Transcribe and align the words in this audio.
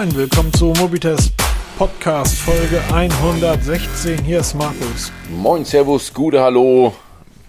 Moin, 0.00 0.16
willkommen 0.16 0.50
zu 0.54 0.72
Mobitest 0.78 1.30
Podcast 1.76 2.38
Folge 2.38 2.80
116. 2.90 4.24
Hier 4.24 4.40
ist 4.40 4.54
Markus. 4.54 5.12
Moin, 5.28 5.62
Servus, 5.66 6.14
gute 6.14 6.40
Hallo. 6.40 6.94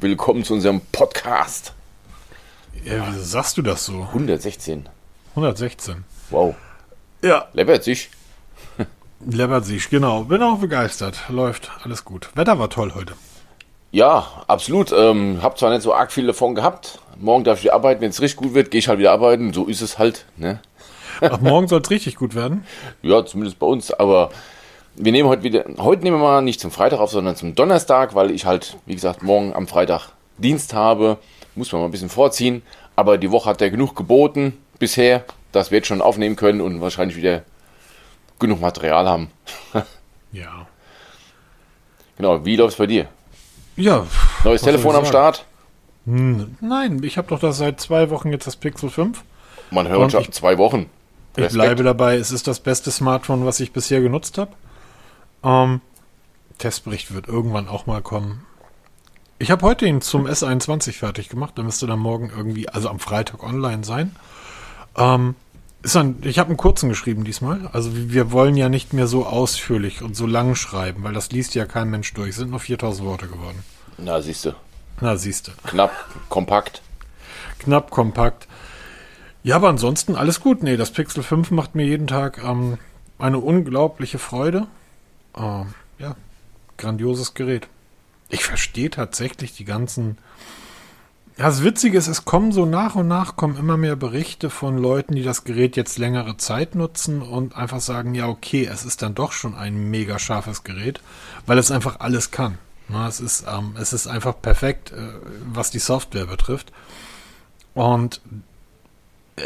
Willkommen 0.01 0.43
zu 0.43 0.55
unserem 0.55 0.81
Podcast. 0.91 1.73
Ja, 2.83 3.07
wieso 3.07 3.23
sagst 3.23 3.55
du 3.55 3.61
das 3.61 3.85
so? 3.85 4.01
116. 4.01 4.89
116. 5.29 6.03
Wow. 6.29 6.55
Ja, 7.23 7.47
Leppert 7.53 7.85
sich. 7.85 8.09
läppert 9.25 9.63
sich, 9.63 9.89
genau. 9.89 10.25
Bin 10.25 10.43
auch 10.43 10.59
begeistert. 10.59 11.23
Läuft, 11.29 11.71
alles 11.85 12.03
gut. 12.03 12.31
Wetter 12.35 12.59
war 12.59 12.69
toll 12.69 12.91
heute. 12.93 13.13
Ja, 13.91 14.27
absolut. 14.47 14.91
Ähm, 14.91 15.41
hab 15.41 15.57
zwar 15.57 15.69
nicht 15.69 15.83
so 15.83 15.93
arg 15.93 16.11
viel 16.11 16.27
davon 16.27 16.53
gehabt. 16.55 16.99
Morgen 17.17 17.45
darf 17.45 17.59
ich 17.59 17.63
wieder 17.63 17.75
arbeiten. 17.75 18.01
Wenn 18.01 18.09
es 18.09 18.19
richtig 18.19 18.41
gut 18.41 18.53
wird, 18.53 18.71
gehe 18.71 18.79
ich 18.79 18.89
halt 18.89 18.99
wieder 18.99 19.13
arbeiten. 19.13 19.53
So 19.53 19.67
ist 19.67 19.79
es 19.79 19.97
halt. 19.97 20.25
Ne? 20.35 20.59
Ach, 21.19 21.41
morgen 21.41 21.67
soll 21.67 21.81
es 21.81 21.89
richtig 21.89 22.15
gut 22.15 22.35
werden. 22.35 22.65
Ja, 23.01 23.25
zumindest 23.25 23.59
bei 23.59 23.65
uns. 23.67 23.91
Aber 23.91 24.29
wir 24.95 25.11
nehmen 25.11 25.27
heute 25.29 25.43
wieder, 25.43 25.65
heute 25.79 26.03
nehmen 26.03 26.17
wir 26.19 26.23
mal 26.23 26.41
nicht 26.41 26.59
zum 26.59 26.71
Freitag 26.71 26.99
auf, 26.99 27.11
sondern 27.11 27.35
zum 27.35 27.55
Donnerstag, 27.55 28.15
weil 28.15 28.31
ich 28.31 28.45
halt, 28.45 28.77
wie 28.85 28.95
gesagt, 28.95 29.23
morgen 29.23 29.53
am 29.53 29.67
Freitag 29.67 30.09
Dienst 30.37 30.73
habe. 30.73 31.17
Muss 31.55 31.71
man 31.71 31.81
mal 31.81 31.87
ein 31.87 31.91
bisschen 31.91 32.09
vorziehen. 32.09 32.61
Aber 32.95 33.17
die 33.17 33.31
Woche 33.31 33.49
hat 33.49 33.61
er 33.61 33.69
genug 33.69 33.95
geboten 33.95 34.57
bisher, 34.79 35.23
dass 35.51 35.71
wir 35.71 35.79
jetzt 35.79 35.87
schon 35.87 36.01
aufnehmen 36.01 36.35
können 36.35 36.61
und 36.61 36.81
wahrscheinlich 36.81 37.17
wieder 37.17 37.43
genug 38.39 38.61
Material 38.61 39.07
haben. 39.07 39.29
Ja. 40.33 40.65
Genau, 42.15 42.45
wie 42.45 42.55
läuft's 42.55 42.77
bei 42.77 42.87
dir? 42.87 43.07
Ja. 43.75 44.05
Neues 44.45 44.61
Telefon 44.61 44.95
am? 44.95 45.05
Start? 45.05 45.43
Hm, 46.05 46.55
Nein, 46.61 47.01
ich 47.03 47.17
habe 47.17 47.27
doch 47.27 47.39
das 47.39 47.57
seit 47.57 47.81
zwei 47.81 48.09
Wochen 48.09 48.31
jetzt 48.31 48.47
das 48.47 48.55
Pixel 48.55 48.89
5. 48.89 49.21
Man 49.71 49.89
hört 49.89 50.11
schon 50.13 50.31
zwei 50.31 50.57
Wochen. 50.57 50.89
Ich 51.35 51.43
Respekt. 51.43 51.53
bleibe 51.53 51.83
dabei, 51.83 52.17
es 52.17 52.31
ist 52.31 52.47
das 52.47 52.59
beste 52.59 52.91
Smartphone, 52.91 53.45
was 53.45 53.59
ich 53.59 53.71
bisher 53.71 54.01
genutzt 54.01 54.37
habe. 54.37 54.51
Ähm, 55.43 55.81
Testbericht 56.57 57.13
wird 57.13 57.27
irgendwann 57.27 57.67
auch 57.67 57.85
mal 57.85 58.01
kommen. 58.01 58.45
Ich 59.39 59.49
habe 59.49 59.65
heute 59.65 59.85
ihn 59.87 60.01
zum 60.01 60.27
S21 60.27 60.91
fertig 60.93 61.29
gemacht. 61.29 61.57
Der 61.57 61.63
müsste 61.63 61.87
dann 61.87 61.99
morgen 61.99 62.31
irgendwie, 62.35 62.69
also 62.69 62.89
am 62.89 62.99
Freitag 62.99 63.41
online 63.43 63.83
sein. 63.83 64.15
Ähm, 64.95 65.35
ist 65.81 65.95
ein, 65.95 66.19
ich 66.21 66.37
habe 66.37 66.49
einen 66.49 66.57
kurzen 66.57 66.89
geschrieben 66.89 67.23
diesmal. 67.23 67.67
Also 67.73 67.89
wir 67.93 68.31
wollen 68.31 68.55
ja 68.55 68.69
nicht 68.69 68.93
mehr 68.93 69.07
so 69.07 69.25
ausführlich 69.25 70.03
und 70.03 70.15
so 70.15 70.27
lang 70.27 70.53
schreiben, 70.53 71.03
weil 71.03 71.13
das 71.13 71.31
liest 71.31 71.55
ja 71.55 71.65
kein 71.65 71.89
Mensch 71.89 72.13
durch. 72.13 72.29
Es 72.29 72.35
sind 72.35 72.51
nur 72.51 72.59
4000 72.59 73.07
Worte 73.07 73.27
geworden. 73.27 73.63
Na, 73.97 74.21
siehst 74.21 74.45
du. 74.45 74.53
Na, 74.99 75.15
siehste. 75.17 75.53
Knapp, 75.65 75.91
kompakt. 76.29 76.83
knapp, 77.57 77.89
kompakt. 77.89 78.47
Ja, 79.43 79.55
aber 79.55 79.69
ansonsten 79.69 80.15
alles 80.15 80.39
gut. 80.39 80.61
Nee, 80.63 80.77
das 80.77 80.91
Pixel 80.91 81.23
5 81.23 81.51
macht 81.51 81.75
mir 81.75 81.85
jeden 81.85 82.07
Tag 82.07 82.43
ähm, 82.43 82.77
eine 83.17 83.39
unglaubliche 83.39 84.19
Freude. 84.19 84.67
Ähm, 85.35 85.73
ja, 85.97 86.15
grandioses 86.77 87.33
Gerät. 87.33 87.67
Ich 88.29 88.43
verstehe 88.43 88.89
tatsächlich 88.89 89.53
die 89.53 89.65
ganzen. 89.65 90.17
Ja, 91.37 91.45
das 91.45 91.63
Witzige 91.63 91.97
ist, 91.97 92.07
es 92.07 92.25
kommen 92.25 92.51
so 92.51 92.65
nach 92.65 92.95
und 92.95 93.07
nach 93.07 93.35
kommen 93.35 93.57
immer 93.57 93.77
mehr 93.77 93.95
Berichte 93.95 94.49
von 94.49 94.77
Leuten, 94.77 95.15
die 95.15 95.23
das 95.23 95.43
Gerät 95.43 95.75
jetzt 95.75 95.97
längere 95.97 96.37
Zeit 96.37 96.75
nutzen 96.75 97.21
und 97.21 97.55
einfach 97.55 97.79
sagen, 97.79 98.13
ja, 98.13 98.27
okay, 98.27 98.69
es 98.71 98.85
ist 98.85 99.01
dann 99.01 99.15
doch 99.15 99.31
schon 99.31 99.55
ein 99.55 99.89
mega 99.89 100.19
scharfes 100.19 100.63
Gerät, 100.63 101.01
weil 101.47 101.57
es 101.57 101.71
einfach 101.71 101.99
alles 101.99 102.31
kann. 102.31 102.57
Na, 102.89 103.07
es, 103.07 103.19
ist, 103.21 103.45
ähm, 103.47 103.75
es 103.79 103.93
ist 103.93 104.07
einfach 104.07 104.39
perfekt, 104.41 104.91
äh, 104.91 105.13
was 105.45 105.71
die 105.71 105.79
Software 105.79 106.25
betrifft. 106.25 106.71
Und 107.73 108.21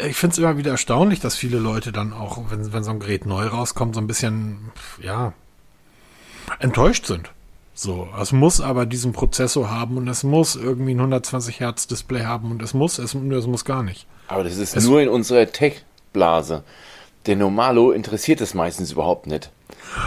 ich 0.08 0.16
finde 0.16 0.32
es 0.32 0.38
immer 0.38 0.56
wieder 0.58 0.72
erstaunlich, 0.72 1.20
dass 1.20 1.36
viele 1.36 1.58
Leute 1.58 1.92
dann 1.92 2.12
auch, 2.12 2.38
wenn, 2.50 2.72
wenn 2.72 2.84
so 2.84 2.90
ein 2.90 3.00
Gerät 3.00 3.26
neu 3.26 3.46
rauskommt, 3.46 3.94
so 3.94 4.00
ein 4.00 4.06
bisschen, 4.06 4.72
ja, 5.02 5.32
enttäuscht 6.58 7.06
sind. 7.06 7.30
So, 7.74 8.08
es 8.20 8.32
muss 8.32 8.60
aber 8.60 8.86
diesen 8.86 9.12
Prozessor 9.12 9.70
haben 9.70 9.98
und 9.98 10.08
es 10.08 10.22
muss 10.24 10.56
irgendwie 10.56 10.94
ein 10.94 10.98
120 11.00 11.60
Hertz 11.60 11.86
Display 11.86 12.24
haben 12.24 12.50
und 12.50 12.62
es 12.62 12.72
muss, 12.72 12.98
es, 12.98 13.14
es 13.14 13.46
muss 13.46 13.64
gar 13.66 13.82
nicht. 13.82 14.06
Aber 14.28 14.44
das 14.44 14.56
ist 14.56 14.74
Es- 14.76 14.84
nur 14.86 15.02
in 15.02 15.08
unserer 15.08 15.46
Tech-Blase. 15.50 16.62
Der 17.26 17.36
Normalo 17.36 17.90
interessiert 17.90 18.40
es 18.40 18.54
meistens 18.54 18.92
überhaupt 18.92 19.26
nicht. 19.26 19.50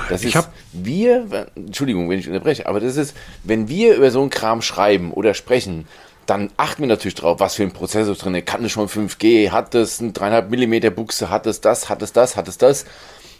Das 0.09 0.21
Ich 0.23 0.29
ist, 0.29 0.35
hab- 0.35 0.53
wir, 0.73 1.47
Entschuldigung, 1.55 2.09
wenn 2.09 2.17
ich 2.17 2.27
unterbreche, 2.27 2.65
aber 2.65 2.79
das 2.79 2.95
ist, 2.95 3.15
wenn 3.43 3.67
wir 3.67 3.95
über 3.97 4.09
so 4.09 4.21
einen 4.21 4.29
Kram 4.31 4.61
schreiben 4.61 5.11
oder 5.11 5.33
sprechen, 5.33 5.85
dann 6.29 6.51
achten 6.57 6.83
wir 6.83 6.87
natürlich 6.87 7.15
drauf, 7.15 7.39
was 7.39 7.55
für 7.55 7.63
ein 7.63 7.71
Prozessor 7.71 8.15
drin 8.15 8.35
ist. 8.35 8.45
Kann 8.45 8.63
es 8.63 8.71
schon 8.71 8.87
5G? 8.87 9.51
Hat 9.51 9.73
es 9.73 9.99
eine 9.99 10.11
3,5 10.11 10.89
mm 10.89 10.93
Buchse? 10.93 11.29
Hat 11.29 11.47
es 11.47 11.61
das? 11.61 11.89
Hat 11.89 12.01
es 12.01 12.13
das? 12.13 12.35
Hat 12.35 12.47
es 12.47 12.57
das? 12.57 12.85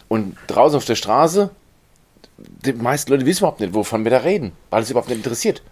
Und 0.08 0.36
draußen 0.48 0.76
auf 0.76 0.84
der 0.84 0.96
Straße, 0.96 1.50
die 2.38 2.72
meisten 2.72 3.12
Leute 3.12 3.26
wissen 3.26 3.40
überhaupt 3.40 3.60
nicht, 3.60 3.74
wovon 3.74 4.04
wir 4.04 4.10
da 4.10 4.18
reden, 4.18 4.52
weil 4.70 4.82
es 4.82 4.90
überhaupt 4.90 5.08
nicht 5.08 5.18
interessiert. 5.18 5.62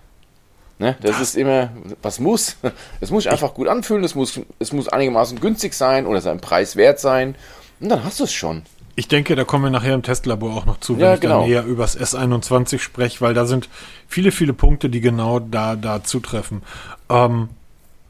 Ne? 0.78 0.96
Das 1.00 1.20
ist 1.20 1.36
immer, 1.36 1.70
was 2.02 2.20
muss? 2.20 2.56
Es 3.00 3.10
muss 3.10 3.26
einfach 3.26 3.54
gut 3.54 3.66
anfühlen, 3.66 4.04
es 4.04 4.14
muss, 4.14 4.40
es 4.60 4.72
muss 4.72 4.88
einigermaßen 4.88 5.40
günstig 5.40 5.74
sein 5.74 6.06
oder 6.06 6.20
seinen 6.20 6.40
Preis 6.40 6.76
wert 6.76 7.00
sein. 7.00 7.34
Und 7.80 7.88
dann 7.88 8.04
hast 8.04 8.20
du 8.20 8.24
es 8.24 8.32
schon. 8.32 8.62
Ich 8.98 9.06
denke, 9.06 9.36
da 9.36 9.44
kommen 9.44 9.62
wir 9.62 9.70
nachher 9.70 9.94
im 9.94 10.02
Testlabor 10.02 10.56
auch 10.56 10.66
noch 10.66 10.80
zu, 10.80 10.94
wenn 10.96 11.04
Ja, 11.04 11.14
ich 11.14 11.20
genau. 11.20 11.42
dann 11.42 11.48
eher 11.48 11.64
übers 11.64 11.96
S21 11.96 12.80
spreche, 12.80 13.20
weil 13.20 13.32
da 13.32 13.46
sind 13.46 13.68
viele, 14.08 14.32
viele 14.32 14.52
Punkte, 14.52 14.90
die 14.90 15.00
genau 15.00 15.38
da, 15.38 15.76
da 15.76 16.02
zutreffen. 16.02 16.62
Ähm, 17.08 17.48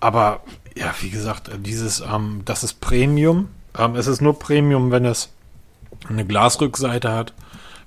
aber 0.00 0.40
ja, 0.74 0.94
wie 1.02 1.10
gesagt, 1.10 1.48
äh, 1.48 1.58
dieses, 1.58 2.00
ähm, 2.00 2.40
das 2.46 2.64
ist 2.64 2.80
Premium. 2.80 3.50
Ähm, 3.78 3.96
es 3.96 4.06
ist 4.06 4.22
nur 4.22 4.38
Premium, 4.38 4.90
wenn 4.90 5.04
es 5.04 5.28
eine 6.08 6.24
Glasrückseite 6.24 7.12
hat. 7.12 7.34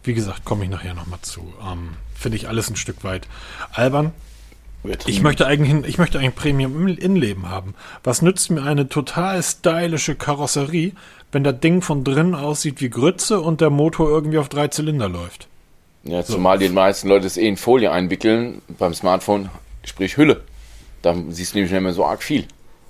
Wie 0.04 0.14
gesagt, 0.14 0.46
komme 0.46 0.66
ich 0.66 0.70
nachher 0.70 0.94
nochmal 0.94 1.22
zu. 1.24 1.42
Ähm, 1.68 1.96
Finde 2.14 2.36
ich 2.38 2.50
alles 2.50 2.70
ein 2.70 2.76
Stück 2.76 3.04
weit 3.04 3.28
albern. 3.74 4.12
Ich 5.06 5.22
möchte 5.22 5.46
eigentlich, 5.46 5.88
ich 5.88 5.98
möchte 5.98 6.18
eigentlich 6.18 6.36
Premium 6.36 6.88
im 6.88 6.98
Innenleben 6.98 7.50
haben. 7.50 7.76
Was 8.04 8.22
nützt 8.22 8.50
mir 8.50 8.64
eine 8.64 8.90
total 8.90 9.42
stylische 9.44 10.16
Karosserie, 10.16 10.94
wenn 11.32 11.44
das 11.44 11.60
Ding 11.60 11.82
von 11.82 12.04
drinnen 12.04 12.36
aussieht 12.36 12.82
wie 12.82 12.90
Grütze 12.90 13.40
und 13.42 13.62
der 13.62 13.70
Motor 13.70 14.10
irgendwie 14.10 14.40
auf 14.40 14.50
drei 14.50 14.70
Zylinder 14.70 15.08
läuft? 15.08 15.48
Ja, 16.04 16.24
zumal 16.24 16.58
die 16.58 16.70
meisten 16.70 17.08
Leute 17.08 17.28
es 17.28 17.38
eh 17.38 17.48
in 17.48 17.58
Folie 17.58 17.92
einwickeln, 17.92 18.62
beim 18.80 18.94
Smartphone, 18.94 19.50
sprich 19.84 20.18
Hülle. 20.18 20.42
Da 21.04 21.16
siehst 21.30 21.54
du 21.54 21.58
nämlich 21.58 21.72
nicht 21.72 21.82
mehr 21.82 21.94
so 21.94 22.06
arg 22.06 22.24
viel. 22.24 22.46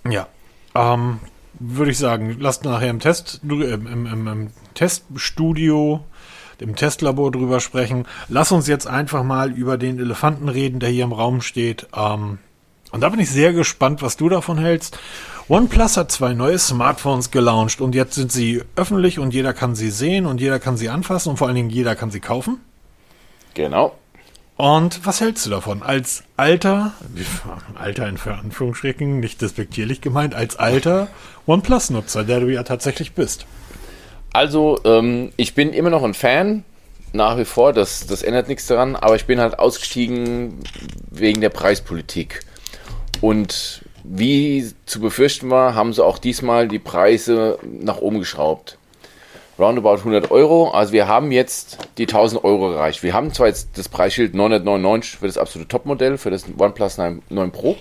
Ja. 0.10 0.28
Ähm, 0.76 1.20
würde 1.60 1.92
ich 1.92 1.98
sagen, 1.98 2.38
lasst 2.40 2.64
nachher 2.64 2.90
im 2.90 3.00
Test, 3.00 3.42
im, 3.44 3.62
im, 3.62 4.06
im, 4.06 4.28
im 4.28 4.50
Teststudio, 4.74 6.02
im 6.62 6.76
Testlabor 6.76 7.32
drüber 7.32 7.60
sprechen. 7.60 8.06
Lass 8.30 8.52
uns 8.52 8.68
jetzt 8.68 8.88
einfach 8.88 9.24
mal 9.24 9.52
über 9.52 9.78
den 9.78 10.00
Elefanten 10.00 10.50
reden, 10.50 10.80
der 10.80 10.90
hier 10.90 11.04
im 11.04 11.14
Raum 11.14 11.42
steht. 11.42 11.88
Ähm, 11.96 12.40
und 12.92 13.02
da 13.02 13.10
bin 13.10 13.20
ich 13.20 13.30
sehr 13.30 13.54
gespannt, 13.54 14.02
was 14.02 14.18
du 14.18 14.30
davon 14.30 14.58
hältst. 14.58 15.00
OnePlus 15.48 15.98
hat 15.98 16.12
zwei 16.12 16.34
neue 16.34 16.60
Smartphones 16.60 17.32
gelauncht 17.32 17.82
und 17.82 17.96
jetzt 17.96 18.16
sind 18.16 18.32
sie 18.32 18.64
öffentlich 18.76 19.20
und 19.20 19.34
jeder 19.34 19.54
kann 19.54 19.76
sie 19.76 19.90
sehen 19.90 20.26
und 20.26 20.40
jeder 20.40 20.60
kann 20.60 20.78
sie 20.78 20.90
anfassen 20.90 21.30
und 21.30 21.38
vor 21.38 21.48
allen 21.48 21.56
Dingen 21.56 21.70
jeder 21.70 21.96
kann 21.96 22.12
sie 22.12 22.20
kaufen. 22.20 22.60
Genau. 23.54 23.96
Und 24.56 25.06
was 25.06 25.22
hältst 25.22 25.46
du 25.46 25.50
davon? 25.50 25.82
Als 25.82 26.24
alter, 26.38 26.94
alter 27.76 28.08
in 28.08 28.18
Anführungsstrichen, 28.18 29.20
nicht 29.20 29.42
despektierlich 29.42 30.02
gemeint, 30.02 30.36
als 30.36 30.56
alter 30.56 31.08
OnePlus-Nutzer, 31.48 32.24
der 32.24 32.42
du 32.42 32.48
ja 32.48 32.64
tatsächlich 32.64 33.14
bist. 33.14 33.48
Also, 34.34 34.80
ähm, 34.86 35.32
ich 35.36 35.56
bin 35.56 35.74
immer 35.74 35.90
noch 35.90 36.04
ein 36.04 36.14
Fan, 36.14 36.64
nach 37.14 37.38
wie 37.38 37.46
vor, 37.46 37.74
das, 37.74 38.08
das 38.08 38.24
ändert 38.24 38.48
nichts 38.48 38.68
daran, 38.68 38.96
aber 38.96 39.16
ich 39.16 39.26
bin 39.26 39.40
halt 39.40 39.60
ausgestiegen 39.60 40.60
wegen 41.10 41.42
der 41.42 41.50
Preispolitik. 41.50 42.42
Und 43.20 43.84
wie 44.04 44.72
zu 44.86 45.02
befürchten 45.02 45.50
war, 45.50 45.76
haben 45.76 45.94
sie 45.94 46.04
auch 46.04 46.18
diesmal 46.18 46.68
die 46.68 46.80
Preise 46.80 47.60
nach 47.64 47.98
oben 47.98 48.20
geschraubt. 48.20 48.78
Roundabout 49.60 49.98
100 49.98 50.32
Euro, 50.32 50.72
also 50.72 50.94
wir 50.94 51.08
haben 51.08 51.32
jetzt 51.32 51.78
die 51.98 52.08
1000 52.08 52.44
Euro 52.44 52.72
erreicht. 52.72 53.04
Wir 53.04 53.14
haben 53.14 53.32
zwar 53.34 53.48
jetzt 53.48 53.78
das 53.78 53.90
Preisschild 53.90 54.34
999 54.34 55.20
für 55.20 55.28
das 55.28 55.38
absolute 55.38 55.68
Topmodell, 55.68 56.18
für 56.18 56.32
das 56.32 56.46
OnePlus 56.58 56.98
9, 56.98 57.22
9 57.30 57.52
Pro, 57.52 57.76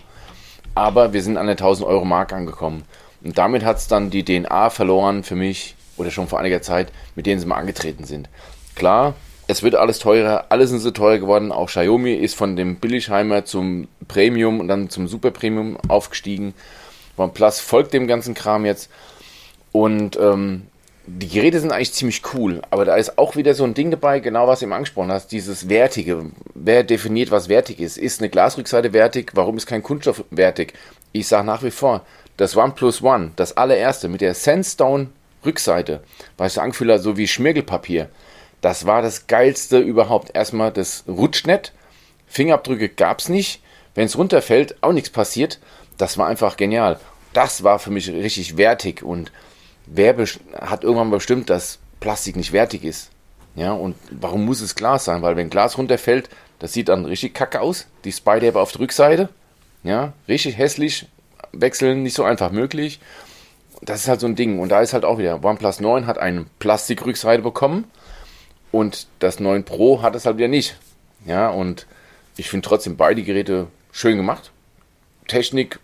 aber 0.74 1.12
wir 1.12 1.22
sind 1.22 1.38
an 1.38 1.46
der 1.46 1.54
1000 1.54 1.88
Euro 1.88 2.04
Mark 2.04 2.32
angekommen. 2.32 2.84
Und 3.22 3.38
damit 3.38 3.64
hat 3.64 3.78
es 3.78 3.86
dann 3.86 4.10
die 4.10 4.24
DNA 4.24 4.68
verloren 4.70 5.22
für 5.22 5.36
mich, 5.36 5.74
oder 6.00 6.10
schon 6.10 6.28
vor 6.28 6.40
einiger 6.40 6.62
Zeit, 6.62 6.92
mit 7.14 7.26
denen 7.26 7.40
sie 7.40 7.46
mal 7.46 7.56
angetreten 7.56 8.04
sind. 8.04 8.28
Klar, 8.74 9.14
es 9.46 9.62
wird 9.62 9.74
alles 9.74 9.98
teurer, 9.98 10.46
alles 10.48 10.70
sind 10.70 10.78
so 10.80 10.90
teuer 10.90 11.18
geworden. 11.18 11.52
Auch 11.52 11.66
Xiaomi 11.66 12.14
ist 12.14 12.36
von 12.36 12.56
dem 12.56 12.76
Billigheimer 12.76 13.44
zum 13.44 13.88
Premium 14.08 14.60
und 14.60 14.68
dann 14.68 14.90
zum 14.90 15.08
Super 15.08 15.30
Premium 15.30 15.76
aufgestiegen. 15.88 16.54
OnePlus 17.16 17.60
folgt 17.60 17.92
dem 17.92 18.06
ganzen 18.06 18.34
Kram 18.34 18.64
jetzt. 18.64 18.90
Und 19.72 20.16
ähm, 20.18 20.62
die 21.06 21.28
Geräte 21.28 21.58
sind 21.58 21.72
eigentlich 21.72 21.92
ziemlich 21.92 22.22
cool, 22.34 22.62
aber 22.70 22.84
da 22.84 22.94
ist 22.94 23.18
auch 23.18 23.34
wieder 23.34 23.54
so 23.54 23.64
ein 23.64 23.74
Ding 23.74 23.90
dabei, 23.90 24.20
genau 24.20 24.46
was 24.46 24.60
du 24.60 24.66
eben 24.66 24.72
angesprochen 24.72 25.10
hast, 25.10 25.32
dieses 25.32 25.68
Wertige. 25.68 26.26
Wer 26.54 26.84
definiert, 26.84 27.30
was 27.30 27.48
wertig 27.48 27.80
ist? 27.80 27.98
Ist 27.98 28.20
eine 28.20 28.30
Glasrückseite 28.30 28.92
wertig? 28.92 29.32
Warum 29.34 29.56
ist 29.56 29.66
kein 29.66 29.82
Kunststoff 29.82 30.24
wertig? 30.30 30.74
Ich 31.12 31.26
sage 31.26 31.46
nach 31.46 31.64
wie 31.64 31.72
vor, 31.72 32.02
das 32.36 32.56
OnePlus 32.56 33.02
One, 33.02 33.32
das 33.36 33.56
allererste 33.56 34.08
mit 34.08 34.20
der 34.20 34.34
Sandstone 34.34 35.08
Rückseite, 35.44 36.02
ich 36.46 36.60
angefühlt 36.60 36.90
habe, 36.90 37.00
so 37.00 37.16
wie 37.16 37.28
Schmirgelpapier. 37.28 38.08
Das 38.60 38.86
war 38.86 39.02
das 39.02 39.26
geilste 39.26 39.78
überhaupt. 39.78 40.34
Erstmal, 40.34 40.70
das 40.70 41.04
rutscht 41.08 41.46
nicht. 41.46 41.72
Fingerabdrücke 42.26 42.88
gab 42.88 43.20
es 43.20 43.28
nicht. 43.28 43.62
Wenn 43.94 44.06
es 44.06 44.18
runterfällt, 44.18 44.82
auch 44.82 44.92
nichts 44.92 45.10
passiert. 45.10 45.58
Das 45.98 46.18
war 46.18 46.26
einfach 46.26 46.56
genial. 46.56 47.00
Das 47.32 47.62
war 47.62 47.78
für 47.78 47.90
mich 47.90 48.08
richtig 48.10 48.56
wertig. 48.56 49.02
Und 49.02 49.32
wer 49.86 50.16
hat 50.60 50.84
irgendwann 50.84 51.10
bestimmt, 51.10 51.50
dass 51.50 51.78
Plastik 52.00 52.36
nicht 52.36 52.52
wertig 52.52 52.84
ist? 52.84 53.10
Ja, 53.56 53.72
und 53.72 53.96
warum 54.10 54.44
muss 54.44 54.60
es 54.60 54.74
Glas 54.74 55.04
sein? 55.04 55.22
Weil 55.22 55.36
wenn 55.36 55.50
Glas 55.50 55.76
runterfällt, 55.76 56.28
das 56.58 56.72
sieht 56.72 56.88
dann 56.88 57.04
richtig 57.04 57.34
kacke 57.34 57.60
aus. 57.60 57.86
Die 58.04 58.12
Spider 58.12 58.54
auf 58.56 58.72
der 58.72 58.82
Rückseite. 58.82 59.28
Ja, 59.82 60.12
richtig 60.28 60.56
hässlich. 60.58 61.06
Wechseln 61.52 62.02
nicht 62.02 62.14
so 62.14 62.22
einfach 62.22 62.52
möglich. 62.52 63.00
Das 63.82 64.00
ist 64.00 64.08
halt 64.08 64.20
so 64.20 64.26
ein 64.26 64.36
Ding. 64.36 64.58
Und 64.58 64.68
da 64.68 64.80
ist 64.80 64.92
halt 64.92 65.04
auch 65.04 65.18
wieder, 65.18 65.42
OnePlus 65.42 65.80
9 65.80 66.06
hat 66.06 66.18
eine 66.18 66.46
Plastikrückseite 66.58 67.42
bekommen 67.42 67.84
und 68.72 69.06
das 69.18 69.40
9 69.40 69.64
Pro 69.64 70.02
hat 70.02 70.14
es 70.14 70.26
halt 70.26 70.36
wieder 70.36 70.48
nicht. 70.48 70.76
Ja, 71.26 71.48
und 71.48 71.86
ich 72.36 72.48
finde 72.48 72.66
trotzdem 72.66 72.96
beide 72.96 73.22
Geräte 73.22 73.66
schön 73.92 74.16
gemacht. 74.16 74.50
Technik 75.28 75.78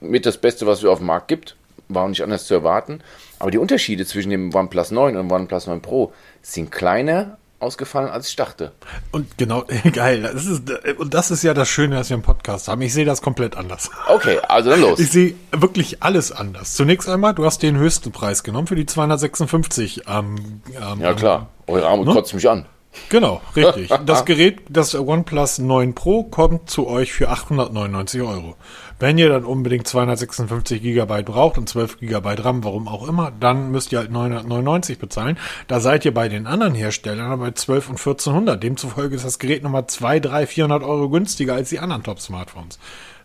mit 0.00 0.26
das 0.26 0.38
Beste, 0.38 0.66
was 0.66 0.78
es 0.78 0.84
auf 0.84 0.98
dem 0.98 1.06
Markt 1.06 1.28
gibt. 1.28 1.56
War 1.88 2.04
auch 2.04 2.08
nicht 2.08 2.22
anders 2.22 2.46
zu 2.46 2.54
erwarten. 2.54 3.00
Aber 3.38 3.50
die 3.50 3.58
Unterschiede 3.58 4.04
zwischen 4.04 4.30
dem 4.30 4.54
OnePlus 4.54 4.90
9 4.90 5.16
und 5.16 5.30
OnePlus 5.30 5.66
9 5.66 5.80
Pro 5.80 6.12
sind 6.42 6.70
kleiner 6.70 7.38
ausgefallen, 7.60 8.10
als 8.10 8.28
ich 8.28 8.36
dachte. 8.36 8.72
Und 9.10 9.36
genau, 9.36 9.64
geil. 9.92 10.22
Das 10.22 10.46
ist, 10.46 10.70
und 10.98 11.14
das 11.14 11.30
ist 11.30 11.42
ja 11.42 11.54
das 11.54 11.68
Schöne, 11.68 11.96
dass 11.96 12.08
wir 12.08 12.14
einen 12.14 12.22
Podcast 12.22 12.68
haben. 12.68 12.80
Ich 12.82 12.94
sehe 12.94 13.04
das 13.04 13.22
komplett 13.22 13.56
anders. 13.56 13.90
Okay, 14.08 14.38
also 14.48 14.70
dann 14.70 14.80
los. 14.80 14.98
Ich 14.98 15.10
sehe 15.10 15.34
wirklich 15.52 16.02
alles 16.02 16.32
anders. 16.32 16.74
Zunächst 16.74 17.08
einmal, 17.08 17.34
du 17.34 17.44
hast 17.44 17.62
den 17.62 17.76
höchsten 17.76 18.12
Preis 18.12 18.42
genommen 18.42 18.66
für 18.66 18.76
die 18.76 18.86
256. 18.86 20.02
Ähm, 20.06 20.62
ähm, 20.80 21.00
ja 21.00 21.14
klar, 21.14 21.48
eure 21.66 21.88
Arme 21.88 22.04
ne? 22.04 22.12
kotzt 22.12 22.34
mich 22.34 22.48
an. 22.48 22.66
Genau, 23.08 23.40
richtig. 23.54 23.90
Das 24.06 24.24
Gerät, 24.24 24.60
das 24.68 24.94
OnePlus 24.94 25.58
9 25.58 25.94
Pro, 25.94 26.24
kommt 26.24 26.70
zu 26.70 26.86
euch 26.86 27.12
für 27.12 27.28
899 27.28 28.22
Euro. 28.22 28.56
Wenn 29.00 29.16
ihr 29.16 29.28
dann 29.28 29.44
unbedingt 29.44 29.86
256 29.86 30.82
GB 30.82 31.22
braucht 31.22 31.56
und 31.56 31.68
12 31.68 32.00
GB 32.00 32.34
RAM, 32.38 32.64
warum 32.64 32.88
auch 32.88 33.08
immer, 33.08 33.32
dann 33.38 33.70
müsst 33.70 33.92
ihr 33.92 33.98
halt 33.98 34.10
999 34.10 34.98
bezahlen. 34.98 35.38
Da 35.68 35.80
seid 35.80 36.04
ihr 36.04 36.12
bei 36.12 36.28
den 36.28 36.46
anderen 36.46 36.74
Herstellern 36.74 37.30
aber 37.30 37.46
bei 37.46 37.50
12 37.52 37.90
und 37.90 37.96
1400. 37.96 38.60
Demzufolge 38.60 39.14
ist 39.14 39.24
das 39.24 39.38
Gerät 39.38 39.62
nochmal 39.62 39.86
2, 39.86 40.20
3, 40.20 40.46
400 40.46 40.82
Euro 40.82 41.08
günstiger 41.08 41.54
als 41.54 41.68
die 41.68 41.78
anderen 41.78 42.02
Top-Smartphones. 42.02 42.78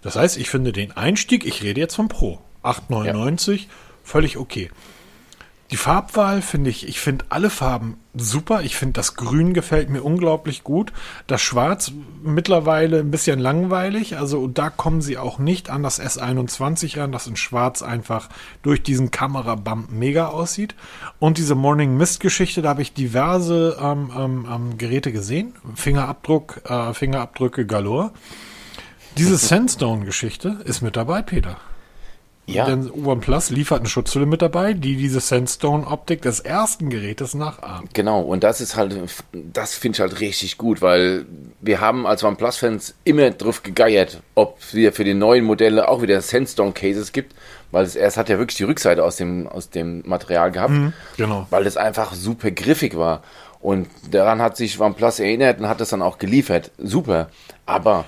Das 0.03 0.15
heißt, 0.15 0.37
ich 0.37 0.49
finde 0.49 0.73
den 0.73 0.91
Einstieg, 0.91 1.45
ich 1.45 1.63
rede 1.63 1.79
jetzt 1.79 1.95
vom 1.95 2.07
Pro, 2.07 2.39
899, 2.61 3.63
ja. 3.63 3.69
völlig 4.03 4.37
okay. 4.37 4.69
Die 5.73 5.77
Farbwahl 5.77 6.43
finde 6.43 6.69
ich, 6.69 6.87
ich 6.87 6.99
finde 6.99 7.25
alle 7.29 7.49
Farben 7.49 7.97
super. 8.13 8.61
Ich 8.61 8.75
finde 8.75 8.93
das 8.93 9.15
Grün 9.15 9.55
gefällt 9.55 9.89
mir 9.89 10.03
unglaublich 10.03 10.63
gut. 10.63 10.93
Das 11.25 11.41
Schwarz 11.41 11.91
mittlerweile 12.21 12.99
ein 12.99 13.09
bisschen 13.09 13.39
langweilig. 13.39 14.15
Also 14.15 14.45
da 14.45 14.69
kommen 14.69 15.01
sie 15.01 15.17
auch 15.17 15.39
nicht 15.39 15.71
an 15.71 15.81
das 15.81 15.99
S21 15.99 16.99
ran, 16.99 17.11
das 17.11 17.25
in 17.25 17.37
Schwarz 17.37 17.81
einfach 17.81 18.29
durch 18.61 18.83
diesen 18.83 19.09
Kamerabump 19.09 19.91
mega 19.91 20.27
aussieht. 20.27 20.75
Und 21.17 21.39
diese 21.39 21.55
Morning 21.55 21.97
Mist 21.97 22.19
Geschichte, 22.19 22.61
da 22.61 22.69
habe 22.69 22.83
ich 22.83 22.93
diverse 22.93 23.75
ähm, 23.81 24.11
ähm, 24.15 24.47
ähm, 24.47 24.77
Geräte 24.77 25.11
gesehen. 25.11 25.55
Fingerabdruck, 25.73 26.69
äh, 26.69 26.93
Fingerabdrücke 26.93 27.65
galore. 27.65 28.11
Diese 29.17 29.37
Sandstone 29.37 30.05
Geschichte 30.05 30.59
ist 30.65 30.83
mit 30.83 30.95
dabei, 30.95 31.23
Peter. 31.23 31.57
Ja. 32.45 32.65
Denn 32.65 32.91
OnePlus 32.91 33.51
liefert 33.51 33.79
eine 33.79 33.89
Schutzhülle 33.89 34.25
mit 34.25 34.41
dabei, 34.41 34.73
die 34.73 34.97
diese 34.97 35.21
Sandstone-Optik 35.21 36.21
des 36.21 36.41
ersten 36.41 36.89
Gerätes 36.89 37.35
nachahmt. 37.35 37.93
Genau, 37.93 38.19
und 38.19 38.43
das 38.43 38.59
ist 38.59 38.75
halt, 38.75 38.97
das 39.31 39.75
finde 39.75 39.95
ich 39.95 40.01
halt 40.01 40.19
richtig 40.19 40.57
gut, 40.57 40.81
weil 40.81 41.25
wir 41.61 41.79
haben 41.79 42.05
als 42.05 42.23
OnePlus-Fans 42.23 42.95
immer 43.05 43.31
drauf 43.31 43.63
gegeiert, 43.63 44.21
ob 44.35 44.57
wir 44.73 44.91
für 44.91 45.05
die 45.05 45.13
neuen 45.13 45.45
Modelle 45.45 45.87
auch 45.87 46.01
wieder 46.01 46.21
Sandstone-Cases 46.21 47.13
gibt, 47.13 47.33
weil 47.71 47.85
es 47.85 47.95
erst 47.95 48.17
hat 48.17 48.27
ja 48.27 48.37
wirklich 48.37 48.57
die 48.57 48.65
Rückseite 48.65 49.03
aus 49.03 49.15
dem, 49.15 49.47
aus 49.47 49.69
dem 49.69 50.03
Material 50.05 50.51
gehabt. 50.51 50.73
Mhm, 50.73 50.93
genau. 51.15 51.47
Weil 51.49 51.65
es 51.65 51.77
einfach 51.77 52.13
super 52.13 52.51
griffig 52.51 52.97
war. 52.97 53.23
Und 53.61 53.87
daran 54.11 54.41
hat 54.41 54.57
sich 54.57 54.77
OnePlus 54.77 55.19
erinnert 55.19 55.59
und 55.59 55.69
hat 55.69 55.79
das 55.79 55.89
dann 55.89 56.01
auch 56.01 56.17
geliefert. 56.17 56.71
Super. 56.77 57.29
Aber 57.65 58.03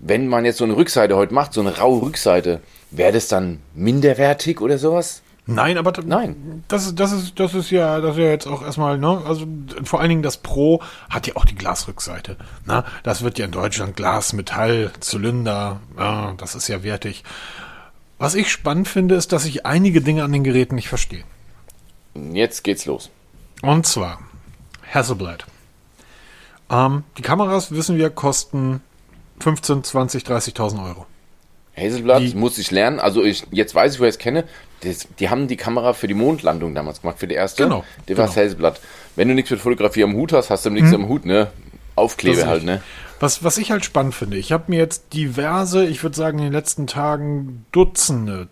wenn 0.00 0.26
man 0.26 0.44
jetzt 0.44 0.58
so 0.58 0.64
eine 0.64 0.76
Rückseite 0.76 1.16
heute 1.16 1.32
macht, 1.32 1.52
so 1.52 1.60
eine 1.60 1.78
raue 1.78 2.02
Rückseite, 2.02 2.60
Wäre 2.90 3.12
das 3.12 3.28
dann 3.28 3.60
minderwertig 3.74 4.60
oder 4.60 4.78
sowas? 4.78 5.22
Nein, 5.48 5.78
aber 5.78 5.92
Nein. 6.04 6.64
Das, 6.66 6.92
das, 6.96 7.12
ist, 7.12 7.38
das 7.38 7.54
ist 7.54 7.70
ja, 7.70 8.00
das 8.00 8.16
ist 8.16 8.18
ja 8.22 8.30
jetzt 8.30 8.48
auch 8.48 8.62
erstmal, 8.62 8.98
ne, 8.98 9.22
also 9.24 9.46
vor 9.84 10.00
allen 10.00 10.08
Dingen 10.08 10.22
das 10.22 10.38
Pro 10.38 10.82
hat 11.08 11.28
ja 11.28 11.36
auch 11.36 11.44
die 11.44 11.54
Glasrückseite. 11.54 12.36
Ne? 12.66 12.84
Das 13.04 13.22
wird 13.22 13.38
ja 13.38 13.44
in 13.44 13.52
Deutschland 13.52 13.94
Glas, 13.94 14.32
Metall, 14.32 14.90
Zylinder, 14.98 15.80
ja, 15.96 16.34
das 16.36 16.56
ist 16.56 16.66
ja 16.66 16.82
wertig. 16.82 17.22
Was 18.18 18.34
ich 18.34 18.50
spannend 18.50 18.88
finde, 18.88 19.14
ist, 19.14 19.30
dass 19.32 19.44
ich 19.44 19.64
einige 19.64 20.00
Dinge 20.00 20.24
an 20.24 20.32
den 20.32 20.42
Geräten 20.42 20.74
nicht 20.74 20.88
verstehe. 20.88 21.22
Jetzt 22.32 22.64
geht's 22.64 22.86
los. 22.86 23.10
Und 23.62 23.86
zwar 23.86 24.18
Hasselblad. 24.92 25.46
Ähm, 26.70 27.04
die 27.18 27.22
Kameras, 27.22 27.70
wissen 27.70 27.96
wir, 27.96 28.10
kosten 28.10 28.80
15, 29.40 29.84
20, 29.84 30.24
30.000 30.24 30.84
Euro. 30.84 31.06
Hazelblatt 31.76 32.22
die, 32.22 32.34
muss 32.34 32.58
ich 32.58 32.70
lernen. 32.70 33.00
Also 33.00 33.22
ich, 33.22 33.44
jetzt 33.50 33.74
weiß 33.74 33.94
ich, 33.94 34.00
wo 34.00 34.04
ich 34.04 34.10
es 34.10 34.18
kenne. 34.18 34.44
Das, 34.80 35.08
die 35.18 35.30
haben 35.30 35.48
die 35.48 35.56
Kamera 35.56 35.92
für 35.92 36.06
die 36.06 36.14
Mondlandung 36.14 36.74
damals 36.74 37.02
gemacht, 37.02 37.18
für 37.18 37.26
die 37.26 37.34
erste. 37.34 37.64
Genau. 37.64 37.84
Die 38.08 38.14
genau. 38.14 38.20
war 38.20 38.28
Hazelblatt. 38.28 38.80
Wenn 39.14 39.28
du 39.28 39.34
nichts 39.34 39.50
mit 39.50 39.60
Fotografie 39.60 40.04
am 40.04 40.14
Hut 40.14 40.32
hast, 40.32 40.50
hast 40.50 40.66
du 40.66 40.70
nichts 40.70 40.90
hm. 40.90 41.02
am 41.02 41.08
Hut, 41.08 41.24
ne? 41.24 41.50
Aufklebe 41.94 42.46
halt, 42.46 42.64
ne? 42.64 42.82
Was, 43.20 43.42
was 43.42 43.56
ich 43.56 43.70
halt 43.70 43.84
spannend 43.84 44.14
finde, 44.14 44.36
ich 44.36 44.52
habe 44.52 44.64
mir 44.68 44.78
jetzt 44.78 45.14
diverse, 45.14 45.86
ich 45.86 46.02
würde 46.02 46.14
sagen 46.14 46.38
in 46.38 46.44
den 46.44 46.52
letzten 46.52 46.86
Tagen 46.86 47.64
Dutzende 47.72 48.48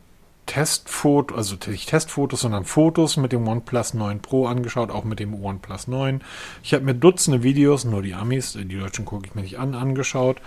Testfotos, 0.47 1.37
also 1.37 1.57
nicht 1.71 1.89
Testfotos, 1.89 2.41
sondern 2.41 2.65
Fotos 2.65 3.17
mit 3.17 3.33
dem 3.33 3.47
OnePlus 3.47 3.95
9 3.95 4.21
Pro 4.21 4.47
angeschaut, 4.47 4.91
auch 4.91 5.05
mit 5.05 5.21
dem 5.21 5.43
OnePlus 5.43 5.89
9. 5.89 6.23
Ich 6.63 6.75
habe 6.75 6.85
mir 6.85 6.95
Dutzende 6.95 7.43
Videos, 7.43 7.85
nur 7.85 8.03
die 8.03 8.15
Amis, 8.15 8.53
die 8.53 8.79
Deutschen 8.79 9.05
gucke 9.05 9.27
ich 9.27 9.35
mir 9.35 9.43
nicht 9.43 9.59
an, 9.59 9.75
angeschaut. 9.75 10.39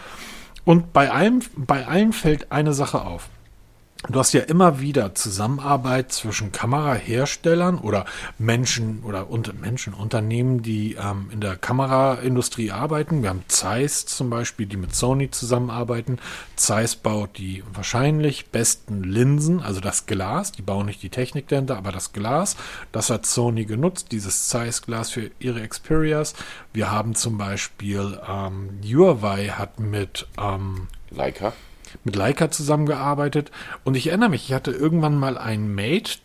Und 0.67 0.91
bei 0.91 1.09
allem, 1.09 1.39
bei 1.55 1.87
allem 1.87 2.11
fällt 2.11 2.51
eine 2.51 2.73
Sache 2.73 3.05
auf. 3.05 3.29
Du 4.03 4.19
hast 4.19 4.31
ja 4.31 4.41
immer 4.41 4.79
wieder 4.79 5.15
Zusammenarbeit 5.15 6.11
zwischen 6.11 6.51
Kameraherstellern 6.51 7.79
oder 7.79 8.05
Menschen 8.37 9.03
oder 9.03 9.29
unter 9.29 9.53
Menschen, 9.53 9.93
Unternehmen, 9.93 10.61
die 10.61 10.93
ähm, 10.93 11.29
in 11.31 11.41
der 11.41 11.55
Kameraindustrie 11.57 12.71
arbeiten. 12.71 13.23
Wir 13.23 13.29
haben 13.29 13.43
Zeiss 13.47 14.05
zum 14.05 14.29
Beispiel, 14.29 14.67
die 14.67 14.77
mit 14.77 14.95
Sony 14.95 15.31
zusammenarbeiten. 15.31 16.19
Zeiss 16.55 16.95
baut 16.95 17.37
die 17.37 17.63
wahrscheinlich 17.73 18.49
besten 18.49 19.03
Linsen, 19.03 19.61
also 19.61 19.81
das 19.81 20.05
Glas. 20.05 20.51
Die 20.51 20.61
bauen 20.61 20.85
nicht 20.85 21.01
die 21.01 21.09
Technik 21.09 21.47
dahinter, 21.47 21.75
aber 21.77 21.91
das 21.91 22.13
Glas. 22.13 22.55
Das 22.91 23.09
hat 23.09 23.25
Sony 23.25 23.65
genutzt, 23.65 24.11
dieses 24.11 24.47
Zeiss-Glas 24.47 25.09
für 25.09 25.31
ihre 25.39 25.67
Xperias. 25.67 26.33
Wir 26.71 26.91
haben 26.91 27.15
zum 27.15 27.37
Beispiel 27.37 28.19
ähm, 28.29 28.79
Huawei 28.85 29.47
hat 29.47 29.79
mit 29.79 30.27
ähm, 30.39 30.87
Leica 31.09 31.51
mit 32.03 32.15
Leica 32.15 32.51
zusammengearbeitet 32.51 33.51
und 33.83 33.95
ich 33.95 34.07
erinnere 34.07 34.29
mich, 34.29 34.49
ich 34.49 34.53
hatte 34.53 34.71
irgendwann 34.71 35.17
mal 35.17 35.37
ein 35.37 35.73
Mate, 35.73 36.19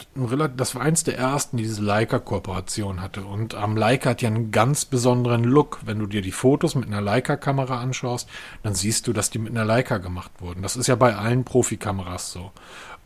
das 0.57 0.75
war 0.75 0.83
eins 0.83 1.05
der 1.05 1.19
ersten, 1.19 1.57
die 1.57 1.63
diese 1.63 1.83
Leica-Kooperation 1.83 3.01
hatte 3.01 3.25
und 3.25 3.55
am 3.55 3.73
ähm, 3.73 3.77
Leica 3.77 4.11
hat 4.11 4.23
ja 4.23 4.29
einen 4.29 4.51
ganz 4.51 4.85
besonderen 4.85 5.45
Look. 5.45 5.81
Wenn 5.85 5.99
du 5.99 6.07
dir 6.07 6.23
die 6.23 6.33
Fotos 6.33 6.75
mit 6.75 6.87
einer 6.87 7.01
Leica-Kamera 7.01 7.81
anschaust, 7.81 8.29
dann 8.63 8.75
siehst 8.75 9.07
du, 9.07 9.13
dass 9.13 9.31
die 9.31 9.39
mit 9.39 9.53
einer 9.53 9.65
Leica 9.65 9.99
gemacht 9.99 10.31
wurden. 10.39 10.63
Das 10.63 10.77
ist 10.77 10.87
ja 10.87 10.95
bei 10.95 11.17
allen 11.17 11.45
Profikameras 11.45 12.33
so. 12.33 12.53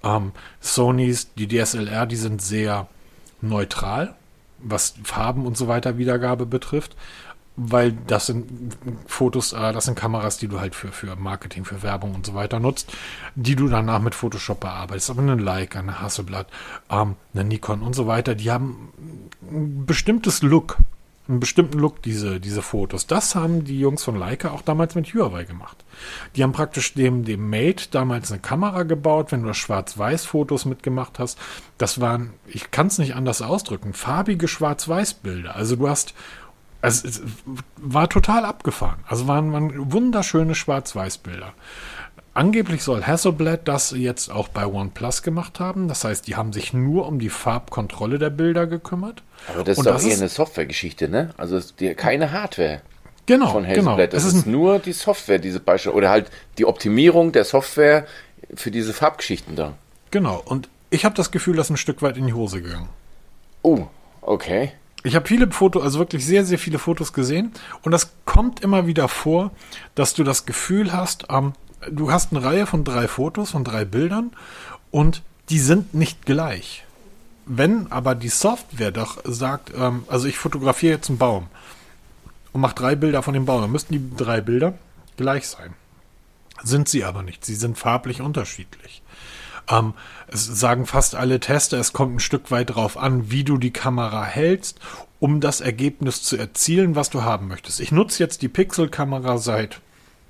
Ähm, 0.02 0.32
Sonys, 0.60 1.32
die 1.34 1.48
DSLR, 1.48 2.06
die 2.06 2.16
sind 2.16 2.42
sehr 2.42 2.88
neutral, 3.40 4.14
was 4.58 4.94
Farben 5.04 5.46
und 5.46 5.56
so 5.56 5.68
weiter 5.68 5.98
Wiedergabe 5.98 6.46
betrifft 6.46 6.96
weil 7.56 7.92
das 7.92 8.26
sind 8.26 8.76
Fotos, 9.06 9.52
äh, 9.52 9.72
das 9.72 9.86
sind 9.86 9.98
Kameras, 9.98 10.36
die 10.36 10.48
du 10.48 10.60
halt 10.60 10.74
für, 10.74 10.88
für 10.88 11.16
Marketing, 11.16 11.64
für 11.64 11.82
Werbung 11.82 12.14
und 12.14 12.26
so 12.26 12.34
weiter 12.34 12.60
nutzt, 12.60 12.92
die 13.34 13.56
du 13.56 13.68
danach 13.68 14.00
mit 14.00 14.14
Photoshop 14.14 14.60
bearbeitest. 14.60 15.10
Aber 15.10 15.22
eine 15.22 15.36
Leica, 15.36 15.78
eine 15.78 16.00
Hasselblad, 16.00 16.48
ähm, 16.90 17.16
eine 17.34 17.44
Nikon 17.44 17.80
und 17.80 17.94
so 17.94 18.06
weiter, 18.06 18.34
die 18.34 18.50
haben 18.50 18.92
ein 19.50 19.86
bestimmtes 19.86 20.42
Look, 20.42 20.76
einen 21.28 21.40
bestimmten 21.40 21.78
Look, 21.78 22.02
diese, 22.02 22.40
diese 22.40 22.62
Fotos. 22.62 23.06
Das 23.06 23.34
haben 23.34 23.64
die 23.64 23.80
Jungs 23.80 24.04
von 24.04 24.16
Leica 24.16 24.50
auch 24.50 24.62
damals 24.62 24.94
mit 24.94 25.12
Huawei 25.12 25.44
gemacht. 25.44 25.82
Die 26.36 26.42
haben 26.42 26.52
praktisch 26.52 26.92
dem, 26.94 27.24
dem 27.24 27.48
Mate 27.48 27.88
damals 27.90 28.30
eine 28.30 28.40
Kamera 28.40 28.82
gebaut, 28.82 29.32
wenn 29.32 29.42
du 29.42 29.52
Schwarz-Weiß-Fotos 29.52 30.66
mitgemacht 30.66 31.18
hast. 31.18 31.38
Das 31.78 32.00
waren, 32.00 32.34
ich 32.46 32.70
kann 32.70 32.88
es 32.88 32.98
nicht 32.98 33.16
anders 33.16 33.40
ausdrücken, 33.40 33.94
farbige 33.94 34.46
Schwarz-Weiß-Bilder. 34.46 35.56
Also 35.56 35.76
du 35.76 35.88
hast 35.88 36.14
also 36.82 37.08
es 37.08 37.20
war 37.76 38.08
total 38.08 38.44
abgefahren. 38.44 38.98
Also 39.06 39.26
waren, 39.26 39.52
waren 39.52 39.92
wunderschöne 39.92 40.54
Schwarz-Weiß-Bilder. 40.54 41.52
angeblich 42.34 42.82
soll 42.82 43.02
Hasselblad 43.02 43.66
das 43.66 43.92
jetzt 43.92 44.30
auch 44.30 44.48
bei 44.48 44.66
OnePlus 44.66 45.22
gemacht 45.22 45.58
haben. 45.60 45.88
Das 45.88 46.04
heißt, 46.04 46.26
die 46.26 46.36
haben 46.36 46.52
sich 46.52 46.72
nur 46.74 47.06
um 47.06 47.18
die 47.18 47.30
Farbkontrolle 47.30 48.18
der 48.18 48.30
Bilder 48.30 48.66
gekümmert. 48.66 49.22
Aber 49.48 49.64
das 49.64 49.78
Und 49.78 49.82
ist 49.82 49.86
doch 49.86 49.94
das 49.94 50.04
eher 50.04 50.12
ist- 50.12 50.20
eine 50.20 50.28
Softwaregeschichte, 50.28 51.08
ne? 51.08 51.30
Also 51.38 51.60
keine 51.96 52.32
Hardware 52.32 52.82
Genau, 53.24 53.48
von 53.52 53.64
genau. 53.64 53.92
Hasselblad. 53.92 54.12
Das 54.12 54.22
Es 54.24 54.28
ist, 54.32 54.38
ist 54.40 54.46
nur 54.46 54.78
die 54.78 54.92
Software, 54.92 55.38
diese 55.38 55.60
Beispiele. 55.60 55.94
Oder 55.96 56.10
halt 56.10 56.30
die 56.58 56.64
Optimierung 56.66 57.32
der 57.32 57.44
Software 57.44 58.06
für 58.54 58.70
diese 58.70 58.92
Farbgeschichten 58.92 59.56
da. 59.56 59.72
genau. 60.10 60.40
Und 60.44 60.68
ich 60.90 61.04
habe 61.04 61.14
das 61.16 61.32
Gefühl, 61.32 61.56
das 61.56 61.66
ist 61.66 61.70
ein 61.70 61.76
Stück 61.78 62.02
weit 62.02 62.16
in 62.16 62.26
die 62.26 62.32
Hose 62.34 62.62
gegangen. 62.62 62.88
Oh, 63.62 63.86
okay. 64.20 64.72
Ich 65.06 65.14
habe 65.14 65.28
viele 65.28 65.48
Fotos, 65.52 65.84
also 65.84 66.00
wirklich 66.00 66.26
sehr, 66.26 66.44
sehr 66.44 66.58
viele 66.58 66.80
Fotos 66.80 67.12
gesehen. 67.12 67.52
Und 67.82 67.92
das 67.92 68.10
kommt 68.24 68.58
immer 68.58 68.88
wieder 68.88 69.06
vor, 69.06 69.52
dass 69.94 70.14
du 70.14 70.24
das 70.24 70.46
Gefühl 70.46 70.92
hast, 70.92 71.26
ähm, 71.30 71.52
du 71.88 72.10
hast 72.10 72.32
eine 72.32 72.42
Reihe 72.42 72.66
von 72.66 72.82
drei 72.82 73.06
Fotos, 73.06 73.52
von 73.52 73.62
drei 73.62 73.84
Bildern 73.84 74.32
und 74.90 75.22
die 75.48 75.60
sind 75.60 75.94
nicht 75.94 76.26
gleich. 76.26 76.84
Wenn 77.44 77.92
aber 77.92 78.16
die 78.16 78.30
Software 78.30 78.90
doch 78.90 79.18
sagt, 79.22 79.72
ähm, 79.78 80.02
also 80.08 80.26
ich 80.26 80.38
fotografiere 80.38 80.94
jetzt 80.94 81.08
einen 81.08 81.18
Baum 81.18 81.46
und 82.52 82.60
mache 82.60 82.74
drei 82.74 82.96
Bilder 82.96 83.22
von 83.22 83.32
dem 83.32 83.46
Baum, 83.46 83.60
dann 83.60 83.70
müssten 83.70 83.92
die 83.92 84.16
drei 84.16 84.40
Bilder 84.40 84.74
gleich 85.16 85.46
sein. 85.46 85.74
Sind 86.64 86.88
sie 86.88 87.04
aber 87.04 87.22
nicht. 87.22 87.44
Sie 87.44 87.54
sind 87.54 87.78
farblich 87.78 88.22
unterschiedlich. 88.22 89.02
Ähm, 89.70 89.94
es 90.28 90.46
sagen 90.46 90.86
fast 90.86 91.14
alle 91.14 91.40
Tester, 91.40 91.78
es 91.78 91.92
kommt 91.92 92.16
ein 92.16 92.20
Stück 92.20 92.50
weit 92.50 92.74
drauf 92.74 92.96
an, 92.96 93.30
wie 93.30 93.44
du 93.44 93.58
die 93.58 93.72
Kamera 93.72 94.24
hältst, 94.24 94.80
um 95.18 95.40
das 95.40 95.60
Ergebnis 95.60 96.22
zu 96.22 96.36
erzielen, 96.36 96.94
was 96.94 97.10
du 97.10 97.22
haben 97.22 97.48
möchtest. 97.48 97.80
Ich 97.80 97.92
nutze 97.92 98.22
jetzt 98.22 98.42
die 98.42 98.48
Pixel-Kamera 98.48 99.38
seit 99.38 99.80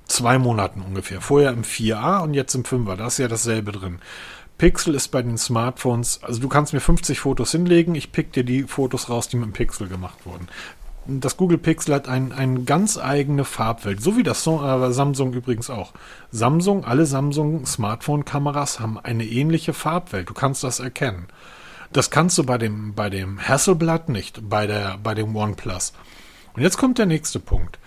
zwei 0.07 0.39
Monaten 0.39 0.81
ungefähr. 0.81 1.21
Vorher 1.21 1.51
im 1.51 1.63
4a 1.63 2.23
und 2.23 2.33
jetzt 2.33 2.55
im 2.55 2.63
5er. 2.63 2.95
Da 2.95 3.07
ist 3.07 3.19
ja 3.19 3.27
dasselbe 3.27 3.71
drin. 3.71 3.99
Pixel 4.57 4.95
ist 4.95 5.09
bei 5.09 5.21
den 5.21 5.37
Smartphones, 5.37 6.23
also 6.23 6.41
du 6.41 6.47
kannst 6.47 6.73
mir 6.73 6.79
50 6.79 7.19
Fotos 7.19 7.51
hinlegen, 7.51 7.93
ich 7.93 8.11
pick 8.11 8.33
dir 8.33 8.43
die 8.43 8.63
Fotos 8.63 9.07
raus, 9.07 9.27
die 9.27 9.37
mit 9.37 9.45
dem 9.45 9.53
Pixel 9.53 9.87
gemacht 9.87 10.17
wurden. 10.25 10.47
Das 11.09 11.37
Google 11.37 11.57
Pixel 11.57 11.95
hat 11.95 12.09
ein, 12.09 12.33
eine 12.33 12.63
ganz 12.63 12.97
eigene 12.97 13.45
Farbwelt, 13.45 14.01
so 14.01 14.17
wie 14.17 14.23
das 14.23 14.45
äh, 14.45 14.91
Samsung 14.91 15.33
übrigens 15.33 15.69
auch. 15.69 15.93
Samsung, 16.31 16.83
alle 16.83 17.05
Samsung 17.05 17.65
Smartphone-Kameras 17.65 18.81
haben 18.81 18.99
eine 18.99 19.25
ähnliche 19.25 19.73
Farbwelt. 19.73 20.29
Du 20.29 20.33
kannst 20.33 20.65
das 20.65 20.79
erkennen. 20.79 21.27
Das 21.93 22.11
kannst 22.11 22.37
du 22.37 22.43
bei 22.43 22.57
dem, 22.57 22.93
bei 22.93 23.09
dem 23.09 23.39
Hasselblad 23.39 24.09
nicht, 24.09 24.49
bei, 24.49 24.67
der, 24.67 24.97
bei 25.01 25.13
dem 25.13 25.33
OnePlus. 25.33 25.93
Und 26.53 26.61
jetzt 26.61 26.77
kommt 26.77 26.97
der 26.97 27.05
nächste 27.05 27.39
Punkt. 27.39 27.79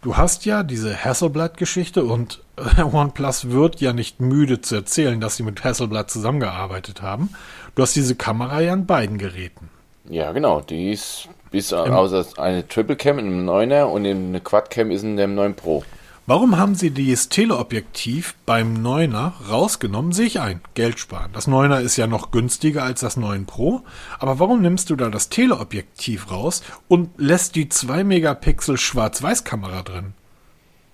Du 0.00 0.16
hast 0.16 0.44
ja 0.44 0.64
diese 0.64 1.04
Hasselblad-Geschichte 1.04 2.02
und 2.04 2.42
äh, 2.56 2.82
OnePlus 2.82 3.50
wird 3.50 3.80
ja 3.80 3.92
nicht 3.92 4.20
müde 4.20 4.60
zu 4.60 4.74
erzählen, 4.74 5.20
dass 5.20 5.36
sie 5.36 5.44
mit 5.44 5.62
Hasselblad 5.62 6.10
zusammengearbeitet 6.10 7.02
haben. 7.02 7.30
Du 7.76 7.82
hast 7.82 7.94
diese 7.94 8.16
Kamera 8.16 8.60
ja 8.60 8.72
an 8.72 8.86
beiden 8.86 9.16
Geräten. 9.18 9.70
Ja, 10.08 10.32
genau. 10.32 10.60
Die 10.60 10.90
ist 10.90 11.28
bis 11.52 11.72
außer 11.72 12.24
eine 12.38 12.66
Triple 12.66 12.96
Cam 12.96 13.18
in 13.18 13.26
einem 13.26 13.48
9er 13.48 13.84
und 13.84 14.04
eine 14.06 14.40
Quad 14.40 14.70
Cam 14.70 14.90
ist 14.90 15.04
in 15.04 15.16
dem 15.16 15.34
9 15.34 15.54
Pro. 15.54 15.84
Warum 16.24 16.56
haben 16.56 16.76
sie 16.76 16.90
dieses 16.90 17.28
Teleobjektiv 17.28 18.36
beim 18.46 18.76
9er 18.76 19.32
rausgenommen? 19.50 20.12
Sehe 20.12 20.26
ich 20.26 20.40
ein. 20.40 20.60
Geld 20.74 21.00
sparen. 21.00 21.30
Das 21.32 21.48
9er 21.48 21.80
ist 21.80 21.96
ja 21.96 22.06
noch 22.06 22.30
günstiger 22.30 22.84
als 22.84 23.00
das 23.00 23.16
9 23.16 23.44
Pro. 23.44 23.82
Aber 24.20 24.38
warum 24.38 24.62
nimmst 24.62 24.88
du 24.90 24.96
da 24.96 25.10
das 25.10 25.30
Teleobjektiv 25.30 26.30
raus 26.30 26.62
und 26.86 27.10
lässt 27.16 27.56
die 27.56 27.68
2 27.68 28.04
Megapixel 28.04 28.78
Schwarz-Weiß-Kamera 28.78 29.82
drin? 29.82 30.14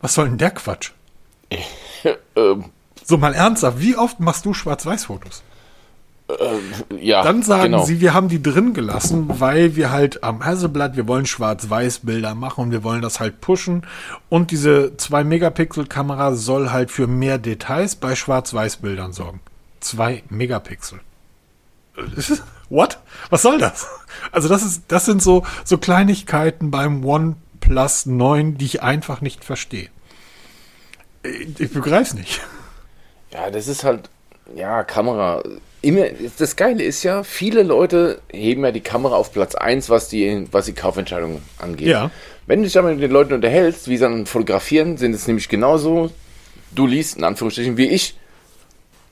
Was 0.00 0.14
soll 0.14 0.28
denn 0.28 0.38
der 0.38 0.52
Quatsch? 0.52 0.92
ähm, 2.36 2.64
So 3.04 3.18
mal 3.18 3.34
ernsthaft, 3.34 3.80
wie 3.80 3.96
oft 3.96 4.20
machst 4.20 4.46
du 4.46 4.54
Schwarz-Weiß-Fotos? 4.54 5.42
Ja, 7.00 7.22
Dann 7.22 7.42
sagen 7.42 7.72
genau. 7.72 7.84
sie, 7.84 8.00
wir 8.00 8.12
haben 8.12 8.28
die 8.28 8.42
drin 8.42 8.74
gelassen, 8.74 9.40
weil 9.40 9.76
wir 9.76 9.90
halt 9.90 10.22
am 10.22 10.44
Hasselblatt, 10.44 10.94
wir 10.94 11.08
wollen 11.08 11.24
Schwarz-Weiß-Bilder 11.24 12.34
machen 12.34 12.64
und 12.64 12.70
wir 12.70 12.84
wollen 12.84 13.00
das 13.00 13.18
halt 13.18 13.40
pushen. 13.40 13.86
Und 14.28 14.50
diese 14.50 14.92
2-Megapixel-Kamera 14.98 16.34
soll 16.34 16.70
halt 16.70 16.90
für 16.90 17.06
mehr 17.06 17.38
Details 17.38 17.96
bei 17.96 18.14
Schwarz-Weiß-Bildern 18.14 19.12
sorgen. 19.14 19.40
2 19.80 20.24
Megapixel. 20.28 21.00
What? 22.68 22.98
Was 23.30 23.42
soll 23.42 23.58
das? 23.58 23.86
Also 24.30 24.48
das 24.48 24.62
ist, 24.62 24.82
das 24.88 25.06
sind 25.06 25.22
so, 25.22 25.46
so 25.64 25.78
Kleinigkeiten 25.78 26.70
beim 26.70 27.04
OnePlus 27.04 28.06
9, 28.06 28.58
die 28.58 28.66
ich 28.66 28.82
einfach 28.82 29.22
nicht 29.22 29.44
verstehe. 29.44 29.88
Ich, 31.22 31.58
ich 31.58 31.72
begreife 31.72 32.02
es 32.02 32.14
nicht. 32.14 32.40
Ja, 33.32 33.50
das 33.50 33.66
ist 33.66 33.84
halt, 33.84 34.10
ja, 34.54 34.84
Kamera. 34.84 35.42
Immer, 35.80 36.06
das 36.38 36.56
Geile 36.56 36.82
ist 36.82 37.04
ja, 37.04 37.22
viele 37.22 37.62
Leute 37.62 38.20
heben 38.32 38.64
ja 38.64 38.72
die 38.72 38.80
Kamera 38.80 39.14
auf 39.14 39.32
Platz 39.32 39.54
1, 39.54 39.88
was 39.90 40.08
die, 40.08 40.46
was 40.50 40.66
die 40.66 40.72
Kaufentscheidung 40.72 41.40
angeht. 41.58 41.88
Ja. 41.88 42.10
Wenn 42.46 42.60
du 42.60 42.64
dich 42.64 42.78
aber 42.78 42.90
mit 42.92 43.02
den 43.02 43.10
Leuten 43.10 43.32
unterhältst, 43.32 43.88
wie 43.88 43.96
sie 43.96 44.02
dann 44.02 44.26
fotografieren, 44.26 44.96
sind 44.96 45.14
es 45.14 45.26
nämlich 45.26 45.48
genauso, 45.48 46.10
du 46.74 46.86
liest 46.86 47.16
in 47.16 47.24
Anführungsstrichen 47.24 47.76
wie 47.76 47.88
ich. 47.88 48.16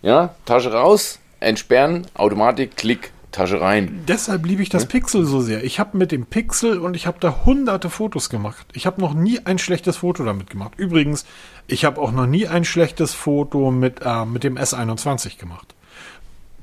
Ja, 0.03 0.35
Tasche 0.45 0.73
raus, 0.73 1.21
entsperren, 1.41 2.07
Automatik, 2.15 2.77
Klick, 2.77 3.13
Tasche 3.31 3.61
rein. 3.61 4.03
Deshalb 4.09 4.47
liebe 4.47 4.63
ich 4.63 4.71
das 4.71 4.87
Pixel 4.87 5.27
so 5.27 5.41
sehr. 5.41 5.63
Ich 5.63 5.79
habe 5.79 5.97
mit 5.99 6.11
dem 6.11 6.27
Pixel 6.27 6.79
und 6.79 6.97
ich 6.97 7.07
habe 7.07 7.19
da 7.21 7.45
hunderte 7.45 7.91
Fotos 7.91 8.31
gemacht. 8.31 8.67
Ich 8.73 8.87
habe 8.87 9.01
noch 9.01 9.15
nie 9.15 9.41
ein 9.45 9.59
schlechtes 9.59 9.99
Foto 9.99 10.25
damit 10.25 10.49
gemacht. 10.49 10.73
Übrigens, 10.79 11.27
ich 11.67 11.85
habe 11.85 12.01
auch 12.01 12.13
noch 12.13 12.27
nie 12.27 12.49
ein 12.49 12.65
schlechtes 12.65 13.13
Foto 13.15 13.71
mit, 13.71 14.01
äh, 14.03 14.25
mit 14.25 14.43
dem 14.43 14.57
S21 14.57 15.39
gemacht. 15.39 15.76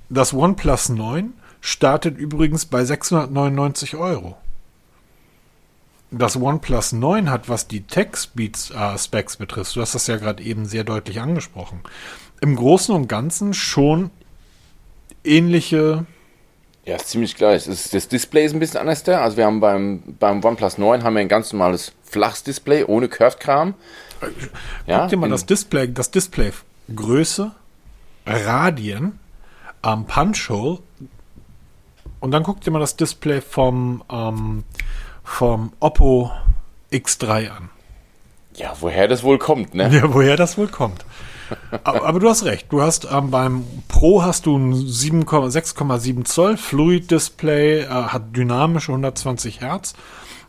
Das 0.09 0.33
OnePlus 0.33 0.89
9 0.89 1.33
startet 1.61 2.17
übrigens 2.17 2.65
bei 2.65 2.83
699 2.83 3.95
Euro. 3.95 4.37
Das 6.11 6.35
OnePlus 6.35 6.91
9 6.91 7.31
hat, 7.31 7.49
was 7.49 7.67
die 7.67 7.81
Tech-Specs 7.81 9.37
betrifft, 9.37 9.75
du 9.75 9.81
hast 9.81 9.95
das 9.95 10.05
ja 10.07 10.17
gerade 10.17 10.43
eben 10.43 10.65
sehr 10.65 10.83
deutlich 10.83 11.19
angesprochen, 11.19 11.81
im 12.41 12.55
Großen 12.55 12.93
und 12.93 13.07
Ganzen 13.07 13.53
schon 13.53 14.11
ähnliche 15.23 16.05
Ja, 16.85 16.97
ist 16.97 17.07
ziemlich 17.09 17.35
gleich. 17.35 17.63
Das, 17.63 17.89
das 17.89 18.07
Display 18.09 18.45
ist 18.45 18.53
ein 18.53 18.59
bisschen 18.59 18.81
anders 18.81 19.03
da. 19.03 19.21
Also 19.21 19.37
wir 19.37 19.45
haben 19.45 19.59
beim, 19.61 20.03
beim 20.19 20.43
OnePlus 20.43 20.77
9 20.77 21.03
haben 21.03 21.13
wir 21.15 21.21
ein 21.21 21.29
ganz 21.29 21.51
normales 21.53 21.93
flaches 22.03 22.43
Display 22.43 22.83
ohne 22.83 23.07
Curved-Kram. 23.07 23.73
Ja, 24.85 24.99
Guck 24.99 25.09
dir 25.09 25.17
mal 25.17 25.29
das 25.29 25.45
Display, 25.45 25.91
das 25.91 26.11
Display 26.11 26.51
Größe, 26.93 27.51
Radien, 28.25 29.19
ähm, 29.83 30.05
Punch-Hole 30.05 30.79
und 32.19 32.31
dann 32.31 32.43
guck 32.43 32.61
dir 32.61 32.71
mal 32.71 32.79
das 32.79 32.95
Display 32.95 33.41
vom, 33.41 34.03
ähm, 34.09 34.63
vom 35.23 35.73
Oppo 35.79 36.31
X3 36.91 37.49
an. 37.49 37.69
ja, 38.55 38.73
woher 38.79 39.07
das 39.07 39.23
wohl 39.23 39.37
kommt, 39.37 39.73
ne? 39.73 39.89
Ja, 39.93 40.13
woher 40.13 40.37
das 40.37 40.57
wohl 40.57 40.67
kommt. 40.67 41.05
aber, 41.83 42.05
aber 42.05 42.19
du 42.19 42.29
hast 42.29 42.45
recht. 42.45 42.71
Du 42.71 42.81
hast 42.81 43.07
ähm, 43.11 43.31
beim 43.31 43.65
Pro 43.87 44.23
hast 44.23 44.45
du 44.45 44.57
ein 44.57 44.73
7, 44.73 45.23
6,7 45.23 46.25
Zoll 46.25 46.57
Fluid 46.57 47.11
Display, 47.11 47.81
äh, 47.81 47.87
hat 47.87 48.35
dynamische 48.35 48.91
120 48.91 49.61
Hertz. 49.61 49.93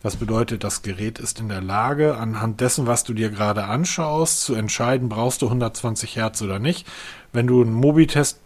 Das 0.03 0.17
bedeutet, 0.17 0.65
das 0.65 0.83
Gerät 0.83 1.19
ist 1.19 1.41
in 1.41 1.49
der 1.49 1.63
Lage, 1.63 2.17
anhand 2.19 2.61
dessen, 2.61 2.87
was 2.87 3.05
du 3.05 3.15
dir 3.15 3.31
gerade 3.31 3.65
anschaust, 3.65 4.43
zu 4.43 4.55
entscheiden, 4.55 5.09
brauchst 5.09 5.41
du 5.41 5.47
120 5.47 6.17
Hertz 6.17 6.43
oder 6.43 6.59
nicht. 6.59 6.87
Wenn 7.33 7.47
du 7.47 7.63
einen 7.63 7.73
Mobitest 7.73 8.39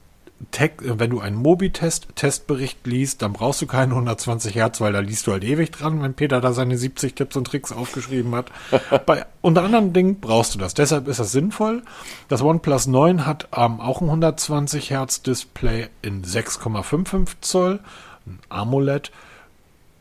Tech, 0.52 0.72
wenn 0.78 1.10
du 1.10 1.20
einen 1.20 1.36
Mobitest-Testbericht 1.36 2.86
liest, 2.86 3.22
dann 3.22 3.32
brauchst 3.32 3.60
du 3.60 3.66
keine 3.66 3.92
120 3.92 4.54
Hertz, 4.54 4.80
weil 4.80 4.92
da 4.92 5.00
liest 5.00 5.26
du 5.26 5.32
halt 5.32 5.42
ewig 5.42 5.72
dran, 5.72 6.00
wenn 6.00 6.14
Peter 6.14 6.40
da 6.40 6.52
seine 6.52 6.78
70 6.78 7.14
Tipps 7.14 7.36
und 7.36 7.46
Tricks 7.46 7.72
aufgeschrieben 7.72 8.34
hat. 8.34 8.52
Bei 9.06 9.26
unter 9.40 9.64
anderem 9.64 9.92
Dingen 9.92 10.20
brauchst 10.20 10.54
du 10.54 10.58
das. 10.58 10.74
Deshalb 10.74 11.08
ist 11.08 11.18
das 11.18 11.32
sinnvoll. 11.32 11.82
Das 12.28 12.40
OnePlus 12.40 12.86
9 12.86 13.26
hat 13.26 13.48
ähm, 13.54 13.80
auch 13.80 14.00
ein 14.00 14.08
120 14.08 14.90
Hertz 14.90 15.22
Display 15.22 15.88
in 16.02 16.24
6,55 16.24 17.28
Zoll, 17.40 17.80
ein 18.26 18.38
AMOLED, 18.48 19.10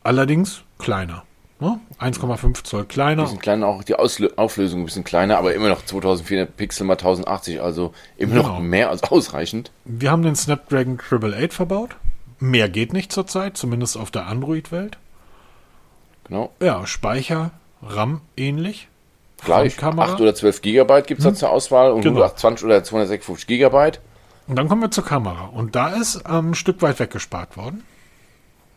allerdings 0.04 0.62
kleiner. 0.78 1.24
Ne? 1.60 1.80
1,5 1.98 2.62
Zoll 2.62 2.84
kleiner. 2.84 3.24
bisschen 3.24 3.40
kleiner, 3.40 3.66
auch 3.66 3.82
die 3.82 3.96
Auslö 3.96 4.28
Auflösung 4.36 4.82
ein 4.82 4.84
bisschen 4.84 5.02
kleiner, 5.02 5.38
aber 5.38 5.54
immer 5.54 5.68
noch 5.68 5.84
2400 5.84 6.56
Pixel 6.56 6.86
mal 6.86 6.92
1080, 6.94 7.60
also 7.60 7.92
immer 8.16 8.34
Genau. 8.36 8.48
noch 8.48 8.60
mehr 8.60 8.90
als 8.90 9.02
ausreichend. 9.10 9.72
Wir 9.84 10.10
haben 10.12 10.22
den 10.22 10.36
Snapdragon 10.36 10.98
888 11.00 11.52
verbaut. 11.52 11.96
Mehr 12.38 12.68
geht 12.68 12.92
nicht 12.92 13.10
zurzeit, 13.10 13.56
zumindest 13.56 13.96
auf 13.96 14.12
der 14.12 14.26
Android-Welt. 14.26 14.98
Genau, 16.28 16.52
Ja, 16.62 16.86
Speicher, 16.86 17.50
RAM 17.82 18.20
ähnlich. 18.36 18.86
gleich. 19.44 19.74
Frontkamera. 19.74 20.12
8 20.12 20.20
oder 20.20 20.34
12 20.36 20.62
Gigabyte 20.62 21.06
gibt 21.08 21.20
es 21.20 21.24
da 21.24 21.34
zur 21.34 21.50
Auswahl 21.50 21.90
und 21.90 22.02
Genau. 22.02 22.16
120 22.20 22.64
oder 22.66 22.84
256 22.84 23.46
Gigabyte. 23.48 24.00
Und 24.46 24.56
dann 24.56 24.68
kommen 24.68 24.82
wir 24.82 24.90
zur 24.90 25.04
Kamera. 25.04 25.46
Und 25.46 25.74
da 25.74 25.88
ist 25.88 26.22
ähm, 26.28 26.50
ein 26.50 26.54
Stück 26.54 26.80
weit 26.82 26.98
weggespart 27.00 27.56
worden. 27.56 27.82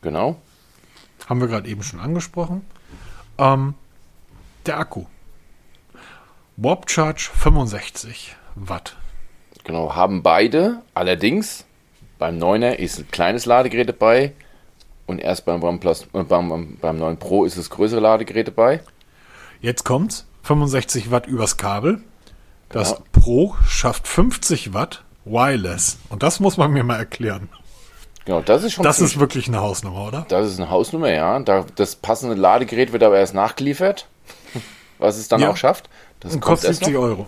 Genau. 0.01 0.37
Haben 1.27 1.41
wir 1.41 1.47
gerade 1.47 1.69
eben 1.69 1.83
schon 1.83 1.99
angesprochen. 1.99 2.65
Ähm, 3.37 3.75
der 4.65 4.77
Akku. 4.79 5.05
Warp 6.57 6.89
Charge 6.89 7.29
65. 7.33 8.35
Watt. 8.55 8.95
Genau, 9.63 9.95
haben 9.95 10.23
beide. 10.23 10.81
Allerdings, 10.93 11.65
beim 12.19 12.37
9er 12.37 12.73
ist 12.73 12.99
ein 12.99 13.09
kleines 13.09 13.45
Ladegerät 13.45 13.89
dabei 13.89 14.33
und 15.07 15.19
erst 15.19 15.45
beim 15.45 15.63
OnePlus, 15.63 16.07
äh, 16.13 16.23
beim, 16.23 16.77
beim 16.79 16.97
9 16.97 17.17
Pro 17.17 17.45
ist 17.45 17.57
das 17.57 17.69
größere 17.69 17.99
Ladegerät 17.99 18.47
dabei. 18.47 18.81
Jetzt 19.61 19.85
kommt's. 19.85 20.25
65 20.43 21.11
Watt 21.11 21.27
übers 21.27 21.57
Kabel. 21.57 22.01
Das 22.69 22.95
Genau. 22.95 23.03
Pro 23.11 23.55
schafft 23.67 24.07
50 24.07 24.73
Watt 24.73 25.03
wireless. 25.25 25.99
Und 26.09 26.23
das 26.23 26.39
muss 26.39 26.57
man 26.57 26.71
mir 26.71 26.83
mal 26.83 26.97
erklären. 26.97 27.49
Genau, 28.25 28.41
das 28.41 28.63
ist 28.63 28.73
schon 28.73 28.83
Das 28.83 28.99
ist 29.01 29.19
wirklich 29.19 29.47
eine 29.47 29.61
Hausnummer, 29.61 30.07
oder? 30.07 30.25
Das 30.29 30.47
ist 30.47 30.59
eine 30.59 30.69
Hausnummer, 30.69 31.11
ja. 31.11 31.39
Da, 31.39 31.65
das 31.75 31.95
passende 31.95 32.35
Ladegerät 32.35 32.91
wird 32.93 33.03
aber 33.03 33.17
erst 33.17 33.33
nachgeliefert, 33.33 34.07
was 34.99 35.17
es 35.17 35.27
dann 35.27 35.41
Ja. 35.41 35.49
auch 35.49 35.57
schafft. 35.57 35.89
Das 36.19 36.33
Und 36.35 36.41
kostet 36.41 36.69
erst 36.69 36.79
70 36.81 36.93
noch. 36.95 37.01
Euro. 37.01 37.25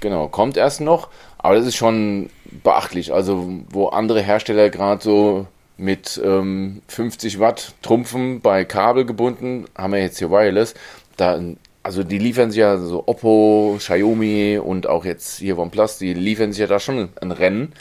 Genau, 0.00 0.28
kommt 0.28 0.56
erst 0.56 0.80
noch. 0.80 1.08
Aber 1.38 1.54
das 1.56 1.66
ist 1.66 1.76
schon 1.76 2.30
beachtlich. 2.62 3.12
Also, 3.12 3.48
wo 3.70 3.88
andere 3.88 4.22
Hersteller 4.22 4.70
gerade 4.70 5.02
so 5.02 5.46
mit 5.76 6.20
ähm, 6.24 6.82
50 6.88 7.38
Watt 7.40 7.74
trumpfen 7.82 8.40
bei 8.40 8.64
Kabel 8.64 9.04
gebunden, 9.04 9.66
haben 9.76 9.92
wir 9.92 10.00
jetzt 10.00 10.18
hier 10.18 10.30
Wireless. 10.30 10.74
Da, 11.16 11.38
also, 11.82 12.04
die 12.04 12.18
liefern 12.18 12.50
sich 12.50 12.60
ja 12.60 12.78
so 12.78 13.04
Oppo, 13.06 13.74
Xiaomi 13.78 14.58
und 14.58 14.86
auch 14.86 15.04
jetzt 15.04 15.38
hier 15.38 15.58
OnePlus, 15.58 15.98
die 15.98 16.14
liefern 16.14 16.52
sich 16.52 16.60
ja 16.60 16.66
da 16.68 16.78
schon 16.80 17.10
ein 17.20 17.32
Rennen 17.32 17.72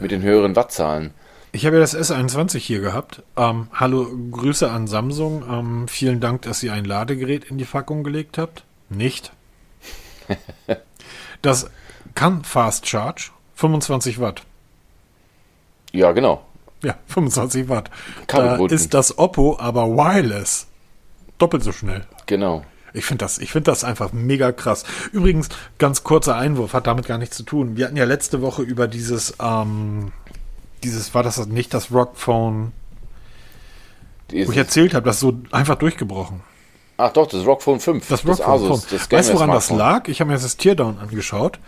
mit 0.00 0.12
den 0.12 0.22
höheren 0.22 0.56
Wattzahlen. 0.56 1.12
Ich 1.52 1.66
habe 1.66 1.76
ja 1.76 1.80
das 1.80 1.96
S21 1.96 2.58
hier 2.58 2.80
gehabt. 2.80 3.22
Ähm, 3.36 3.68
hallo, 3.72 4.08
Grüße 4.30 4.70
an 4.70 4.86
Samsung. 4.86 5.44
Ähm, 5.50 5.88
vielen 5.88 6.20
Dank, 6.20 6.42
dass 6.42 6.62
ihr 6.62 6.72
ein 6.72 6.84
Ladegerät 6.84 7.44
in 7.44 7.58
die 7.58 7.64
Packung 7.64 8.04
gelegt 8.04 8.38
habt. 8.38 8.64
Nicht. 8.88 9.32
Das 11.42 11.70
kann 12.14 12.44
Fast 12.44 12.86
Charge. 12.86 13.30
25 13.54 14.20
Watt. 14.20 14.42
Ja, 15.92 16.12
genau. 16.12 16.44
Ja, 16.82 16.96
25 17.06 17.68
Watt. 17.68 17.90
Da 18.26 18.56
ist 18.66 18.94
das 18.94 19.18
Oppo 19.18 19.58
aber 19.58 19.88
wireless. 19.88 20.66
Doppelt 21.38 21.62
so 21.62 21.72
schnell. 21.72 22.06
Genau. 22.26 22.64
Ich 22.92 23.04
finde 23.04 23.24
das, 23.24 23.38
ich 23.38 23.52
finde 23.52 23.70
das 23.70 23.84
einfach 23.84 24.12
mega 24.12 24.52
krass. 24.52 24.84
Übrigens, 25.12 25.48
ganz 25.78 26.02
kurzer 26.04 26.36
Einwurf, 26.36 26.74
hat 26.74 26.86
damit 26.86 27.06
gar 27.06 27.18
nichts 27.18 27.36
zu 27.36 27.44
tun. 27.44 27.76
Wir 27.76 27.86
hatten 27.86 27.96
ja 27.96 28.04
letzte 28.04 28.42
Woche 28.42 28.62
über 28.62 28.88
dieses, 28.88 29.34
ähm, 29.40 30.12
dieses, 30.82 31.14
war 31.14 31.22
das 31.22 31.44
nicht 31.46 31.72
das 31.74 31.92
Rockphone, 31.92 32.72
Die 34.30 34.38
wo 34.46 34.50
ich 34.52 34.56
ist, 34.56 34.56
erzählt 34.56 34.94
habe, 34.94 35.04
das 35.06 35.16
ist 35.16 35.20
so 35.20 35.34
einfach 35.50 35.76
durchgebrochen. 35.76 36.40
ach 36.96 37.12
doch, 37.12 37.26
das 37.26 37.44
Rockphone 37.44 37.80
5. 37.80 38.08
Das 38.08 38.26
Rockphone. 38.26 38.46
Asus, 38.46 38.84
Phone. 38.84 38.98
das 38.98 39.10
weißt 39.10 39.30
du, 39.30 39.34
woran 39.34 39.50
das 39.50 39.70
lag? 39.70 40.08
Ich 40.08 40.20
habe 40.20 40.28
mir 40.28 40.34
jetzt 40.34 40.44
das 40.44 40.56
Teardown 40.56 40.98
angeschaut. 40.98 41.58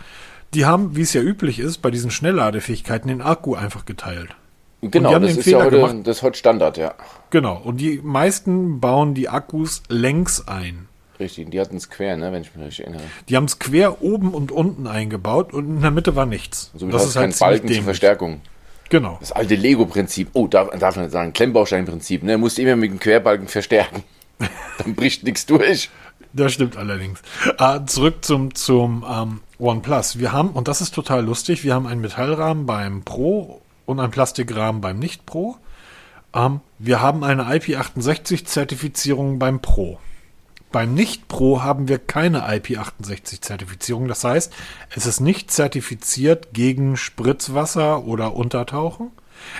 Die 0.53 0.65
haben, 0.65 0.95
wie 0.95 1.01
es 1.01 1.13
ja 1.13 1.21
üblich 1.21 1.59
ist, 1.59 1.79
bei 1.81 1.89
diesen 1.89 2.11
Schnellladefähigkeiten 2.11 3.07
den 3.07 3.21
Akku 3.21 3.55
einfach 3.55 3.85
geteilt. 3.85 4.35
Genau, 4.81 5.17
das 5.17 5.31
ist 5.31 5.37
ja 5.37 5.43
Fehler 5.43 5.65
heute, 5.65 5.75
gemacht. 5.77 5.95
das 6.03 6.17
ist 6.17 6.23
heute 6.23 6.37
Standard, 6.37 6.77
ja. 6.77 6.93
Genau. 7.29 7.55
Und 7.63 7.77
die 7.77 8.01
meisten 8.03 8.79
bauen 8.81 9.13
die 9.13 9.29
Akkus 9.29 9.81
längs 9.87 10.47
ein. 10.47 10.87
Richtig, 11.19 11.51
die 11.51 11.59
hatten 11.59 11.77
es 11.77 11.89
quer, 11.89 12.17
ne, 12.17 12.31
wenn 12.33 12.41
ich 12.41 12.53
mich 12.53 12.65
richtig 12.65 12.85
erinnere. 12.85 13.03
Die 13.29 13.35
haben 13.37 13.45
es 13.45 13.59
quer 13.59 14.01
oben 14.01 14.33
und 14.33 14.51
unten 14.51 14.85
eingebaut 14.87 15.53
und 15.53 15.67
in 15.77 15.81
der 15.81 15.91
Mitte 15.91 16.15
war 16.15 16.25
nichts. 16.25 16.69
Somit 16.75 16.95
hast 16.95 17.15
du 17.15 17.19
keinen 17.19 17.33
Balken 17.37 17.71
zur 17.73 17.83
Verstärkung. 17.83 18.41
Genau. 18.93 19.17
Das 19.19 19.31
alte 19.31 19.55
Lego-Prinzip. 19.55 20.29
Oh, 20.33 20.45
darf, 20.45 20.69
darf 20.77 20.97
man 20.97 21.09
sagen, 21.09 21.33
Klemmbaustein-Prinzip, 21.33 22.21
ne? 22.21 22.37
Musst 22.37 22.59
immer 22.59 22.75
mit 22.75 22.91
dem 22.91 22.99
Querbalken 22.99 23.47
verstärken. 23.47 24.03
Dann 24.77 24.93
bricht 24.93 25.23
nichts 25.23 25.47
durch. 25.47 25.89
Das 26.31 26.53
stimmt 26.53 26.77
allerdings. 26.77 27.19
Äh, 27.57 27.79
zurück 27.87 28.23
zum, 28.23 28.53
zum 28.53 29.03
ähm, 29.11 29.41
OnePlus. 29.57 30.19
Wir 30.19 30.31
haben, 30.31 30.49
und 30.49 30.67
das 30.67 30.79
ist 30.79 30.93
total 30.93 31.25
lustig, 31.25 31.63
wir 31.63 31.73
haben 31.73 31.87
einen 31.87 32.01
Metallrahmen 32.01 32.67
beim 32.67 33.01
Pro 33.01 33.63
und 33.87 33.99
einen 33.99 34.11
Plastikrahmen 34.11 34.79
beim 34.79 34.99
Nicht-Pro. 34.99 35.57
Ähm, 36.35 36.59
wir 36.77 37.01
haben 37.01 37.23
eine 37.23 37.45
IP68-Zertifizierung 37.45 39.39
beim 39.39 39.59
Pro. 39.59 39.97
Beim 40.73 40.95
Nicht-Pro 40.95 41.61
haben 41.61 41.87
wir 41.87 41.99
keine 41.99 42.49
IP68-Zertifizierung. 42.49 44.07
Das 44.07 44.23
heißt, 44.23 44.51
es 44.95 45.05
ist 45.05 45.19
nicht 45.19 45.51
zertifiziert 45.51 46.47
gegen 46.51 46.97
Spritzwasser 46.97 48.05
oder 48.05 48.35
Untertauchen. 48.35 49.11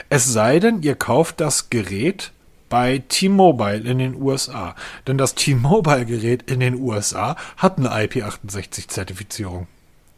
Es 0.10 0.26
sei 0.26 0.60
denn, 0.60 0.82
ihr 0.82 0.96
kauft 0.96 1.40
das 1.40 1.70
Gerät 1.70 2.32
bei 2.68 3.04
T-Mobile 3.08 3.88
in 3.88 4.00
den 4.00 4.16
USA. 4.20 4.76
Denn 5.06 5.20
das 5.20 5.36
T-Mobile-Gerät 5.36 6.50
in 6.50 6.60
den 6.60 6.74
USA 6.74 7.36
hat 7.58 7.78
eine 7.78 7.92
IP68-Zertifizierung. 7.92 9.68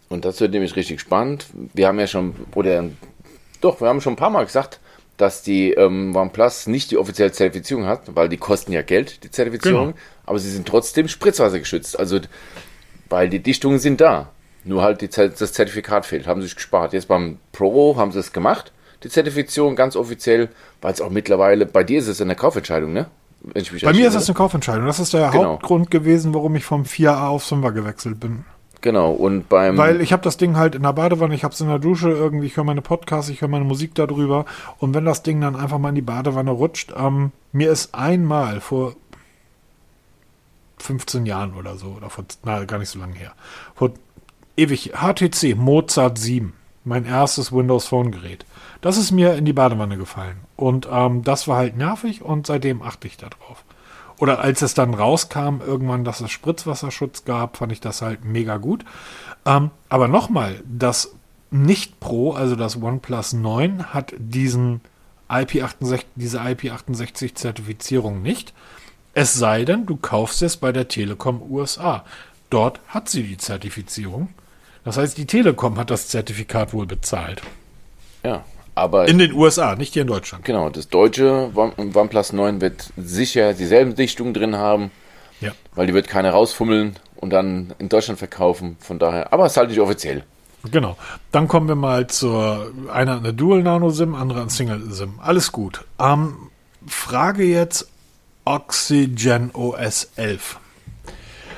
Und 0.08 0.23
das 0.23 0.39
wird 0.39 0.53
nämlich 0.53 0.77
richtig 0.77 1.01
spannend. 1.01 1.47
Wir 1.73 1.89
haben 1.89 1.99
ja 1.99 2.08
schon, 2.08 2.36
oder 2.53 2.86
doch, 3.60 3.81
wir 3.81 3.89
haben 3.89 3.99
schon 3.99 4.13
ein 4.13 4.17
paar 4.17 4.29
Mal 4.29 4.45
gesagt, 4.45 4.79
dass 5.17 5.41
die 5.43 5.71
ähm, 5.71 6.15
OnePlus 6.15 6.67
nicht 6.67 6.91
die 6.91 6.97
offizielle 6.97 7.32
Zertifizierung 7.32 7.86
hat, 7.86 8.15
weil 8.15 8.28
die 8.30 8.38
kosten 8.38 8.71
ja 8.73 8.82
Geld, 8.82 9.23
die 9.23 9.32
Zertifizierung, 9.32 9.88
Genau. 9.88 9.97
aber 10.25 10.39
sie 10.39 10.49
sind 10.51 10.67
trotzdem 10.67 11.08
Spritzwasser 11.08 11.60
geschützt. 11.60 11.97
Also, 11.97 12.19
weil 13.10 13.30
die 13.30 13.39
Dichtungen 13.39 13.80
sind 13.80 14.01
da. 14.01 14.30
Nur 14.63 14.82
halt 14.82 15.01
die, 15.01 15.08
das 15.10 15.54
Zertifikat 15.54 16.06
fehlt, 16.08 16.25
haben 16.28 16.41
sie 16.41 16.47
sich 16.47 16.56
gespart. 16.56 16.91
Jetzt 16.93 17.08
beim 17.08 17.38
Pro 17.51 17.95
haben 17.97 18.12
sie 18.12 18.19
es 18.19 18.34
gemacht, 18.34 18.71
die 19.04 19.10
Zertifizierung 19.10 19.75
ganz 19.75 19.95
offiziell, 19.95 20.49
weil 20.82 20.91
es 20.91 21.01
auch 21.01 21.12
mittlerweile, 21.12 21.65
bei 21.67 21.84
dir 21.84 21.99
ist 21.99 22.08
es 22.08 22.19
eine 22.19 22.36
Kaufentscheidung, 22.36 22.91
ne? 22.91 23.06
Wenn 23.41 23.62
ich 23.62 23.71
mich 23.71 23.84
Bei 23.84 23.93
mir 23.93 24.08
ist 24.08 24.15
das 24.15 24.28
eine 24.28 24.36
Kaufentscheidung. 24.36 24.88
Das 24.88 24.99
ist 24.99 25.13
der 25.13 25.30
Genau. 25.30 25.43
Hauptgrund 25.54 25.91
gewesen, 25.91 26.34
warum 26.34 26.56
ich 26.56 26.65
vom 26.65 26.84
4A 26.84 27.28
auf 27.28 27.45
5er 27.49 27.71
gewechselt 27.73 28.19
bin. 28.19 28.43
Genau, 28.86 29.13
und 29.13 29.50
beim. 29.50 29.78
Weil 29.78 30.00
ich 30.00 30.13
habe 30.13 30.21
das 30.21 30.38
Ding 30.38 30.58
halt 30.58 30.76
in 30.76 30.84
der 30.84 30.93
Badewanne, 30.93 31.34
ich 31.34 31.43
habe 31.43 31.56
es 31.56 31.60
in 31.60 31.69
der 31.69 31.80
Dusche 31.80 32.12
irgendwie, 32.12 32.45
ich 32.45 32.56
höre 32.56 32.63
meine 32.63 32.84
Podcasts, 32.84 33.32
ich 33.32 33.41
höre 33.41 33.48
meine 33.48 33.65
Musik 33.65 33.95
darüber. 33.95 34.45
Und 34.78 34.93
wenn 34.93 35.06
das 35.06 35.24
Ding 35.24 35.41
dann 35.41 35.56
einfach 35.56 35.80
mal 35.80 35.89
in 35.89 35.95
die 35.95 36.04
Badewanne 36.04 36.52
rutscht, 36.52 36.93
ähm, 36.95 37.32
mir 37.52 37.71
ist 37.71 37.95
einmal 37.95 38.62
vor 38.62 38.93
15 40.78 41.26
Jahren 41.26 41.56
oder 41.56 41.78
so, 41.78 41.95
oder 41.98 42.12
vor, 42.12 42.26
na, 42.43 42.63
gar 42.65 42.78
nicht 42.78 42.89
so 42.89 43.00
lange 43.00 43.15
her, 43.15 43.32
vor 43.74 43.89
ewig, 44.56 44.91
HTC 44.93 45.56
Mozart 45.56 46.19
7, 46.19 46.54
mein 46.84 47.06
erstes 47.06 47.52
Windows 47.52 47.88
Phone 47.88 48.12
Gerät. 48.12 48.45
Das 48.82 48.98
ist 48.98 49.10
mir 49.10 49.34
in 49.34 49.45
die 49.45 49.54
Badewanne 49.54 49.98
gefallen. 49.98 50.38
Und 50.58 50.88
ähm, 50.91 51.24
das 51.24 51.48
war 51.48 51.58
halt 51.58 51.76
nervig 51.76 52.21
und 52.21 52.45
seitdem 52.45 52.84
achte 52.84 53.08
ich 53.08 53.17
da 53.17 53.30
drauf. 53.30 53.64
Oder 54.17 54.39
als 54.39 54.62
es 54.62 54.73
dann 54.73 54.93
rauskam, 54.93 55.60
irgendwann, 55.65 56.04
dass 56.04 56.21
es 56.21 56.32
Spritzwasserschutz 56.32 57.25
gab, 57.25 57.58
fand 57.58 57.71
ich 57.71 57.82
das 57.82 58.01
halt 58.01 58.23
mega 58.23 58.58
gut. 58.58 58.86
Ähm, 59.45 59.71
aber 59.89 60.08
nochmal, 60.08 60.62
das 60.65 61.13
nicht 61.51 61.99
Pro, 61.99 62.34
also 62.34 62.56
das 62.56 62.82
OnePlus 62.82 63.34
9, 63.34 63.93
hat 63.93 64.13
diesen 64.17 64.82
IP68, 65.30 66.04
diese 66.15 66.41
IP68-Zertifizierung 66.41 68.21
nicht. 68.21 68.54
Es 69.13 69.34
sei 69.34 69.63
denn, 69.65 69.86
du 69.86 69.95
kaufst 69.95 70.41
es 70.41 70.58
bei 70.58 70.71
der 70.71 70.88
Telekom 70.88 71.41
USA. 71.49 72.04
Dort 72.49 72.80
hat 72.88 73.10
sie 73.10 73.23
die 73.23 73.38
Zertifizierung. 73.38 74.30
Das 74.84 74.97
heißt, 74.97 75.17
die 75.17 75.25
Telekom 75.25 75.78
hat 75.78 75.89
das 75.89 76.10
Zertifikat 76.10 76.73
wohl 76.73 76.86
bezahlt. 76.86 77.41
ja, 78.23 78.43
aber. 78.75 79.07
In 79.07 79.17
den 79.17 79.33
USA, 79.33 79.75
nicht 79.75 79.93
hier 79.93 80.03
in 80.03 80.07
Deutschland. 80.07 80.45
Genau, 80.45 80.69
das 80.69 80.89
deutsche 80.89 81.49
One- 81.55 81.73
OnePlus 81.77 82.33
9 82.33 82.61
wird 82.61 82.91
sicher 82.97 83.53
dieselben 83.53 83.95
Dichtungen 83.95 84.33
drin 84.33 84.55
haben, 84.57 84.91
Ja. 85.41 85.51
weil 85.73 85.88
die 85.88 85.93
wird 85.93 86.07
keiner 86.07 86.31
rausfummeln 86.31 86.97
und 87.15 87.29
dann 87.31 87.73
in 87.79 87.89
Deutschland 87.89 88.19
verkaufen. 88.19 88.77
Von 88.79 88.99
daher, 88.99 89.33
aber 89.33 89.45
es 89.45 89.53
ist 89.53 89.57
halt 89.57 89.69
nicht 89.69 89.79
offiziell. 89.79 90.23
Genau. 90.71 90.97
Dann 91.31 91.47
kommen 91.47 91.67
wir 91.67 91.75
mal 91.75 92.07
zur 92.07 92.71
einer 92.91 93.13
hat 93.13 93.19
eine 93.19 93.33
Dual 93.33 93.61
Nano 93.61 93.91
SIM, 93.91 94.15
andere 94.15 94.41
ein 94.41 94.49
Single 94.49 94.91
SIM. 94.91 95.19
Alles 95.21 95.51
gut. 95.51 95.85
Ähm, 95.99 96.35
Frage 96.88 97.43
jetzt 97.43 97.88
Oxygen 98.45 99.51
OS 99.53 100.09
11. 100.15 100.59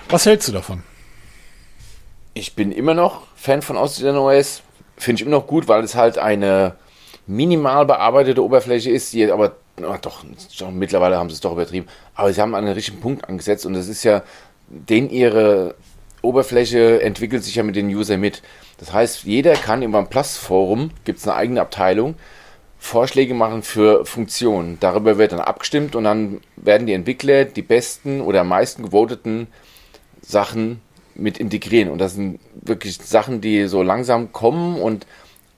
Was 0.09 0.25
hältst 0.25 0.47
du 0.47 0.51
davon? 0.51 0.83
Ich 2.33 2.53
bin 2.55 2.71
immer 2.71 2.93
noch 2.93 3.23
Fan 3.35 3.61
von 3.61 3.77
Oxygen 3.77 4.15
OS. 4.17 4.61
Finde 4.97 5.21
ich 5.21 5.27
immer 5.27 5.37
noch 5.37 5.47
gut, 5.47 5.67
weil 5.67 5.83
es 5.83 5.95
halt 5.95 6.17
eine 6.17 6.75
minimal 7.27 7.85
bearbeitete 7.85 8.43
Oberfläche 8.43 8.89
ist, 8.89 9.13
die 9.13 9.29
aber 9.31 9.57
na 9.79 9.97
doch, 9.97 10.23
schon 10.51 10.77
mittlerweile 10.79 11.17
haben 11.17 11.29
sie 11.29 11.35
es 11.35 11.41
doch 11.41 11.51
übertrieben. 11.51 11.87
Aber 12.15 12.33
sie 12.33 12.41
haben 12.41 12.55
einen 12.55 12.73
richtigen 12.73 12.99
Punkt 12.99 13.27
angesetzt 13.29 13.65
und 13.65 13.73
das 13.73 13.87
ist 13.87 14.03
ja, 14.03 14.23
denn 14.69 15.09
ihre 15.09 15.75
Oberfläche 16.21 17.01
entwickelt 17.01 17.43
sich 17.43 17.55
ja 17.55 17.63
mit 17.63 17.75
den 17.75 17.87
User 17.87 18.17
mit. 18.17 18.41
Das 18.79 18.91
heißt, 18.91 19.23
jeder 19.23 19.53
kann 19.53 19.81
im 19.81 19.93
OnePlus 19.93 20.37
Forum, 20.37 20.91
gibt 21.05 21.19
es 21.19 21.27
eine 21.27 21.37
eigene 21.37 21.61
Abteilung, 21.61 22.15
Vorschläge 22.79 23.33
machen 23.33 23.63
für 23.63 24.05
Funktionen. 24.05 24.77
Darüber 24.79 25.17
wird 25.17 25.31
dann 25.31 25.39
abgestimmt 25.39 25.95
und 25.95 26.03
dann 26.03 26.41
werden 26.55 26.87
die 26.87 26.93
Entwickler 26.93 27.45
die 27.45 27.61
besten 27.61 28.21
oder 28.21 28.41
am 28.41 28.49
meisten 28.49 28.83
gewoteten 28.83 29.47
Sachen 30.21 30.81
mit 31.15 31.37
integrieren. 31.39 31.89
Und 31.89 31.99
das 31.99 32.13
sind 32.13 32.39
wirklich 32.53 32.97
Sachen, 32.97 33.41
die 33.41 33.67
so 33.67 33.81
langsam 33.81 34.31
kommen 34.31 34.79
und 34.79 35.07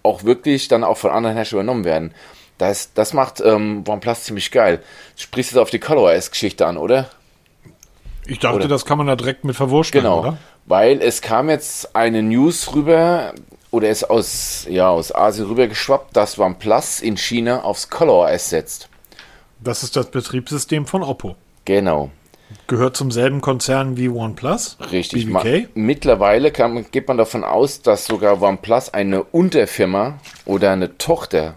auch 0.04 0.24
wirklich 0.24 0.68
dann 0.68 0.84
auch 0.84 0.98
von 0.98 1.12
anderen 1.12 1.36
Herstellern 1.36 1.66
übernommen 1.66 1.86
werden. 1.86 2.14
Das, 2.58 2.94
das 2.94 3.14
macht 3.14 3.40
ähm, 3.42 3.84
OnePlus 3.88 4.24
ziemlich 4.24 4.52
geil. 4.52 4.84
Du 5.16 5.22
sprichst 5.24 5.52
jetzt 5.52 5.60
auf 5.60 5.70
die 5.70 5.80
ColorOS-Geschichte 5.80 6.66
an, 6.68 6.78
oder? 6.78 7.10
Ich 8.26 8.40
dachte, 8.40 8.58
Oder- 8.58 8.68
das 8.68 8.86
kann 8.86 8.98
man 8.98 9.08
da 9.08 9.16
direkt 9.16 9.44
mit 9.44 9.56
verwurschteln, 9.56 10.04
Genau. 10.04 10.20
oder? 10.20 10.38
Weil 10.66 11.02
es 11.02 11.22
kam 11.22 11.50
jetzt 11.50 11.96
eine 11.96 12.22
News 12.22 12.76
rüber 12.76 13.34
oder 13.72 13.90
ist 13.90 14.04
aus, 14.10 14.68
ja, 14.70 14.90
aus 14.90 15.14
Asien 15.16 15.48
rübergeschwappt, 15.48 16.16
dass 16.16 16.38
OnePlus 16.38 17.02
in 17.02 17.18
China 17.18 17.64
aufs 17.64 17.90
ColorOS 17.90 18.50
setzt. 18.50 18.90
Das 19.62 19.84
ist 19.84 19.96
das 19.96 20.12
Betriebssystem 20.12 20.86
von 20.86 21.02
Oppo. 21.04 21.36
Genau. 21.66 22.12
Gehört 22.70 22.96
zum 22.96 23.10
selben 23.10 23.42
Konzern 23.42 23.98
wie 23.98 24.10
OnePlus. 24.10 24.78
Richtig. 24.92 25.26
Ma 25.26 25.44
mittlerweile 25.74 26.52
kann, 26.52 26.86
geht 26.92 27.08
man 27.08 27.18
davon 27.18 27.44
aus, 27.44 27.82
dass 27.82 28.06
sogar 28.06 28.40
OnePlus 28.40 28.94
eine 28.94 29.24
Unterfirma 29.24 30.20
oder 30.46 30.72
eine 30.72 30.96
Tochter 31.00 31.56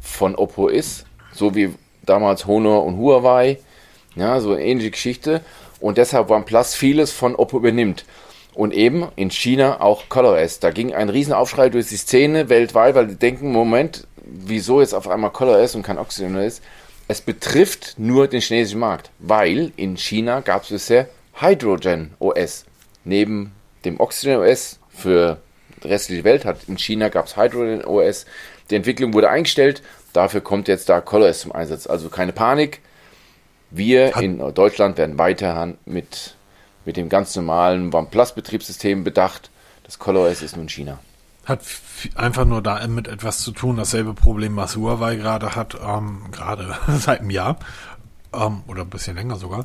von 0.00 0.34
Oppo 0.34 0.66
ist, 0.66 1.06
so 1.32 1.54
wie 1.54 1.70
damals 2.04 2.48
Honor 2.48 2.84
und 2.84 2.96
Huawei. 2.96 3.60
Ja, 4.16 4.40
so 4.40 4.52
eine 4.52 4.64
ähnliche 4.64 4.90
Geschichte. 4.90 5.42
Und 5.78 5.96
deshalb 5.96 6.28
OnePlus 6.28 6.74
vieles 6.74 7.12
von 7.12 7.36
Oppo 7.36 7.58
übernimmt. 7.58 8.04
Und 8.52 8.74
eben 8.74 9.06
in 9.14 9.30
China 9.30 9.80
auch 9.80 10.08
ColorOS. 10.08 10.58
Da 10.58 10.72
ging 10.72 10.92
ein 10.92 11.08
Riesenaufschrei 11.08 11.68
durch 11.68 11.86
die 11.86 11.96
Szene 11.96 12.48
weltweit, 12.48 12.96
weil 12.96 13.06
die 13.06 13.14
denken, 13.14 13.52
Moment, 13.52 14.08
wieso 14.24 14.80
jetzt 14.80 14.92
auf 14.92 15.06
einmal 15.06 15.30
ColorOS 15.30 15.76
und 15.76 15.84
kein 15.84 15.98
Oxygen 15.98 16.34
ist? 16.34 16.64
Es 17.10 17.22
betrifft 17.22 17.94
nur 17.96 18.28
den 18.28 18.42
chinesischen 18.42 18.80
Markt, 18.80 19.10
weil 19.18 19.72
in 19.76 19.96
China 19.96 20.40
gab 20.40 20.64
es 20.64 20.68
bisher 20.68 21.08
Hydrogen 21.40 22.12
OS. 22.18 22.66
Neben 23.02 23.52
dem 23.86 23.98
Oxygen 23.98 24.36
OS 24.36 24.78
für 24.90 25.38
die 25.82 25.88
restliche 25.88 26.24
Welt 26.24 26.44
hat 26.44 26.68
in 26.68 26.76
China 26.76 27.08
gab 27.08 27.24
es 27.24 27.36
Hydrogen 27.38 27.82
OS. 27.82 28.26
Die 28.68 28.76
Entwicklung 28.76 29.14
wurde 29.14 29.30
eingestellt. 29.30 29.80
Dafür 30.12 30.42
kommt 30.42 30.68
jetzt 30.68 30.90
da 30.90 31.00
ColorOS 31.00 31.40
zum 31.40 31.52
Einsatz. 31.52 31.86
Also 31.86 32.10
keine 32.10 32.32
Panik. 32.32 32.80
Wir 33.70 34.12
hat 34.14 34.22
in 34.22 34.38
Deutschland 34.52 34.98
werden 34.98 35.18
weiterhin 35.18 35.78
mit, 35.86 36.34
mit 36.84 36.98
dem 36.98 37.08
ganz 37.08 37.34
normalen 37.34 37.90
OnePlus-Betriebssystem 37.90 39.02
bedacht. 39.02 39.50
Das 39.84 39.98
ColorOS 39.98 40.42
ist 40.42 40.58
nun 40.58 40.68
China. 40.68 40.98
Hat 41.48 41.62
einfach 42.14 42.44
nur 42.44 42.62
damit 42.62 43.08
etwas 43.08 43.38
zu 43.38 43.52
tun, 43.52 43.76
dasselbe 43.76 44.12
Problem, 44.14 44.56
was 44.56 44.76
Huawei 44.76 45.16
gerade 45.16 45.56
hat, 45.56 45.78
ähm, 45.82 46.26
gerade 46.30 46.76
seit 46.98 47.20
einem 47.20 47.30
Jahr 47.30 47.58
ähm, 48.34 48.62
oder 48.66 48.82
ein 48.82 48.90
bisschen 48.90 49.16
länger 49.16 49.36
sogar, 49.36 49.64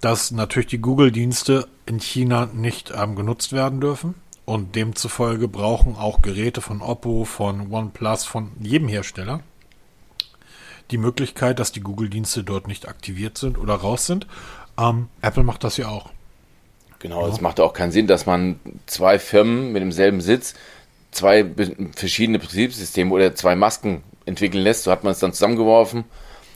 dass 0.00 0.30
natürlich 0.30 0.68
die 0.68 0.78
Google-Dienste 0.78 1.66
in 1.86 1.98
China 1.98 2.48
nicht 2.52 2.92
ähm, 2.96 3.16
genutzt 3.16 3.52
werden 3.52 3.80
dürfen 3.80 4.14
und 4.44 4.76
demzufolge 4.76 5.48
brauchen 5.48 5.96
auch 5.96 6.22
Geräte 6.22 6.60
von 6.60 6.80
Oppo, 6.80 7.24
von 7.24 7.72
OnePlus, 7.72 8.24
von 8.24 8.52
jedem 8.60 8.88
Hersteller 8.88 9.40
die 10.90 10.98
Möglichkeit, 10.98 11.58
dass 11.58 11.72
die 11.72 11.80
Google-Dienste 11.80 12.44
dort 12.44 12.68
nicht 12.68 12.88
aktiviert 12.88 13.38
sind 13.38 13.58
oder 13.58 13.74
raus 13.74 14.06
sind. 14.06 14.26
Ähm, 14.78 15.08
Apple 15.22 15.42
macht 15.42 15.64
das 15.64 15.76
ja 15.76 15.88
auch. 15.88 16.10
Genau, 16.98 17.26
es 17.26 17.36
ja. 17.36 17.42
macht 17.42 17.60
auch 17.60 17.72
keinen 17.72 17.92
Sinn, 17.92 18.06
dass 18.06 18.26
man 18.26 18.58
zwei 18.86 19.18
Firmen 19.18 19.72
mit 19.72 19.82
demselben 19.82 20.20
Sitz 20.20 20.54
zwei 21.14 21.46
verschiedene 21.94 22.38
Betriebssysteme 22.38 23.12
oder 23.12 23.34
zwei 23.34 23.56
Masken 23.56 24.02
entwickeln 24.26 24.62
lässt. 24.62 24.84
So 24.84 24.90
hat 24.90 25.04
man 25.04 25.12
es 25.12 25.18
dann 25.18 25.32
zusammengeworfen 25.32 26.04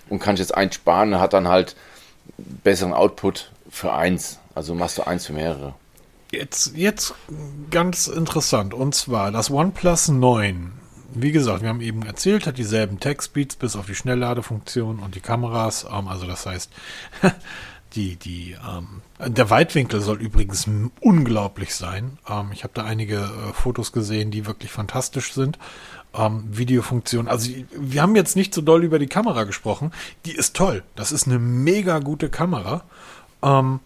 und 0.08 0.18
kann 0.18 0.36
jetzt 0.36 0.54
eins 0.54 0.74
sparen 0.74 1.14
und 1.14 1.20
hat 1.20 1.32
dann 1.32 1.48
halt 1.48 1.76
besseren 2.36 2.92
Output 2.92 3.52
für 3.70 3.92
eins. 3.92 4.38
Also 4.54 4.74
machst 4.74 4.98
du 4.98 5.06
eins 5.06 5.26
für 5.26 5.32
mehrere. 5.32 5.74
Jetzt, 6.30 6.76
jetzt 6.76 7.14
ganz 7.70 8.06
interessant. 8.06 8.74
Und 8.74 8.94
zwar 8.94 9.30
das 9.30 9.50
OnePlus 9.50 10.08
9. 10.08 10.72
Wie 11.14 11.32
gesagt, 11.32 11.62
wir 11.62 11.70
haben 11.70 11.80
eben 11.80 12.04
erzählt, 12.04 12.46
hat 12.46 12.58
dieselben 12.58 13.00
Tech-Speeds 13.00 13.56
bis 13.56 13.76
auf 13.76 13.86
die 13.86 13.94
Schnellladefunktion 13.94 14.98
und 14.98 15.14
die 15.14 15.20
Kameras. 15.20 15.86
Ähm, 15.90 16.08
also 16.08 16.26
das 16.26 16.44
heißt, 16.44 16.70
die, 17.94 18.16
die, 18.16 18.56
ähm, 18.68 19.02
der 19.18 19.50
Weitwinkel 19.50 20.00
soll 20.00 20.20
übrigens 20.20 20.66
unglaublich 21.00 21.74
sein. 21.74 22.18
Ähm, 22.28 22.50
ich 22.52 22.62
habe 22.62 22.74
da 22.74 22.84
einige 22.84 23.16
äh, 23.16 23.52
Fotos 23.52 23.92
gesehen, 23.92 24.30
die 24.30 24.46
wirklich 24.46 24.70
fantastisch 24.70 25.32
sind. 25.32 25.58
Ähm, 26.14 26.44
Videofunktion. 26.50 27.28
Also 27.28 27.50
wir 27.72 28.02
haben 28.02 28.16
jetzt 28.16 28.36
nicht 28.36 28.54
so 28.54 28.62
doll 28.62 28.84
über 28.84 28.98
die 28.98 29.08
Kamera 29.08 29.44
gesprochen. 29.44 29.92
Die 30.24 30.32
ist 30.32 30.54
toll. 30.56 30.84
Das 30.94 31.12
ist 31.12 31.26
eine 31.26 31.38
mega 31.38 31.98
gute 31.98 32.30
Kamera. 32.30 32.84
Ähm, 33.42 33.80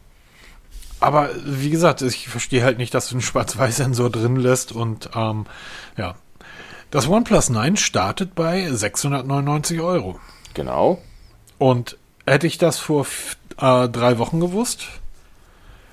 aber 1.00 1.30
wie 1.44 1.70
gesagt, 1.70 2.00
ich 2.02 2.28
verstehe 2.28 2.62
halt 2.62 2.78
nicht, 2.78 2.94
dass 2.94 3.08
du 3.08 3.16
einen 3.16 3.22
Schwarz-Weiß-Sensor 3.22 4.10
drin 4.10 4.36
lässt 4.36 4.70
und 4.70 5.10
ähm, 5.14 5.46
ja. 5.96 6.14
Das 6.92 7.08
OnePlus 7.08 7.48
9 7.48 7.78
startet 7.78 8.34
bei 8.34 8.70
699 8.70 9.80
Euro. 9.80 10.20
Genau. 10.52 11.00
Und 11.56 11.96
hätte 12.26 12.46
ich 12.46 12.58
das 12.58 12.78
vor 12.78 13.06
äh, 13.58 13.88
drei 13.88 14.18
Wochen 14.18 14.40
gewusst, 14.40 14.86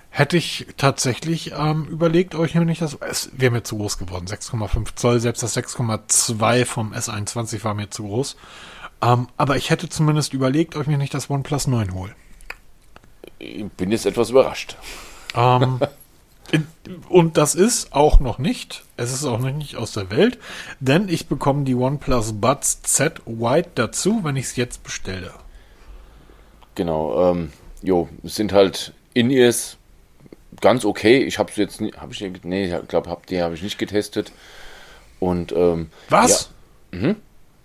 hätte 0.10 0.38
ich 0.38 0.68
tatsächlich 0.78 1.54
ähm, 1.54 1.86
überlegt, 1.86 2.36
euch 2.36 2.56
nämlich 2.56 2.80
das, 2.80 2.98
es 3.02 3.30
wäre 3.34 3.52
mir 3.52 3.64
zu 3.64 3.78
groß 3.78 3.98
geworden, 3.98 4.26
6,5 4.26 4.96
Zoll, 4.96 5.20
selbst 5.20 5.44
das 5.44 5.56
6,2 5.56 6.66
vom 6.66 6.94
S21 6.94 7.64
war 7.64 7.74
mir 7.74 7.90
zu 7.90 8.04
groß. 8.04 8.36
Ähm, 9.02 9.28
aber 9.38 9.56
ich 9.56 9.70
hätte 9.70 9.88
zumindest 9.88 10.34
überlegt, 10.34 10.76
euch 10.76 10.88
mir 10.88 10.98
nicht 10.98 11.14
das 11.14 11.30
OnePlus 11.30 11.68
9 11.68 11.94
holen. 11.94 12.16
Ich 13.38 13.66
bin 13.72 13.92
jetzt 13.92 14.06
etwas 14.06 14.32
überrascht. 14.32 14.76
Ähm, 15.36 15.80
und 17.10 17.38
das 17.38 17.56
ist 17.56 17.94
auch 17.94 18.20
noch 18.20 18.40
nicht, 18.40 18.84
es 18.98 19.14
ist 19.14 19.24
auch 19.24 19.40
noch 19.40 19.52
nicht 19.52 19.78
aus 19.78 19.94
der 19.94 20.10
Welt, 20.10 20.40
denn 20.80 21.08
ich 21.08 21.28
bekomme 21.28 21.64
die 21.64 21.76
OnePlus 21.76 22.34
Buds 22.42 22.82
Z 22.82 23.22
White 23.26 23.72
dazu, 23.76 24.24
wenn 24.24 24.36
ich 24.36 24.46
es 24.46 24.56
jetzt 24.56 24.84
bestelle. 24.84 25.34
Genau, 26.76 27.32
ähm, 27.32 27.54
jo, 27.82 28.10
es 28.24 28.36
sind 28.36 28.52
halt 28.52 28.94
In-Ears 29.14 29.79
ganz 30.62 30.86
okay. 30.86 31.24
Ich 31.24 31.40
habe 31.40 31.52
es 31.52 31.58
jetzt 31.58 31.82
nicht, 31.82 31.98
habe 31.98 32.14
ich, 32.14 32.22
nee, 32.44 32.66
ich 32.66 32.88
glaube, 32.88 33.10
hab, 33.10 33.26
die 33.28 33.42
habe 33.42 33.56
ich 33.56 33.62
nicht 33.62 33.78
getestet. 33.78 34.32
Und, 35.20 35.52
ähm, 35.52 35.90
Was? 36.10 36.50
Ja. 36.92 37.00
Mhm. 37.00 37.16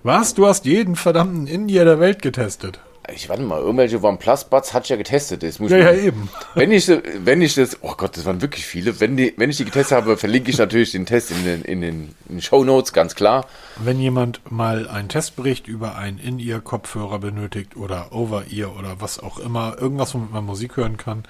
Was? 0.02 0.34
Du 0.34 0.46
hast 0.46 0.66
jeden 0.66 0.96
verdammten 0.96 1.46
In-Ear 1.46 1.84
der 1.84 2.00
Welt 2.00 2.20
getestet? 2.20 2.78
Ich 3.12 3.28
warte 3.28 3.42
mal, 3.42 3.60
irgendwelche 3.60 4.02
OnePlus-Buds 4.02 4.72
hat 4.72 4.88
ja 4.88 4.96
getestet. 4.96 5.42
Das 5.42 5.58
muss 5.58 5.70
ja, 5.70 5.78
ja, 5.78 5.92
eben. 5.92 6.28
Wenn 6.54 6.72
ich, 6.72 6.88
wenn 6.88 7.42
ich 7.42 7.54
das, 7.54 7.78
oh 7.82 7.94
Gott, 7.96 8.16
das 8.16 8.24
waren 8.24 8.40
wirklich 8.40 8.66
viele. 8.66 8.98
Wenn, 9.00 9.16
die, 9.16 9.34
wenn 9.36 9.50
ich 9.50 9.58
die 9.58 9.66
getestet 9.66 9.96
habe, 9.96 10.16
verlinke 10.16 10.50
ich 10.50 10.58
natürlich 10.58 10.92
den 10.92 11.04
Test 11.04 11.30
in 11.30 11.44
den, 11.44 11.62
in 11.62 11.80
den, 11.80 12.14
in 12.28 12.36
den 12.36 12.42
Show 12.42 12.64
Notes, 12.64 12.92
ganz 12.92 13.14
klar. 13.14 13.46
Wenn 13.76 14.00
jemand 14.00 14.40
mal 14.50 14.88
einen 14.88 15.08
Testbericht 15.08 15.68
über 15.68 15.96
einen 15.96 16.18
In-Ear-Kopfhörer 16.18 17.18
benötigt 17.18 17.76
oder 17.76 18.12
Over-Ear 18.12 18.76
oder 18.78 19.00
was 19.00 19.18
auch 19.18 19.38
immer, 19.38 19.76
irgendwas, 19.78 20.14
womit 20.14 20.32
man 20.32 20.44
Musik 20.44 20.76
hören 20.76 20.96
kann, 20.96 21.24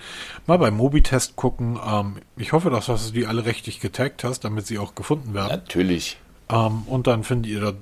mal 0.47 0.59
beim 0.59 0.77
Mobitest 0.77 1.35
gucken. 1.35 1.79
Ähm, 1.85 2.17
ich 2.37 2.53
hoffe, 2.53 2.71
dass 2.71 2.87
du 2.87 3.13
die 3.13 3.27
alle 3.27 3.47
richtig 3.47 3.81
getaggt 3.81 4.23
hast, 4.23 4.41
damit 4.45 4.67
sie 4.67 4.79
auch 4.79 4.95
gefunden 4.95 5.35
werden. 5.35 5.49
Natürlich. 5.49 6.19
Ähm, 6.49 6.83
und 6.87 7.07
dann 7.07 7.25
findet 7.25 7.51
ihr 7.51 7.61
da, 7.61 7.73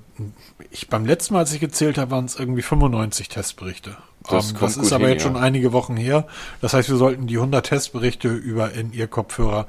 ich 0.70 0.88
beim 0.88 1.04
letzten 1.04 1.34
Mal, 1.34 1.40
als 1.40 1.52
ich 1.52 1.60
gezählt 1.60 1.98
habe, 1.98 2.10
waren 2.12 2.24
es 2.24 2.38
irgendwie 2.38 2.62
95 2.62 3.28
Testberichte. 3.28 3.96
Das, 4.28 4.52
ähm, 4.52 4.58
das 4.60 4.76
ist 4.76 4.92
aber 4.92 5.04
hin, 5.04 5.14
jetzt 5.14 5.24
ja. 5.24 5.30
schon 5.30 5.40
einige 5.40 5.72
Wochen 5.72 5.96
her. 5.96 6.26
Das 6.60 6.74
heißt, 6.74 6.88
wir 6.88 6.96
sollten 6.96 7.26
die 7.26 7.36
100 7.36 7.66
Testberichte 7.66 8.28
über 8.28 8.72
in 8.72 8.92
ihr 8.92 9.08
Kopfhörer 9.08 9.66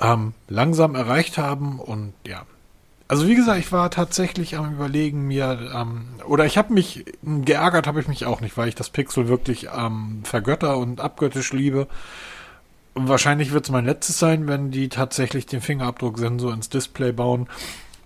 ähm, 0.00 0.34
langsam 0.48 0.94
erreicht 0.94 1.38
haben 1.38 1.80
und 1.80 2.12
ja. 2.26 2.42
Also 3.10 3.26
wie 3.26 3.34
gesagt, 3.34 3.58
ich 3.58 3.72
war 3.72 3.90
tatsächlich 3.90 4.58
am 4.58 4.74
überlegen 4.74 5.26
mir, 5.26 5.70
ähm, 5.74 6.08
oder 6.26 6.44
ich 6.44 6.58
habe 6.58 6.74
mich, 6.74 7.06
geärgert 7.22 7.86
habe 7.86 8.00
ich 8.00 8.08
mich 8.08 8.26
auch 8.26 8.42
nicht, 8.42 8.58
weil 8.58 8.68
ich 8.68 8.74
das 8.74 8.90
Pixel 8.90 9.28
wirklich 9.28 9.68
ähm, 9.74 10.20
vergötter 10.24 10.76
und 10.76 11.00
abgöttisch 11.00 11.54
liebe. 11.54 11.88
Wahrscheinlich 12.94 13.52
wird 13.52 13.64
es 13.64 13.70
mein 13.70 13.86
letztes 13.86 14.18
sein, 14.18 14.46
wenn 14.46 14.70
die 14.70 14.90
tatsächlich 14.90 15.46
den 15.46 15.62
Fingerabdrucksensor 15.62 16.52
ins 16.52 16.68
Display 16.68 17.12
bauen. 17.12 17.48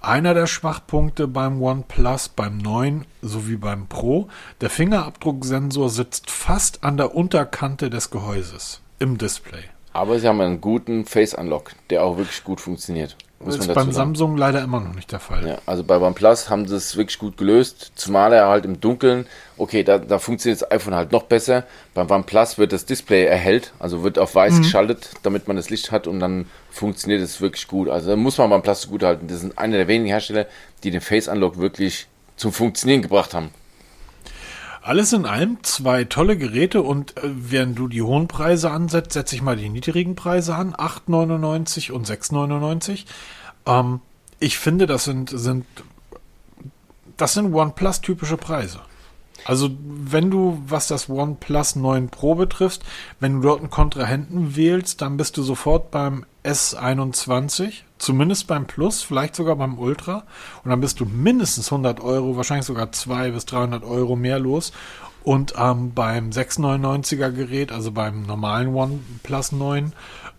Einer 0.05 0.35
der 0.35 0.49
Schwachpunkte 0.49 1.29
beim 1.29 1.63
OnePlus, 1.63 2.29
beim 2.31 2.59
9 2.59 3.05
sowie 3.23 3.55
beim 3.55 3.87
Pro, 3.87 4.27
der 4.61 4.69
Fingerabdrucksensor 4.69 5.91
sitzt 5.91 6.29
fast 6.29 6.83
an 6.83 6.97
der 6.97 7.15
Unterkante 7.15 7.89
des 7.89 8.11
Gehäuses 8.11 8.81
im 8.99 9.17
Display. 9.17 9.63
Aber 9.93 10.19
sie 10.19 10.27
haben 10.27 10.41
einen 10.41 10.61
guten 10.61 11.05
Face 11.05 11.35
Unlock, 11.35 11.71
der 11.91 12.03
auch 12.03 12.17
wirklich 12.17 12.43
gut 12.43 12.61
funktioniert. 12.61 13.17
Das 13.45 13.57
ist 13.57 13.75
beim 13.75 13.93
Samsung 13.93 14.37
leider 14.37 14.63
immer 14.63 14.81
noch 14.81 14.95
nicht 14.95 15.11
der 15.13 15.21
Fall. 15.21 15.47
Ja, 15.47 15.59
also 15.67 15.85
bei 15.85 15.99
OnePlus 15.99 16.49
haben 16.51 16.67
sie 16.67 16.77
es 16.77 16.97
wirklich 16.97 17.19
gut 17.19 17.37
gelöst, 17.37 17.93
zumal 17.95 18.33
er 18.33 18.49
halt 18.49 18.65
im 18.65 18.81
Dunkeln, 18.81 19.27
okay, 19.57 19.83
da, 19.83 19.99
da 19.99 20.19
funktioniert 20.19 20.63
das 20.63 20.71
iPhone 20.71 20.95
halt 20.95 21.13
noch 21.13 21.25
besser. 21.25 21.65
Beim 21.95 22.11
OnePlus 22.11 22.59
wird 22.59 22.73
das 22.73 22.85
Display 22.85 23.25
erhellt, 23.25 23.73
also 23.79 24.03
wird 24.03 24.19
auf 24.19 24.35
weiß 24.35 24.55
mhm. 24.55 24.63
geschaltet, 24.63 25.11
damit 25.23 25.49
man 25.49 25.57
das 25.57 25.71
Licht 25.71 25.91
hat 25.91 26.07
und 26.07 26.21
dann 26.21 26.47
funktioniert 26.71 27.21
es 27.21 27.41
wirklich 27.41 27.69
gut. 27.69 27.89
Also 27.89 28.11
da 28.11 28.17
muss 28.17 28.39
man 28.39 28.53
OnePlus 28.53 28.89
gut 28.89 29.03
halten. 29.03 29.27
Das 29.29 29.41
sind 29.41 29.59
einer 29.59 29.77
der 29.77 29.89
wenigen 29.89 30.09
Hersteller, 30.09 30.47
die 30.85 30.91
den 30.91 31.01
Face 31.01 31.29
Unlock 31.29 31.59
wirklich 31.59 32.07
zum 32.37 32.53
Funktionieren 32.53 33.03
gebracht 33.03 33.35
haben. 33.35 33.51
Alles 34.85 35.13
in 35.13 35.27
allem 35.27 35.63
zwei 35.63 36.03
tolle 36.03 36.37
Geräte 36.37 36.83
und 36.83 37.17
äh, 37.17 37.21
während 37.23 37.79
du 37.79 37.87
die 37.87 38.03
hohen 38.03 38.27
Preise 38.27 38.73
ansetzt, 38.73 39.13
setze 39.13 39.37
ich 39.37 39.43
mal 39.43 39.57
die 39.57 39.69
niedrigen 39.69 40.17
Preise 40.17 40.57
an, 40.57 40.75
8,99 40.75 41.93
und 41.93 42.09
6,99. 42.09 43.05
Ähm, 43.67 44.01
ich 44.41 44.59
finde, 44.59 44.87
das 44.87 45.05
sind, 45.05 45.31
sind, 45.31 45.67
das 47.17 47.35
sind 47.35 47.55
OnePlus-typische 47.55 48.37
Preise. 48.37 48.81
Also, 49.45 49.71
wenn 49.81 50.33
du, 50.33 50.61
was 50.67 50.89
das 50.89 51.09
OnePlus 51.09 51.77
9 51.77 52.09
Pro 52.09 52.35
betrifft, 52.35 52.83
wenn 53.21 53.35
du 53.35 53.49
dort 53.49 53.61
einen 53.61 53.71
Kontrahenten 53.71 54.57
wählst, 54.57 55.01
dann 55.01 55.17
bist 55.17 55.37
du 55.37 55.43
sofort 55.45 55.93
beim 55.93 56.25
S21 56.45 57.83
Zumindest 58.03 58.49
beim 58.49 58.67
Plus, 58.67 59.01
vielleicht 59.05 59.37
sogar 59.37 59.55
beim 59.55 59.79
Ultra. 59.79 60.25
Und 60.65 60.71
dann 60.71 60.81
bist 60.81 60.99
du 60.99 61.05
mindestens 61.05 61.71
100 61.71 62.01
Euro, 62.01 62.37
wahrscheinlich 62.37 62.67
sogar 62.67 62.91
200 62.91 63.33
bis 63.33 63.47
300 63.47 63.85
Euro 63.85 64.17
mehr 64.17 64.41
los. 64.41 64.73
Und 65.23 65.55
ähm, 65.57 65.95
beim 65.95 66.31
699er 66.31 67.31
Gerät, 67.31 67.71
also 67.71 67.93
beim 67.93 68.25
normalen 68.25 68.75
OnePlus 68.75 69.53
9, 69.53 69.93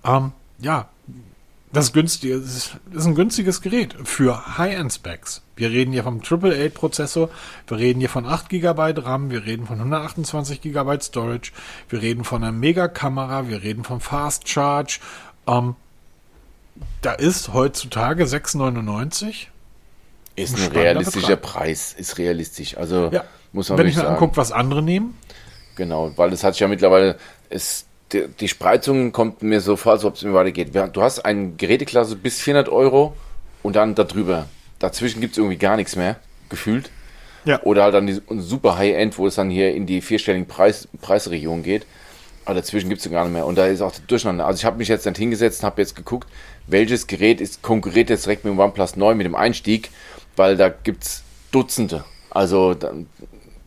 ähm, 0.03 0.33
ja, 0.59 0.89
das 1.71 1.85
ist, 1.85 1.93
günstig, 1.93 2.33
das 2.33 2.75
ist 2.91 3.05
ein 3.05 3.15
günstiges 3.15 3.61
Gerät 3.61 3.95
für 4.03 4.57
High-End-Specs. 4.57 5.41
Wir 5.55 5.69
reden 5.69 5.93
hier 5.93 6.03
vom 6.03 6.21
Triple 6.21 6.65
8 6.65 6.73
Prozessor, 6.73 7.29
wir 7.67 7.77
reden 7.77 8.01
hier 8.01 8.09
von 8.09 8.25
8 8.25 8.49
GB 8.49 8.93
RAM, 8.97 9.31
wir 9.31 9.45
reden 9.45 9.65
von 9.65 9.77
128 9.77 10.59
GB 10.59 10.99
Storage, 10.99 11.53
wir 11.87 12.01
reden 12.01 12.25
von 12.25 12.43
einer 12.43 12.51
Mega-Kamera, 12.51 13.47
wir 13.47 13.63
reden 13.63 13.85
vom 13.85 14.01
Fast 14.01 14.49
Charge. 14.49 14.99
Ähm, 15.47 15.75
da 17.01 17.13
ist 17.13 17.53
heutzutage 17.53 18.23
6,99 18.23 19.47
ist 20.35 20.57
ein, 20.57 20.63
ein 20.63 20.71
realistischer 20.71 21.35
Betrag. 21.35 21.41
Preis, 21.41 21.93
ist 21.97 22.17
realistisch. 22.17 22.77
Also 22.77 23.09
ja. 23.11 23.23
muss 23.51 23.69
man 23.69 23.77
Wenn 23.77 23.87
ich 23.87 23.95
mir 23.95 24.07
angucke, 24.07 24.37
was 24.37 24.51
andere 24.51 24.81
nehmen. 24.81 25.17
Genau, 25.75 26.11
weil 26.15 26.29
das 26.29 26.43
hat 26.43 26.53
sich 26.53 26.61
ja 26.61 26.67
mittlerweile, 26.67 27.17
es 27.49 27.85
die, 28.13 28.27
die 28.39 28.47
Spreizung 28.47 29.11
kommt 29.11 29.41
mir 29.41 29.61
so 29.61 29.75
vor, 29.75 29.93
als 29.93 30.05
ob 30.05 30.15
es 30.15 30.23
mir 30.23 30.33
weitergeht. 30.33 30.69
Du 30.93 31.01
hast 31.01 31.25
eine 31.25 31.51
Geräteklasse 31.51 32.15
bis 32.15 32.39
400 32.39 32.69
Euro 32.69 33.15
und 33.63 33.75
dann 33.75 33.95
darüber. 33.95 34.47
Dazwischen 34.79 35.21
gibt 35.21 35.33
es 35.33 35.37
irgendwie 35.37 35.57
gar 35.57 35.75
nichts 35.75 35.95
mehr, 35.95 36.17
gefühlt. 36.49 36.91
Ja. 37.45 37.61
Oder 37.63 37.83
halt 37.83 37.93
dann 37.93 38.07
die 38.07 38.21
super 38.29 38.77
High-End, 38.77 39.17
wo 39.17 39.27
es 39.27 39.35
dann 39.35 39.49
hier 39.49 39.73
in 39.73 39.85
die 39.85 40.01
vierstelligen 40.01 40.47
Preis, 40.47 40.87
Preisregion 41.01 41.63
geht. 41.63 41.85
Aber 42.45 42.55
dazwischen 42.55 42.89
gibt 42.89 43.03
es 43.03 43.09
gar 43.09 43.23
nicht 43.23 43.33
mehr. 43.33 43.45
Und 43.45 43.57
da 43.57 43.65
ist 43.67 43.81
auch 43.81 43.91
der 43.91 44.03
Durcheinander. 44.05 44.45
Also 44.45 44.59
ich 44.59 44.65
habe 44.65 44.77
mich 44.77 44.87
jetzt 44.87 45.05
nicht 45.05 45.17
hingesetzt 45.17 45.61
und 45.61 45.65
habe 45.65 45.81
jetzt 45.81 45.95
geguckt, 45.95 46.27
welches 46.67 47.07
Gerät 47.07 47.41
ist 47.41 47.61
konkurriert 47.61 48.09
jetzt 48.09 48.25
direkt 48.25 48.45
mit 48.45 48.53
dem 48.53 48.59
OnePlus 48.59 48.95
9 48.95 49.17
mit 49.17 49.25
dem 49.25 49.35
Einstieg, 49.35 49.89
weil 50.35 50.57
da 50.57 50.69
gibt 50.69 51.03
es 51.03 51.23
Dutzende. 51.51 52.03
Also, 52.29 52.73
dann, 52.73 53.07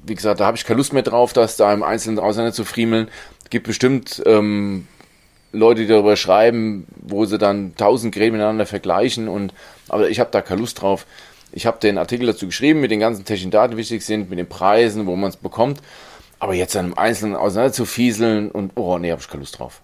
wie 0.04 0.14
gesagt, 0.14 0.40
da 0.40 0.46
habe 0.46 0.56
ich 0.56 0.64
keine 0.64 0.78
Lust 0.78 0.92
mehr 0.92 1.02
drauf, 1.02 1.32
das 1.32 1.56
da 1.56 1.72
im 1.72 1.82
Einzelnen 1.82 2.18
auseinander 2.18 2.54
zu 2.54 2.64
friemeln 2.64 3.08
gibt 3.50 3.66
bestimmt 3.66 4.22
ähm, 4.26 4.86
Leute, 5.52 5.82
die 5.82 5.86
darüber 5.86 6.16
schreiben, 6.16 6.86
wo 6.96 7.24
sie 7.24 7.38
dann 7.38 7.74
tausend 7.76 8.14
Geräte 8.14 8.32
miteinander 8.32 8.66
vergleichen 8.66 9.28
und 9.28 9.52
aber 9.88 10.10
ich 10.10 10.20
habe 10.20 10.30
da 10.30 10.42
keine 10.42 10.60
Lust 10.60 10.82
drauf. 10.82 11.06
Ich 11.52 11.64
habe 11.64 11.78
den 11.78 11.96
Artikel 11.96 12.26
dazu 12.26 12.46
geschrieben 12.46 12.80
mit 12.80 12.90
den 12.90 13.00
ganzen 13.00 13.24
technischen 13.24 13.50
Daten, 13.50 13.72
die 13.72 13.76
wichtig 13.78 14.04
sind, 14.04 14.28
mit 14.28 14.38
den 14.38 14.48
Preisen, 14.48 15.06
wo 15.06 15.16
man 15.16 15.30
es 15.30 15.36
bekommt. 15.36 15.80
Aber 16.38 16.54
jetzt 16.54 16.74
dann 16.74 16.86
im 16.86 16.98
Einzelnen 16.98 17.36
auseinander 17.36 17.72
zu 17.72 17.86
fieseln 17.86 18.50
und 18.50 18.72
oh 18.74 18.98
nee, 18.98 19.10
habe 19.10 19.22
ich 19.22 19.28
keine 19.28 19.40
Lust 19.40 19.58
drauf. 19.58 19.80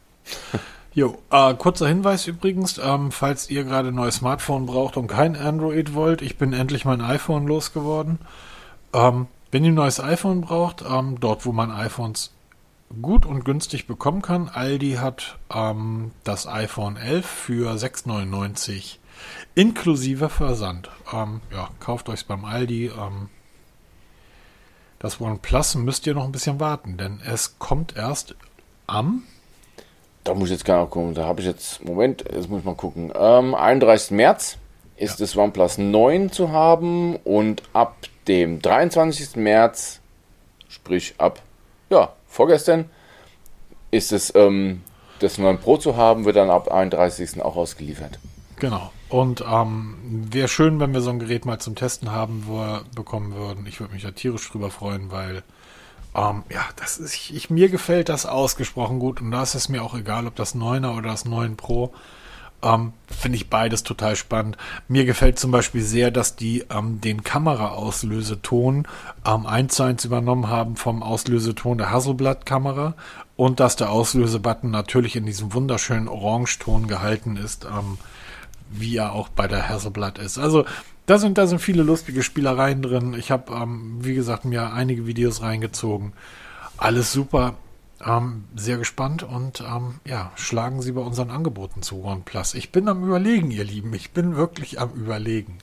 Jo, 0.94 1.18
äh, 1.30 1.54
kurzer 1.54 1.88
Hinweis 1.88 2.26
übrigens, 2.26 2.78
ähm, 2.78 3.12
falls 3.12 3.48
ihr 3.48 3.64
gerade 3.64 3.88
ein 3.88 3.94
neues 3.94 4.16
Smartphone 4.16 4.66
braucht 4.66 4.98
und 4.98 5.06
kein 5.06 5.36
Android 5.36 5.94
wollt, 5.94 6.20
ich 6.20 6.36
bin 6.36 6.52
endlich 6.52 6.84
mein 6.84 7.00
iPhone 7.00 7.46
losgeworden. 7.46 8.18
Ähm, 8.92 9.26
wenn 9.50 9.64
ihr 9.64 9.72
ein 9.72 9.74
neues 9.74 10.00
iPhone 10.00 10.42
braucht, 10.42 10.82
ähm, 10.82 11.18
dort 11.18 11.46
wo 11.46 11.52
man 11.52 11.70
iPhones 11.70 12.32
gut 13.00 13.24
und 13.24 13.44
günstig 13.44 13.86
bekommen 13.86 14.20
kann. 14.20 14.48
Aldi 14.48 14.94
hat 14.94 15.38
ähm, 15.54 16.10
das 16.24 16.46
iPhone 16.46 16.96
11 16.96 17.26
für 17.26 17.72
6,99 17.72 18.96
inklusive 19.54 20.28
Versand. 20.28 20.90
Ähm, 21.12 21.40
ja, 21.50 21.70
kauft 21.80 22.08
euch 22.08 22.26
beim 22.26 22.44
Aldi. 22.44 22.88
Ähm, 22.88 23.28
das 24.98 25.20
OnePlus 25.20 25.76
müsst 25.76 26.06
ihr 26.06 26.14
noch 26.14 26.24
ein 26.24 26.32
bisschen 26.32 26.60
warten, 26.60 26.96
denn 26.96 27.20
es 27.24 27.58
kommt 27.58 27.96
erst 27.96 28.36
am. 28.86 29.24
Da 30.24 30.34
muss 30.34 30.48
ich 30.48 30.52
jetzt 30.52 30.64
gar 30.64 30.80
nicht 30.82 30.90
gucken. 30.90 31.14
Da 31.14 31.26
habe 31.26 31.40
ich 31.40 31.46
jetzt, 31.46 31.84
Moment, 31.84 32.24
jetzt 32.32 32.48
muss 32.48 32.60
ich 32.60 32.64
mal 32.64 32.74
gucken. 32.74 33.12
Ähm, 33.14 33.54
31. 33.54 34.12
März 34.12 34.58
ist 34.96 35.18
ja. 35.18 35.24
das 35.24 35.36
OnePlus 35.36 35.78
9 35.78 36.30
zu 36.30 36.50
haben 36.50 37.16
und 37.16 37.62
ab 37.72 37.96
dem 38.28 38.62
23. 38.62 39.36
März, 39.36 40.00
sprich 40.68 41.14
ab, 41.18 41.40
ja, 41.90 42.12
vorgestern 42.28 42.88
ist 43.90 44.12
es, 44.12 44.34
ähm, 44.34 44.82
das 45.18 45.38
9 45.38 45.58
Pro 45.58 45.76
zu 45.76 45.96
haben, 45.96 46.24
wird 46.24 46.36
dann 46.36 46.50
ab 46.50 46.70
31. 46.70 47.42
auch 47.42 47.56
ausgeliefert. 47.56 48.18
Genau. 48.56 48.92
Und 49.08 49.44
ähm, 49.46 49.96
wäre 50.30 50.48
schön, 50.48 50.78
wenn 50.80 50.94
wir 50.94 51.00
so 51.00 51.10
ein 51.10 51.18
Gerät 51.18 51.44
mal 51.44 51.58
zum 51.58 51.74
Testen 51.74 52.12
haben 52.12 52.44
wo 52.46 52.78
bekommen 52.94 53.34
würden. 53.34 53.66
Ich 53.66 53.80
würde 53.80 53.92
mich 53.92 54.04
da 54.04 54.12
tierisch 54.12 54.50
drüber 54.50 54.70
freuen, 54.70 55.10
weil 55.10 55.42
ähm, 56.14 56.42
ja, 56.50 56.66
das 56.76 56.98
ist, 56.98 57.30
ich, 57.30 57.50
mir 57.50 57.68
gefällt 57.68 58.08
das 58.08 58.26
ausgesprochen 58.26 58.98
gut 58.98 59.20
und 59.20 59.30
da 59.30 59.42
ist 59.42 59.54
es 59.54 59.68
mir 59.68 59.82
auch 59.82 59.94
egal, 59.94 60.26
ob 60.26 60.36
das 60.36 60.54
9er 60.54 60.96
oder 60.96 61.08
das 61.10 61.24
9 61.24 61.56
Pro. 61.56 61.92
Ähm, 62.62 62.92
Finde 63.08 63.36
ich 63.36 63.50
beides 63.50 63.82
total 63.82 64.14
spannend. 64.14 64.56
Mir 64.86 65.04
gefällt 65.04 65.38
zum 65.38 65.50
Beispiel 65.50 65.82
sehr, 65.82 66.10
dass 66.10 66.36
die 66.36 66.64
ähm, 66.70 67.00
den 67.00 67.24
Kameraauslöseton 67.24 68.86
ähm, 69.26 69.46
eins 69.46 69.74
zu 69.74 69.82
eins 69.82 70.04
übernommen 70.04 70.48
haben 70.48 70.76
vom 70.76 71.02
Auslöseton 71.02 71.78
der 71.78 71.90
Hasselblatt-Kamera 71.90 72.94
und 73.36 73.58
dass 73.58 73.74
der 73.74 73.90
Auslösebutton 73.90 74.70
natürlich 74.70 75.16
in 75.16 75.26
diesem 75.26 75.52
wunderschönen 75.54 76.08
Orangeton 76.08 76.86
gehalten 76.86 77.36
ist, 77.36 77.64
ähm, 77.64 77.98
wie 78.70 78.96
er 78.96 79.12
auch 79.12 79.28
bei 79.28 79.48
der 79.48 79.68
Hasselblatt 79.68 80.18
ist. 80.18 80.38
Also 80.38 80.64
da 81.06 81.18
sind, 81.18 81.38
da 81.38 81.46
sind 81.46 81.60
viele 81.60 81.82
lustige 81.82 82.22
Spielereien 82.22 82.82
drin. 82.82 83.14
Ich 83.14 83.30
habe, 83.30 83.52
ähm, 83.52 83.98
wie 84.00 84.14
gesagt, 84.14 84.44
mir 84.44 84.72
einige 84.72 85.06
Videos 85.06 85.42
reingezogen. 85.42 86.12
Alles 86.76 87.12
super. 87.12 87.54
Ähm, 88.04 88.44
sehr 88.56 88.78
gespannt 88.78 89.22
und 89.22 89.60
ähm, 89.60 90.00
ja, 90.04 90.32
schlagen 90.34 90.82
Sie 90.82 90.90
bei 90.92 91.00
unseren 91.00 91.30
Angeboten 91.30 91.82
zu 91.82 92.02
OnePlus. 92.02 92.54
Ich 92.54 92.72
bin 92.72 92.88
am 92.88 93.04
Überlegen, 93.04 93.52
ihr 93.52 93.64
Lieben. 93.64 93.94
Ich 93.94 94.10
bin 94.10 94.34
wirklich 94.36 94.80
am 94.80 94.90
Überlegen. 94.90 95.58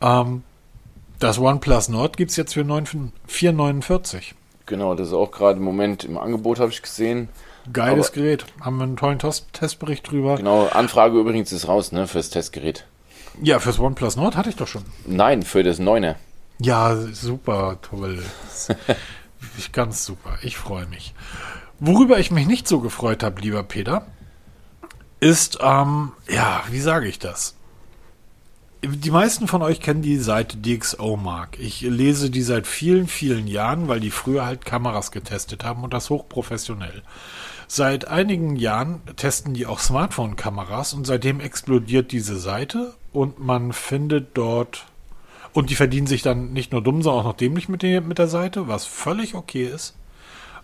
Ähm, 0.00 0.42
das 1.20 1.38
OnePlus 1.38 1.88
Nord 1.88 2.16
gibt 2.16 2.32
es 2.32 2.36
jetzt 2.36 2.54
für 2.54 2.62
4,49. 2.62 4.34
Genau, 4.66 4.94
das 4.94 5.08
ist 5.08 5.14
auch 5.14 5.30
gerade 5.30 5.58
im 5.58 5.64
Moment 5.64 6.04
im 6.04 6.18
Angebot, 6.18 6.58
habe 6.58 6.70
ich 6.70 6.82
gesehen. 6.82 7.28
Geiles 7.72 8.08
Aber, 8.08 8.14
Gerät. 8.14 8.46
Haben 8.60 8.76
wir 8.78 8.84
einen 8.84 8.96
tollen 8.96 9.18
Testbericht 9.18 10.10
drüber. 10.10 10.36
Genau, 10.36 10.66
Anfrage 10.66 11.18
übrigens 11.18 11.52
ist 11.52 11.68
raus, 11.68 11.92
ne, 11.92 12.06
fürs 12.06 12.30
Testgerät. 12.30 12.86
Ja, 13.42 13.58
fürs 13.58 13.78
OnePlus 13.78 14.16
Nord 14.16 14.36
hatte 14.36 14.50
ich 14.50 14.56
doch 14.56 14.66
schon. 14.66 14.84
Nein, 15.06 15.42
für 15.42 15.62
das 15.62 15.80
9er. 15.80 16.16
Ja, 16.60 16.96
super 16.96 17.78
toll. 17.82 18.22
ganz 19.72 20.04
super. 20.04 20.38
Ich 20.42 20.56
freue 20.56 20.86
mich. 20.86 21.14
Worüber 21.78 22.18
ich 22.18 22.30
mich 22.30 22.46
nicht 22.46 22.66
so 22.66 22.80
gefreut 22.80 23.22
habe, 23.22 23.40
lieber 23.40 23.62
Peter, 23.62 24.06
ist, 25.20 25.58
ähm, 25.60 26.12
ja, 26.28 26.64
wie 26.70 26.80
sage 26.80 27.06
ich 27.08 27.18
das? 27.18 27.54
Die 28.84 29.10
meisten 29.10 29.48
von 29.48 29.62
euch 29.62 29.80
kennen 29.80 30.02
die 30.02 30.18
Seite 30.18 30.56
DxO 30.56 31.16
Mark. 31.16 31.58
Ich 31.58 31.80
lese 31.80 32.30
die 32.30 32.42
seit 32.42 32.66
vielen, 32.66 33.08
vielen 33.08 33.48
Jahren, 33.48 33.88
weil 33.88 33.98
die 33.98 34.10
früher 34.10 34.46
halt 34.46 34.64
Kameras 34.64 35.10
getestet 35.10 35.64
haben 35.64 35.82
und 35.82 35.92
das 35.92 36.10
hochprofessionell. 36.10 37.02
Seit 37.70 38.08
einigen 38.08 38.56
Jahren 38.56 39.02
testen 39.16 39.52
die 39.52 39.66
auch 39.66 39.78
Smartphone-Kameras 39.78 40.94
und 40.94 41.06
seitdem 41.06 41.38
explodiert 41.38 42.12
diese 42.12 42.38
Seite 42.38 42.94
und 43.12 43.40
man 43.40 43.74
findet 43.74 44.30
dort 44.38 44.86
und 45.52 45.68
die 45.68 45.74
verdienen 45.74 46.06
sich 46.06 46.22
dann 46.22 46.54
nicht 46.54 46.72
nur 46.72 46.82
dumm, 46.82 47.02
sondern 47.02 47.20
auch 47.20 47.28
noch 47.28 47.36
dämlich 47.36 47.68
mit, 47.68 47.82
der, 47.82 48.00
mit 48.00 48.18
der 48.18 48.28
Seite, 48.28 48.68
was 48.68 48.86
völlig 48.86 49.34
okay 49.34 49.66
ist. 49.66 49.94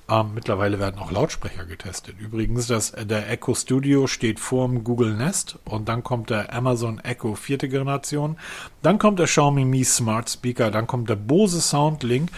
Ähm, 0.08 0.32
mittlerweile 0.34 0.78
werden 0.78 0.98
auch 0.98 1.10
Lautsprecher 1.10 1.64
getestet. 1.64 2.16
Übrigens, 2.18 2.66
das, 2.66 2.92
der 2.92 3.30
Echo 3.30 3.54
Studio 3.54 4.06
steht 4.06 4.38
vor 4.38 4.66
dem 4.66 4.84
Google 4.84 5.14
Nest 5.14 5.58
und 5.64 5.88
dann 5.88 6.04
kommt 6.04 6.28
der 6.28 6.54
Amazon 6.54 7.00
Echo 7.00 7.34
vierte 7.34 7.68
Generation, 7.70 8.36
dann 8.82 8.98
kommt 8.98 9.18
der 9.18 9.26
Xiaomi 9.26 9.64
Mi 9.64 9.82
Smart 9.84 10.28
Speaker, 10.28 10.70
dann 10.70 10.86
kommt 10.86 11.08
der 11.08 11.16
Bose 11.16 11.60
Soundlink 11.60 12.30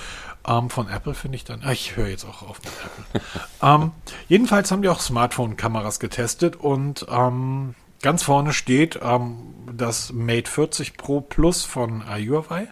ähm, 0.47 0.71
von 0.71 0.89
Apple 0.89 1.15
finde 1.15 1.37
ich 1.37 1.45
dann. 1.45 1.63
Ah, 1.65 1.73
ich 1.73 1.97
höre 1.97 2.09
jetzt 2.09 2.25
auch 2.25 2.43
auf 2.43 2.61
mit 2.63 2.73
Apple. 2.85 3.21
ähm, 3.63 3.93
jedenfalls 4.29 4.71
haben 4.71 4.83
die 4.83 4.89
auch 4.89 5.01
Smartphone-Kameras 5.01 6.01
getestet 6.01 6.57
und 6.57 7.07
ähm, 7.11 7.75
ganz 8.03 8.23
vorne 8.23 8.53
steht 8.53 9.01
ähm, 9.03 9.37
das 9.73 10.13
Mate 10.13 10.51
40 10.51 10.97
Pro 10.97 11.21
Plus 11.21 11.65
von 11.65 12.05
Huawei. 12.09 12.69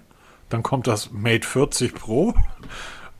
Dann 0.48 0.62
kommt 0.62 0.86
das 0.86 1.10
Mate 1.10 1.46
40 1.46 1.94
Pro 1.94 2.34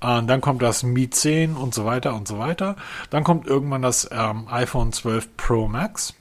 und 0.05 0.27
dann 0.27 0.43
kommt 0.43 0.61
das 0.61 0.83
Mi 0.83 1.09
10 1.09 1.57
und 1.57 1.73
so 1.73 1.87
weiter 1.87 2.15
und 2.15 2.29
so 2.29 2.39
weiter. 2.39 2.77
Dann 3.09 3.25
kommt 3.25 3.47
irgendwann 3.47 3.81
das 3.81 4.09
ähm, 4.13 4.47
iPhone 4.51 4.93
12 4.93 5.37
Pro 5.37 5.67
Max. 5.67 6.15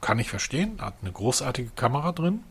Kann 0.00 0.18
ich 0.18 0.30
verstehen, 0.30 0.78
hat 0.80 0.94
eine 1.02 1.12
großartige 1.12 1.70
Kamera 1.76 2.12
drin. 2.12 2.44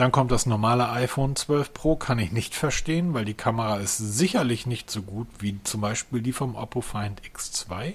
Dann 0.00 0.12
kommt 0.12 0.30
das 0.30 0.46
normale 0.46 0.88
iPhone 0.88 1.36
12 1.36 1.74
Pro, 1.74 1.94
kann 1.94 2.18
ich 2.18 2.32
nicht 2.32 2.54
verstehen, 2.54 3.12
weil 3.12 3.26
die 3.26 3.34
Kamera 3.34 3.76
ist 3.76 3.98
sicherlich 3.98 4.64
nicht 4.64 4.90
so 4.90 5.02
gut 5.02 5.26
wie 5.40 5.62
zum 5.62 5.82
Beispiel 5.82 6.22
die 6.22 6.32
vom 6.32 6.56
Oppo 6.56 6.80
Find 6.80 7.20
X2. 7.20 7.92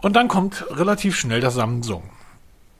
Und 0.00 0.16
dann 0.16 0.28
kommt 0.28 0.64
relativ 0.70 1.18
schnell 1.18 1.42
das 1.42 1.52
Samsung. 1.52 2.04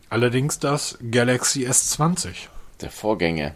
Allerdings 0.09 0.59
das 0.59 0.97
Galaxy 1.11 1.69
S20. 1.69 2.49
Der 2.81 2.91
Vorgänger. 2.91 3.55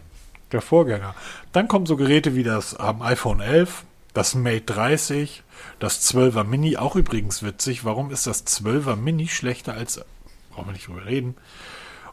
Der 0.51 0.61
Vorgänger. 0.61 1.15
Dann 1.51 1.67
kommen 1.67 1.87
so 1.87 1.97
Geräte 1.97 2.35
wie 2.35 2.43
das 2.43 2.77
ähm, 2.79 3.01
iPhone 3.01 3.39
11, 3.39 3.85
das 4.13 4.35
Mate 4.35 4.65
30, 4.65 5.41
das 5.79 6.13
12er 6.13 6.43
Mini, 6.43 6.77
auch 6.77 6.95
übrigens 6.95 7.41
witzig. 7.41 7.85
Warum 7.85 8.11
ist 8.11 8.27
das 8.27 8.45
12er 8.45 8.97
Mini 8.97 9.29
schlechter 9.29 9.73
als, 9.73 10.05
brauchen 10.51 10.67
wir 10.67 10.73
nicht 10.73 10.87
drüber 10.87 11.07
reden. 11.07 11.35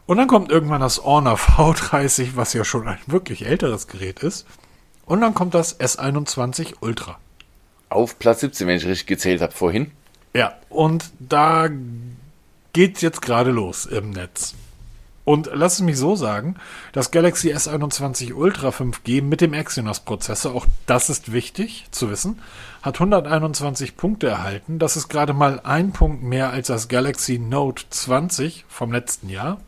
Und 0.05 0.17
dann 0.17 0.27
kommt 0.27 0.51
irgendwann 0.51 0.81
das 0.81 1.03
Honor 1.03 1.35
V30, 1.35 2.31
was 2.35 2.53
ja 2.53 2.65
schon 2.65 2.87
ein 2.87 2.99
wirklich 3.07 3.45
älteres 3.45 3.87
Gerät 3.87 4.19
ist. 4.19 4.45
Und 5.05 5.21
dann 5.21 5.33
kommt 5.33 5.53
das 5.53 5.79
S21 5.79 6.75
Ultra. 6.81 7.17
Auf 7.89 8.19
Platz 8.19 8.41
17, 8.41 8.67
wenn 8.67 8.77
ich 8.77 8.85
richtig 8.85 9.07
gezählt 9.07 9.41
habe 9.41 9.53
vorhin. 9.53 9.91
Ja, 10.33 10.55
und 10.69 11.11
da 11.19 11.69
geht's 12.73 13.01
jetzt 13.01 13.21
gerade 13.21 13.51
los 13.51 13.85
im 13.85 14.09
Netz. 14.09 14.55
Und 15.25 15.49
lass 15.53 15.75
es 15.75 15.81
mich 15.81 15.97
so 15.97 16.15
sagen, 16.17 16.55
das 16.91 17.11
Galaxy 17.11 17.53
S21 17.53 18.33
Ultra 18.33 18.69
5G 18.69 19.21
mit 19.21 19.39
dem 19.39 19.53
Exynos-Prozessor, 19.53 20.53
auch 20.53 20.65
das 20.85 21.09
ist 21.09 21.31
wichtig 21.31 21.85
zu 21.91 22.09
wissen, 22.09 22.41
hat 22.81 22.95
121 22.95 23.95
Punkte 23.95 24.27
erhalten. 24.27 24.79
Das 24.79 24.97
ist 24.97 25.07
gerade 25.07 25.33
mal 25.33 25.61
ein 25.63 25.93
Punkt 25.93 26.23
mehr 26.23 26.49
als 26.49 26.67
das 26.67 26.89
Galaxy 26.89 27.39
Note 27.39 27.83
20 27.89 28.65
vom 28.67 28.91
letzten 28.91 29.29
Jahr, 29.29 29.61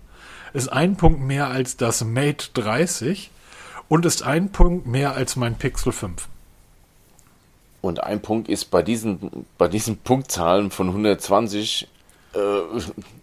ist 0.55 0.69
ein 0.69 0.95
Punkt 0.95 1.21
mehr 1.21 1.47
als 1.47 1.77
das 1.77 2.03
Mate 2.03 2.47
30 2.53 3.29
und 3.87 4.05
ist 4.05 4.23
ein 4.23 4.51
Punkt 4.51 4.87
mehr 4.87 5.13
als 5.13 5.35
mein 5.35 5.55
Pixel 5.55 5.91
5. 5.91 6.27
Und 7.81 8.03
ein 8.03 8.21
Punkt 8.21 8.49
ist 8.49 8.71
bei 8.71 8.81
diesen, 8.81 9.45
bei 9.57 9.67
diesen 9.67 9.97
Punktzahlen 9.97 10.71
von 10.71 10.87
120 10.87 11.87
äh, 12.33 12.39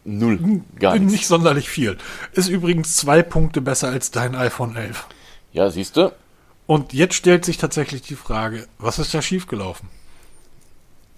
null. 0.04 0.62
Gar 0.78 0.98
nichts. 0.98 1.12
Nicht 1.12 1.26
sonderlich 1.26 1.68
viel. 1.68 1.98
Ist 2.32 2.48
übrigens 2.48 2.96
zwei 2.96 3.22
Punkte 3.22 3.60
besser 3.60 3.88
als 3.88 4.10
dein 4.10 4.34
iPhone 4.34 4.76
11. 4.76 5.06
Ja, 5.52 5.68
siehst 5.70 5.96
du. 5.96 6.12
Und 6.66 6.92
jetzt 6.92 7.14
stellt 7.14 7.44
sich 7.44 7.58
tatsächlich 7.58 8.02
die 8.02 8.14
Frage, 8.14 8.66
was 8.78 8.98
ist 8.98 9.12
da 9.12 9.20
schiefgelaufen? 9.20 9.88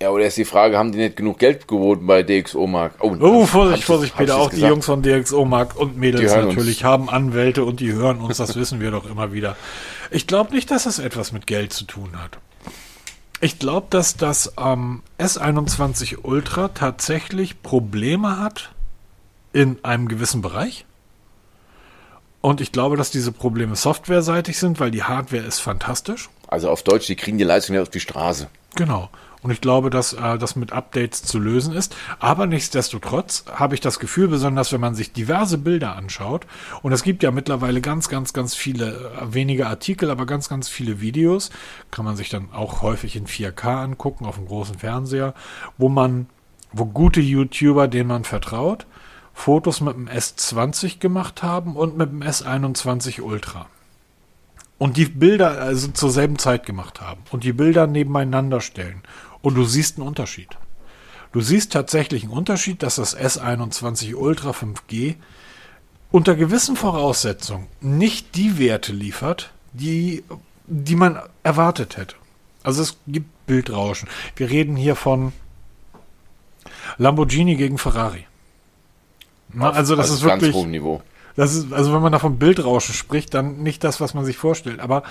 Ja, 0.03 0.11
oder 0.11 0.27
ist 0.27 0.37
die 0.37 0.45
Frage, 0.45 0.77
haben 0.77 0.93
die 0.93 0.99
nicht 0.99 1.17
genug 1.17 1.39
Geld 1.39 1.69
geboten 1.69 2.07
bei 2.07 2.23
DxO 2.23 2.67
Mark? 2.67 2.95
Oh, 3.01 3.17
oh 3.21 3.47
Vorsicht, 3.47 3.85
Vorsicht, 3.85 4.17
Peter, 4.17 4.37
auch 4.37 4.51
die 4.51 4.61
Jungs 4.61 4.87
von 4.87 5.03
DxO 5.03 5.45
Mark 5.45 5.77
und 5.77 5.97
Mädels 5.97 6.35
natürlich 6.35 6.79
uns. 6.79 6.85
haben 6.85 7.09
Anwälte 7.09 7.65
und 7.65 7.81
die 7.81 7.93
hören 7.93 8.21
uns, 8.21 8.37
das 8.37 8.57
wissen 8.57 8.81
wir 8.81 8.91
doch 8.91 9.09
immer 9.09 9.33
wieder. 9.33 9.57
Ich 10.11 10.27
glaube 10.27 10.53
nicht, 10.53 10.71
dass 10.71 10.85
das 10.85 10.99
etwas 10.99 11.33
mit 11.33 11.47
Geld 11.47 11.73
zu 11.73 11.85
tun 11.85 12.11
hat. 12.21 12.39
Ich 13.41 13.59
glaube, 13.59 13.87
dass 13.91 14.17
das 14.17 14.55
ähm, 14.59 15.03
S21 15.19 16.19
Ultra 16.23 16.69
tatsächlich 16.69 17.63
Probleme 17.63 18.39
hat 18.39 18.73
in 19.53 19.79
einem 19.85 20.09
gewissen 20.09 20.43
Bereich. 20.43 20.87
Und 22.41 22.61
ich 22.61 22.73
glaube, 22.73 22.97
dass 22.97 23.11
diese 23.11 23.33
Probleme 23.33 23.77
softwareseitig 23.77 24.59
sind, 24.59 24.81
weil 24.81 24.91
die 24.91 25.03
Hardware 25.03 25.45
ist 25.45 25.61
fantastisch. 25.61 26.29
Also 26.49 26.69
auf 26.69 26.83
Deutsch, 26.83 27.07
die 27.07 27.17
kriegen 27.17 27.39
die 27.39 27.45
Leistung 27.45 27.77
ja 27.77 27.83
auf 27.83 27.89
die 27.89 28.01
Straße. 28.01 28.49
Genau. 28.75 29.09
Und 29.45 29.51
ich 29.51 29.61
glaube, 29.61 29.91
dass 29.91 30.15
äh, 30.15 30.39
das 30.39 30.57
mit 30.57 30.73
Updates 30.73 31.23
zu 31.23 31.39
lösen 31.39 31.75
ist. 31.75 31.95
Aber 32.19 32.47
nichtsdestotrotz 32.47 33.45
habe 33.53 33.75
ich 33.75 33.83
das 33.83 33.99
Gefühl, 33.99 34.27
besonders 34.27 34.73
wenn 34.73 34.81
man 34.81 34.95
sich 34.95 35.13
diverse 35.13 35.59
Bilder 35.59 35.97
anschaut, 35.97 36.47
und 36.81 36.93
es 36.93 37.03
gibt 37.03 37.23
ja 37.23 37.31
mittlerweile 37.31 37.83
ganz, 37.83 38.09
ganz, 38.09 38.33
ganz 38.33 38.55
viele, 38.55 39.13
äh, 39.21 39.35
wenige 39.35 39.67
Artikel, 39.67 40.11
aber 40.11 40.25
ganz, 40.25 40.49
ganz 40.49 40.71
viele 40.71 41.03
Videos, 41.03 41.51
kann 41.91 42.07
man 42.07 42.17
sich 42.17 42.31
dann 42.31 42.55
auch 42.55 42.81
häufig 42.81 43.17
in 43.17 43.27
4K 43.27 43.83
angucken, 43.83 44.25
auf 44.25 44.37
dem 44.37 44.47
großen 44.47 44.79
Fernseher, 44.79 45.35
wo 45.77 45.91
man, 45.91 46.27
wo 46.73 46.87
gute 46.87 47.21
YouTuber, 47.21 47.87
denen 47.87 48.09
man 48.09 48.25
vertraut, 48.25 48.87
Fotos 49.35 49.83
mit 49.83 49.95
dem 49.95 50.09
S20 50.09 51.01
gemacht 51.01 51.43
haben 51.43 51.77
und 51.77 51.99
mit 51.99 52.11
dem 52.11 52.23
S21 52.23 53.21
Ultra 53.21 53.67
und 54.79 54.97
die 54.97 55.07
Bilder 55.07 55.61
also 55.61 55.89
zur 55.89 56.11
selben 56.11 56.39
Zeit 56.39 56.67
gemacht 56.67 57.01
haben 57.01 57.23
und 57.31 57.45
die 57.45 57.53
Bilder 57.53 57.87
nebeneinander 57.87 58.61
stellen 58.61 59.03
und 59.45 59.55
du 59.57 59.65
siehst 59.65 59.99
einen 59.99 60.09
Unterschied. 60.09 60.49
Du 61.33 61.43
siehst 61.43 61.73
tatsächlich 61.73 62.23
einen 62.23 62.33
Unterschied, 62.33 62.83
dass 62.83 62.97
das 62.97 63.17
S21 63.17 64.15
Ultra 64.15 64.53
5G 64.53 65.17
unter 66.11 66.35
gewissen 66.35 66.77
Voraussetzungen 66.77 67.67
nicht 67.81 68.37
die 68.37 68.59
Werte 68.59 68.93
liefert, 68.93 69.53
die, 69.73 70.25
die 70.67 70.97
man 70.97 71.21
erwartet 71.43 71.99
hätte. 71.99 72.15
Also 72.63 72.83
es 72.83 72.97
gibt 73.07 73.27
Bildrauschen. 73.47 74.09
Wir 74.37 74.49
reden 74.49 74.77
hier 74.77 74.97
von 74.97 75.33
Lamborghini 76.97 77.57
gegen 77.57 77.77
Ferrari. 77.77 78.27
Na, 79.53 79.71
also 79.71 79.95
das 79.95 80.09
ist 80.09 80.23
wirklich 80.23 80.53
ganz 80.53 80.55
hohem 80.55 80.71
Niveau. 80.71 81.03
Das 81.37 81.55
ist, 81.55 81.71
also 81.73 81.93
wenn 81.93 82.01
man 82.01 82.13
da 82.13 82.19
von 82.19 82.39
Bildrauschen 82.39 82.95
spricht, 82.95 83.35
dann 83.35 83.63
nicht 83.63 83.85
das, 83.85 84.01
was 84.01 84.15
man 84.15 84.25
sich 84.25 84.39
vorstellt. 84.39 84.81
Aber 84.81 85.03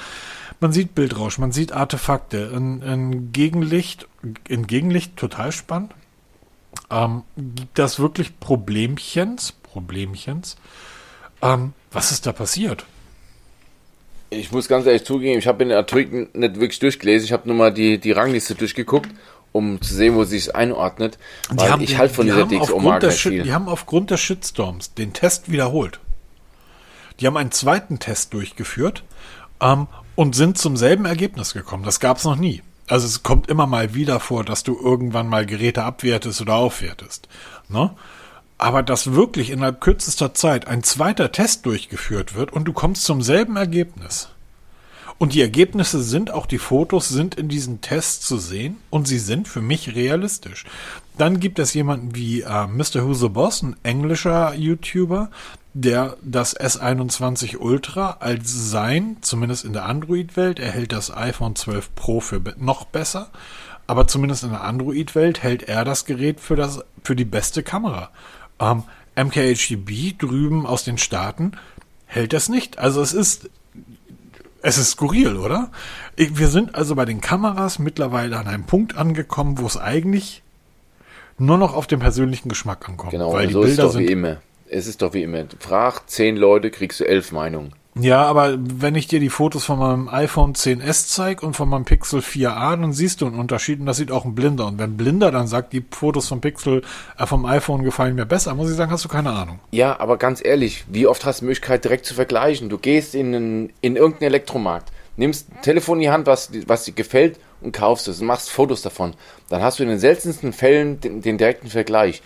man 0.64 0.74
sieht 0.74 0.96
Bildrauschen, 0.96 1.42
man 1.42 1.52
sieht 1.52 1.72
Artefakte. 1.72 2.52
In, 2.56 2.82
in 2.82 3.32
Gegenlicht, 3.32 4.08
in 4.48 4.66
Gegenlicht 4.66 5.16
total 5.16 5.52
spannend. 5.52 5.94
Ähm, 6.90 7.22
gibt 7.36 7.78
das 7.78 8.00
wirklich 8.00 8.40
Problemchens? 8.40 9.52
Problemchens? 9.52 10.56
Ähm, 11.44 11.74
was 11.92 12.12
ist 12.12 12.26
da 12.26 12.32
passiert? 12.32 12.86
Ich 14.32 14.52
muss 14.52 14.68
ganz 14.68 14.88
ehrlich 14.88 15.04
zugeben, 15.04 15.38
ich 15.38 15.46
habe 15.46 15.64
den 15.64 15.72
Artikel 15.72 16.30
nicht 16.34 16.56
wirklich 16.56 16.80
durchgelesen. 16.80 17.26
Ich 17.26 17.34
habe 17.34 17.48
nur 17.48 17.56
mal 17.56 17.72
die, 17.72 18.00
die 18.00 18.12
Rangliste 18.12 18.56
durchgeguckt 18.56 19.10
um 19.52 19.80
zu 19.82 19.94
sehen, 19.94 20.16
wo 20.16 20.24
sie 20.24 20.40
sich 20.40 20.56
einordnet. 20.56 21.20
Weil 21.50 21.80
ich 21.84 22.00
halt 22.00 22.12
von 22.12 22.26
dieser 22.26 22.48
DxO-Marke 22.48 23.10
Die 23.10 23.54
haben 23.54 23.70
aufgrund 23.70 24.10
des 24.10 24.20
Shitstorms 24.20 24.96
den 24.96 25.14
Test 25.14 25.52
wiederholt. 25.52 26.00
Die 27.20 27.28
haben 27.28 27.38
einen 27.38 27.52
zweiten 27.52 28.00
Test 28.00 28.34
durchgeführt 28.34 29.04
ähm, 29.62 29.88
und 30.16 30.36
sind 30.36 30.58
zum 30.58 30.78
selben 30.78 31.06
Ergebnis 31.06 31.54
gekommen. 31.54 31.84
Das 31.84 32.00
gab 32.00 32.18
es 32.18 32.24
noch 32.24 32.36
nie. 32.36 32.62
Also 32.88 33.08
es 33.08 33.24
kommt 33.24 33.50
immer 33.50 33.68
mal 33.68 33.94
wieder 33.94 34.20
vor, 34.20 34.44
dass 34.44 34.64
du 34.64 34.78
irgendwann 34.80 35.28
mal 35.28 35.46
Geräte 35.46 35.84
abwertest 35.84 36.42
oder 36.42 36.56
aufwertest. 36.56 37.28
Ne? 37.70 37.92
Aber 38.58 38.84
dass 38.84 39.14
wirklich 39.14 39.50
innerhalb 39.50 39.82
kürzester 39.82 40.34
Zeit 40.34 40.68
ein 40.68 40.84
zweiter 40.84 41.32
Test 41.32 41.66
durchgeführt 41.66 42.36
wird 42.36 42.52
und 42.54 42.66
du 42.66 42.74
kommst 42.74 43.04
zum 43.04 43.22
selben 43.22 43.56
Ergebnis. 43.56 44.30
Und 45.18 45.34
die 45.34 45.42
Ergebnisse 45.42 46.02
sind, 46.02 46.32
auch 46.32 46.46
die 46.46 46.58
Fotos 46.58 47.08
sind 47.08 47.36
in 47.36 47.48
diesen 47.48 47.82
Tests 47.82 48.26
zu 48.28 48.38
sehen 48.38 48.78
und 48.90 49.08
sie 49.08 49.20
sind 49.20 49.48
für 49.48 49.62
mich 49.62 49.96
realistisch. 49.96 50.66
Dann 51.18 51.40
gibt 51.40 51.60
es 51.60 51.74
jemanden 51.74 52.16
wie 52.16 52.42
äh, 52.42 52.68
Mr. 52.68 53.06
Who's 53.06 53.20
the 53.20 53.30
Boss, 53.30 53.62
ein 53.62 53.76
englischer 53.84 54.54
YouTuber, 54.56 55.30
der 55.74 56.18
das 56.22 56.56
S21 56.56 57.58
Ultra 57.58 58.18
als 58.20 58.70
sein, 58.70 59.18
zumindest 59.22 59.66
in 59.66 59.74
der 59.74 59.86
Android-Welt, 59.86 60.60
er 60.60 60.72
hält 60.72 60.92
das 60.92 61.16
iPhone 61.16 61.56
12 61.56 61.96
Pro 61.96 62.20
für 62.20 62.42
noch 62.58 62.86
besser, 62.86 63.30
aber 63.88 64.08
zumindest 64.08 64.44
in 64.44 64.52
der 64.52 64.64
Android-Welt 64.64 65.42
hält 65.42 65.64
er 65.64 65.84
das 65.84 66.06
Gerät 66.06 66.40
für, 66.40 66.56
das, 66.56 66.84
für 67.04 67.16
die 67.16 67.26
beste 67.26 67.64
Kamera. 67.64 68.12
Ähm, 68.60 68.84
MKHDB 69.16 70.16
drüben 70.18 70.66
aus 70.66 70.84
den 70.84 70.98
Staaten 70.98 71.54
hält 72.06 72.34
das 72.34 72.50
nicht. 72.50 72.78
Also 72.78 73.02
es 73.02 73.14
ist, 73.14 73.50
es 74.62 74.78
ist 74.78 74.92
skurril, 74.92 75.38
oder? 75.38 75.72
Wir 76.16 76.50
sind 76.50 76.76
also 76.76 76.96
bei 76.96 77.06
den 77.06 77.20
Kameras 77.20 77.80
mittlerweile 77.80 78.38
an 78.38 78.48
einem 78.48 78.66
Punkt 78.66 78.96
angekommen, 78.96 79.58
wo 79.58 79.66
es 79.66 79.78
eigentlich 79.78 80.44
nur 81.40 81.58
noch 81.58 81.74
auf 81.74 81.88
den 81.88 82.00
persönlichen 82.00 82.48
Geschmack 82.48 82.88
ankommt. 82.88 83.12
Genau, 83.12 83.34
weil 83.34 83.48
die 83.48 83.54
so 83.54 83.62
Bilder 83.62 83.86
ist 83.86 83.94
doch 83.96 84.00
wie 84.00 84.06
immer 84.06 84.38
es 84.74 84.88
ist 84.88 85.02
doch 85.02 85.14
wie 85.14 85.24
immer. 85.24 85.46
Frag 85.60 86.10
zehn 86.10 86.36
Leute, 86.36 86.72
kriegst 86.72 87.00
du 87.00 87.06
elf 87.06 87.32
Meinungen. 87.32 87.74
Ja, 87.96 88.26
aber 88.26 88.58
wenn 88.58 88.96
ich 88.96 89.06
dir 89.06 89.20
die 89.20 89.30
Fotos 89.30 89.66
von 89.66 89.78
meinem 89.78 90.10
iPhone 90.10 90.56
10s 90.56 91.10
zeige 91.10 91.46
und 91.46 91.56
von 91.56 91.70
meinem 91.70 91.86
Pixel 91.86 92.22
4a, 92.22 92.76
dann 92.76 92.92
siehst 92.92 93.22
du 93.22 93.28
einen 93.28 93.38
Unterschied 93.38 93.80
und 93.80 93.86
das 93.86 93.98
sieht 93.98 94.12
auch 94.12 94.26
ein 94.26 94.34
Blinder. 94.34 94.66
Und 94.66 94.80
wenn 94.80 94.98
Blinder 94.98 95.30
dann 95.30 95.46
sagt, 95.46 95.74
die 95.74 95.86
Fotos 95.92 96.28
vom 96.28 96.42
Pixel, 96.42 96.82
äh, 97.20 97.28
vom 97.28 97.46
iPhone 97.46 97.84
gefallen 97.84 98.16
mir 98.16 98.26
besser, 98.26 98.56
muss 98.56 98.72
ich 98.72 98.76
sagen, 98.76 98.92
hast 98.92 99.06
du 99.06 99.10
keine 99.10 99.30
Ahnung. 99.30 99.60
Ja, 99.70 100.00
aber 100.00 100.18
ganz 100.18 100.44
ehrlich, 100.44 100.86
wie 100.88 101.06
oft 101.06 101.24
hast 101.24 101.42
du 101.42 101.46
die 101.46 101.50
Möglichkeit 101.50 101.84
direkt 101.84 102.08
zu 102.08 102.16
vergleichen? 102.16 102.70
Du 102.70 102.80
gehst 102.80 103.14
in, 103.14 103.36
einen, 103.36 103.74
in 103.82 103.96
irgendeinen 103.96 104.30
Elektromarkt, 104.30 104.92
nimmst 105.16 105.52
ein 105.52 105.62
Telefon 105.62 106.00
in 106.00 106.02
die 106.02 106.10
Hand, 106.10 106.26
was, 106.26 106.50
was 106.66 106.86
dir 106.86 106.94
gefällt 106.94 107.40
und 107.62 107.74
kaufst 107.74 108.08
es 108.08 108.20
und 108.22 108.26
machst 108.26 108.50
Fotos 108.50 108.82
davon. 108.82 109.14
Dann 109.50 109.62
hast 109.62 109.78
du 109.78 109.84
in 109.84 109.90
den 109.90 110.00
seltensten 110.00 110.52
Fällen 110.52 111.00
den, 111.00 111.22
den 111.22 111.38
direkten 111.38 111.68
Vergleich. 111.68 112.24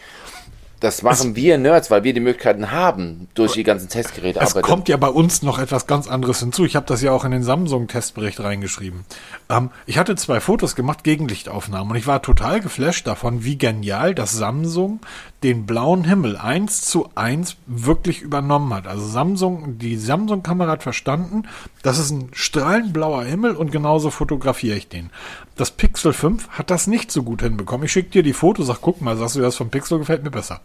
Das 0.80 1.02
machen 1.02 1.32
es, 1.32 1.36
wir 1.36 1.58
Nerds, 1.58 1.90
weil 1.90 2.04
wir 2.04 2.14
die 2.14 2.20
Möglichkeiten 2.20 2.72
haben, 2.72 3.28
durch 3.34 3.54
die 3.54 3.64
ganzen 3.64 3.90
Testgeräte. 3.90 4.40
Es 4.40 4.52
arbeiten. 4.52 4.68
kommt 4.68 4.90
ja 4.90 4.98
bei 4.98 5.08
uns 5.08 5.42
noch 5.42 5.58
etwas 5.58 5.88
ganz 5.88 6.08
anderes 6.08 6.40
hinzu. 6.40 6.66
Ich 6.66 6.76
habe 6.76 6.86
das 6.86 7.02
ja 7.02 7.12
auch 7.12 7.26
in 7.26 7.32
den 7.32 7.42
Samsung-Testbericht 7.42 8.40
reingeschrieben. 8.40 9.06
Ähm, 9.50 9.72
ich 9.88 9.98
hatte 9.98 10.16
zwei 10.16 10.40
Fotos 10.40 10.76
gemacht, 10.76 11.04
Gegenlichtaufnahmen, 11.04 11.92
und 11.92 11.98
ich 11.98 12.06
war 12.06 12.22
total 12.22 12.60
geflasht 12.60 13.08
davon, 13.08 13.44
wie 13.44 13.58
genial 13.58 14.14
das 14.14 14.34
Samsung 14.34 15.00
den 15.44 15.66
blauen 15.66 16.04
Himmel 16.04 16.38
eins 16.38 16.82
zu 16.82 17.10
eins 17.16 17.58
wirklich 17.68 18.22
übernommen 18.22 18.74
hat. 18.74 18.88
Also 18.88 19.06
Samsung, 19.06 19.78
die 19.78 19.98
Samsung-Kamera 19.98 20.72
hat 20.72 20.84
verstanden, 20.84 21.44
das 21.84 22.00
ist 22.00 22.12
ein 22.12 22.30
strahlend 22.34 22.94
blauer 22.94 23.24
Himmel 23.24 23.56
und 23.56 23.72
genauso 23.72 24.10
fotografiere 24.10 24.78
ich 24.78 24.90
den. 24.90 25.12
Das 25.56 25.72
Pixel 25.72 26.14
5 26.14 26.50
hat 26.50 26.70
das 26.70 26.88
nicht 26.88 27.12
so 27.12 27.24
gut 27.24 27.42
hinbekommen. 27.42 27.86
Ich 27.86 27.92
schicke 27.92 28.10
dir 28.10 28.24
die 28.24 28.34
Fotos, 28.34 28.68
sag, 28.68 28.82
guck 28.82 29.02
mal, 29.02 29.18
sagst 29.18 29.36
du, 29.36 29.42
das 29.42 29.56
vom 29.56 29.70
Pixel 29.70 30.00
gefällt 30.00 30.24
mir 30.24 30.32
besser. 30.32 30.62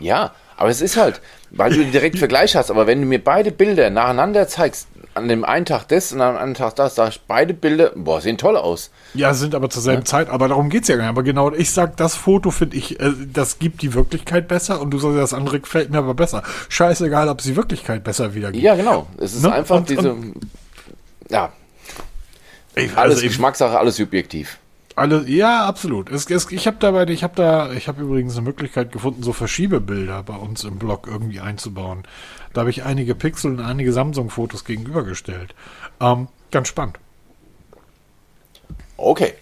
Ja, 0.00 0.32
aber 0.56 0.70
es 0.70 0.80
ist 0.80 0.96
halt, 0.96 1.20
weil 1.50 1.72
du 1.72 1.84
direkt 1.84 2.18
Vergleich 2.18 2.56
hast, 2.56 2.70
aber 2.70 2.86
wenn 2.86 3.00
du 3.00 3.06
mir 3.06 3.22
beide 3.22 3.50
Bilder 3.50 3.90
nacheinander 3.90 4.48
zeigst, 4.48 4.88
an 5.14 5.28
dem 5.28 5.44
einen 5.44 5.64
Tag 5.64 5.88
das 5.88 6.12
und 6.12 6.20
an 6.20 6.36
einem 6.36 6.54
Tag 6.54 6.76
das, 6.76 6.94
da 6.94 7.10
beide 7.26 7.54
Bilder, 7.54 7.92
boah, 7.94 8.20
sehen 8.20 8.36
toll 8.36 8.56
aus. 8.56 8.90
Ja, 9.14 9.32
sind 9.32 9.54
aber 9.54 9.70
zur 9.70 9.82
selben 9.82 10.02
ja. 10.02 10.04
Zeit, 10.04 10.28
aber 10.28 10.48
darum 10.48 10.68
geht 10.68 10.82
es 10.82 10.88
ja 10.88 10.96
gar 10.96 11.04
nicht. 11.04 11.10
Aber 11.10 11.22
genau, 11.22 11.52
ich 11.52 11.70
sag, 11.70 11.96
das 11.96 12.14
Foto 12.14 12.50
finde 12.50 12.76
ich, 12.76 13.00
äh, 13.00 13.12
das 13.32 13.58
gibt 13.58 13.80
die 13.80 13.94
Wirklichkeit 13.94 14.46
besser 14.46 14.80
und 14.80 14.90
du 14.90 14.98
sagst, 14.98 15.16
das 15.16 15.32
andere 15.32 15.60
gefällt 15.60 15.90
mir 15.90 15.98
aber 15.98 16.14
besser. 16.14 16.42
Scheißegal, 16.68 17.28
ob 17.28 17.38
es 17.40 17.46
die 17.46 17.56
Wirklichkeit 17.56 18.04
besser 18.04 18.34
wiedergibt. 18.34 18.62
Ja, 18.62 18.74
genau. 18.74 19.06
Es 19.18 19.34
ist 19.34 19.42
ne? 19.42 19.52
einfach 19.52 19.76
und, 19.76 19.88
diese, 19.88 20.12
und, 20.12 20.34
ja. 21.30 21.52
Ich, 22.74 22.90
also 22.90 23.00
alles 23.00 23.18
ich, 23.22 23.28
Geschmackssache, 23.28 23.78
alles 23.78 23.96
subjektiv. 23.96 24.58
Alle, 24.96 25.28
ja, 25.28 25.66
absolut. 25.66 26.10
Es, 26.10 26.28
es, 26.30 26.50
ich 26.50 26.66
habe 26.66 26.78
dabei, 26.80 27.04
ich 27.08 27.22
habe 27.22 27.34
da, 27.36 27.70
ich 27.72 27.86
habe 27.86 28.00
übrigens 28.02 28.34
eine 28.34 28.46
Möglichkeit 28.46 28.92
gefunden, 28.92 29.22
so 29.22 29.34
Verschiebebilder 29.34 30.22
bei 30.22 30.34
uns 30.34 30.64
im 30.64 30.78
Blog 30.78 31.06
irgendwie 31.06 31.38
einzubauen. 31.40 32.04
Da 32.54 32.62
habe 32.62 32.70
ich 32.70 32.84
einige 32.84 33.14
Pixel 33.14 33.52
und 33.52 33.60
einige 33.60 33.92
Samsung-Fotos 33.92 34.64
gegenübergestellt. 34.64 35.54
Ähm, 36.00 36.28
ganz 36.50 36.68
spannend. 36.68 36.98
Okay. 38.96 39.34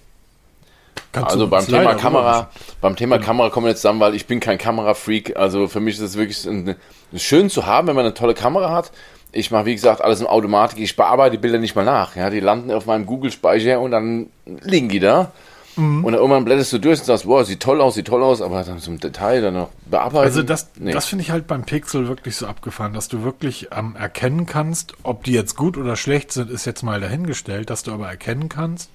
Kannst 1.12 1.30
also 1.30 1.46
beim 1.46 1.64
Thema 1.64 1.94
Kamera, 1.94 2.50
beim 2.80 2.96
Thema 2.96 3.16
genau. 3.16 3.26
Kamera 3.26 3.50
kommen 3.50 3.66
wir 3.66 3.70
jetzt 3.70 3.82
zusammen, 3.82 4.00
weil 4.00 4.16
ich 4.16 4.26
bin 4.26 4.40
kein 4.40 4.58
Kamerafreak. 4.58 5.36
Also 5.36 5.68
für 5.68 5.78
mich 5.78 5.94
ist 5.94 6.00
es 6.00 6.16
wirklich 6.16 6.44
ein, 6.44 6.74
schön 7.14 7.48
zu 7.48 7.64
haben, 7.64 7.86
wenn 7.86 7.94
man 7.94 8.04
eine 8.04 8.14
tolle 8.14 8.34
Kamera 8.34 8.70
hat. 8.72 8.90
Ich 9.34 9.50
mache, 9.50 9.66
wie 9.66 9.74
gesagt, 9.74 10.00
alles 10.00 10.20
in 10.20 10.26
Automatik. 10.26 10.78
Ich 10.78 10.96
bearbeite 10.96 11.32
die 11.32 11.40
Bilder 11.40 11.58
nicht 11.58 11.74
mal 11.74 11.84
nach. 11.84 12.14
Ja, 12.16 12.30
die 12.30 12.40
landen 12.40 12.70
auf 12.70 12.86
meinem 12.86 13.04
Google-Speicher 13.04 13.80
und 13.80 13.90
dann 13.90 14.28
liegen 14.62 14.88
die 14.88 15.00
da. 15.00 15.32
Mhm. 15.76 16.04
Und 16.04 16.12
dann 16.12 16.20
irgendwann 16.20 16.44
blätterst 16.44 16.72
du 16.72 16.78
durch 16.78 17.00
und 17.00 17.06
sagst, 17.06 17.26
wow, 17.26 17.44
sieht 17.44 17.60
toll 17.60 17.80
aus, 17.80 17.94
sieht 17.94 18.06
toll 18.06 18.22
aus, 18.22 18.40
aber 18.40 18.62
dann 18.62 18.78
zum 18.78 19.00
Detail 19.00 19.40
dann 19.42 19.54
noch 19.54 19.70
bearbeiten. 19.86 20.24
Also 20.24 20.42
das, 20.42 20.70
nee. 20.78 20.92
das 20.92 21.06
finde 21.06 21.22
ich 21.22 21.30
halt 21.30 21.46
beim 21.46 21.64
Pixel 21.64 22.06
wirklich 22.06 22.36
so 22.36 22.46
abgefahren, 22.46 22.92
dass 22.92 23.08
du 23.08 23.24
wirklich 23.24 23.68
ähm, 23.72 23.96
erkennen 23.96 24.46
kannst, 24.46 24.94
ob 25.02 25.24
die 25.24 25.32
jetzt 25.32 25.56
gut 25.56 25.76
oder 25.76 25.96
schlecht 25.96 26.32
sind, 26.32 26.50
ist 26.50 26.64
jetzt 26.64 26.82
mal 26.82 27.00
dahingestellt, 27.00 27.70
dass 27.70 27.82
du 27.82 27.92
aber 27.92 28.08
erkennen 28.08 28.48
kannst, 28.48 28.90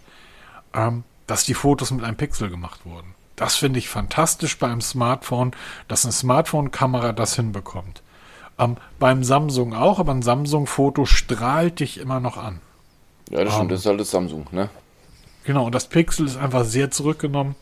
ähm, 0.73 1.03
dass 1.27 1.43
die 1.43 1.53
Fotos 1.53 1.91
mit 1.91 2.03
einem 2.03 2.17
Pixel 2.17 2.49
gemacht 2.49 2.85
wurden. 2.85 3.13
Das 3.35 3.55
finde 3.55 3.79
ich 3.79 3.89
fantastisch 3.89 4.57
beim 4.57 4.81
Smartphone, 4.81 5.51
dass 5.87 6.05
eine 6.05 6.11
Smartphone-Kamera 6.11 7.13
das 7.13 7.35
hinbekommt. 7.35 8.01
Ähm, 8.59 8.77
beim 8.99 9.23
Samsung 9.23 9.73
auch, 9.73 9.99
aber 9.99 10.13
ein 10.13 10.21
Samsung-Foto 10.21 11.05
strahlt 11.05 11.79
dich 11.79 11.97
immer 11.97 12.19
noch 12.19 12.37
an. 12.37 12.59
Ja, 13.29 13.43
das 13.43 13.53
stimmt, 13.53 13.63
um, 13.63 13.69
das 13.69 13.79
ist 13.81 13.85
halt 13.85 13.99
das 13.99 14.11
Samsung, 14.11 14.47
ne? 14.51 14.69
Genau, 15.45 15.65
und 15.65 15.73
das 15.73 15.87
Pixel 15.87 16.25
ist 16.25 16.37
einfach 16.37 16.65
sehr 16.65 16.91
zurückgenommen. 16.91 17.55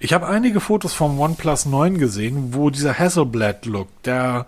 Ich 0.00 0.12
habe 0.12 0.26
einige 0.26 0.60
Fotos 0.60 0.92
vom 0.92 1.18
OnePlus 1.18 1.66
9 1.66 1.98
gesehen, 1.98 2.54
wo 2.54 2.70
dieser 2.70 2.98
Hasselblad-Look, 2.98 3.88
der 4.02 4.46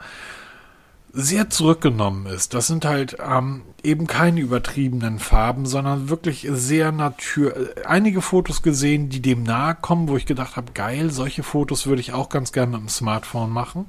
sehr 1.12 1.48
zurückgenommen 1.48 2.26
ist. 2.26 2.52
Das 2.52 2.66
sind 2.66 2.84
halt 2.84 3.16
ähm, 3.26 3.62
eben 3.82 4.06
keine 4.06 4.40
übertriebenen 4.40 5.18
Farben, 5.18 5.64
sondern 5.64 6.10
wirklich 6.10 6.46
sehr 6.50 6.92
natürlich. 6.92 7.54
Einige 7.86 8.20
Fotos 8.20 8.62
gesehen, 8.62 9.08
die 9.08 9.22
dem 9.22 9.42
nahe 9.42 9.74
kommen, 9.74 10.08
wo 10.08 10.16
ich 10.18 10.26
gedacht 10.26 10.56
habe, 10.56 10.72
geil, 10.72 11.10
solche 11.10 11.42
Fotos 11.42 11.86
würde 11.86 12.02
ich 12.02 12.12
auch 12.12 12.28
ganz 12.28 12.52
gerne 12.52 12.72
mit 12.72 12.80
dem 12.80 12.88
Smartphone 12.88 13.50
machen. 13.50 13.86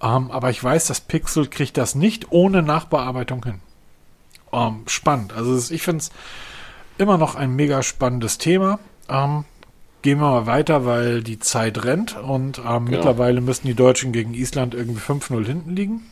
Ähm, 0.00 0.30
aber 0.30 0.50
ich 0.50 0.62
weiß, 0.62 0.86
das 0.86 1.00
Pixel 1.00 1.48
kriegt 1.48 1.76
das 1.76 1.94
nicht 1.94 2.30
ohne 2.30 2.62
Nachbearbeitung 2.62 3.44
hin. 3.44 3.60
Ähm, 4.52 4.82
spannend. 4.86 5.32
Also 5.32 5.72
ich 5.72 5.82
finde 5.82 6.02
es 6.02 6.10
immer 6.98 7.18
noch 7.18 7.34
ein 7.34 7.54
mega 7.54 7.82
spannendes 7.82 8.38
Thema. 8.38 8.78
Ähm, 9.08 9.44
gehen 10.02 10.20
wir 10.20 10.30
mal 10.30 10.46
weiter, 10.46 10.86
weil 10.86 11.22
die 11.22 11.38
Zeit 11.38 11.84
rennt 11.84 12.16
und 12.16 12.58
ähm, 12.58 12.64
genau. 12.64 12.80
mittlerweile 12.80 13.40
müssten 13.40 13.66
die 13.66 13.74
Deutschen 13.74 14.12
gegen 14.12 14.34
Island 14.34 14.74
irgendwie 14.74 15.00
5-0 15.00 15.44
hinten 15.44 15.74
liegen. 15.74 16.06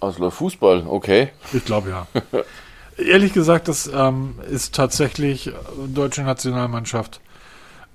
Also 0.00 0.30
Fußball, 0.30 0.84
okay. 0.86 1.30
Ich 1.52 1.64
glaube 1.64 1.90
ja. 1.90 2.06
Ehrlich 2.98 3.32
gesagt, 3.32 3.68
das 3.68 3.90
ähm, 3.92 4.38
ist 4.50 4.74
tatsächlich 4.74 5.48
äh, 5.48 5.52
deutsche 5.88 6.22
Nationalmannschaft. 6.22 7.20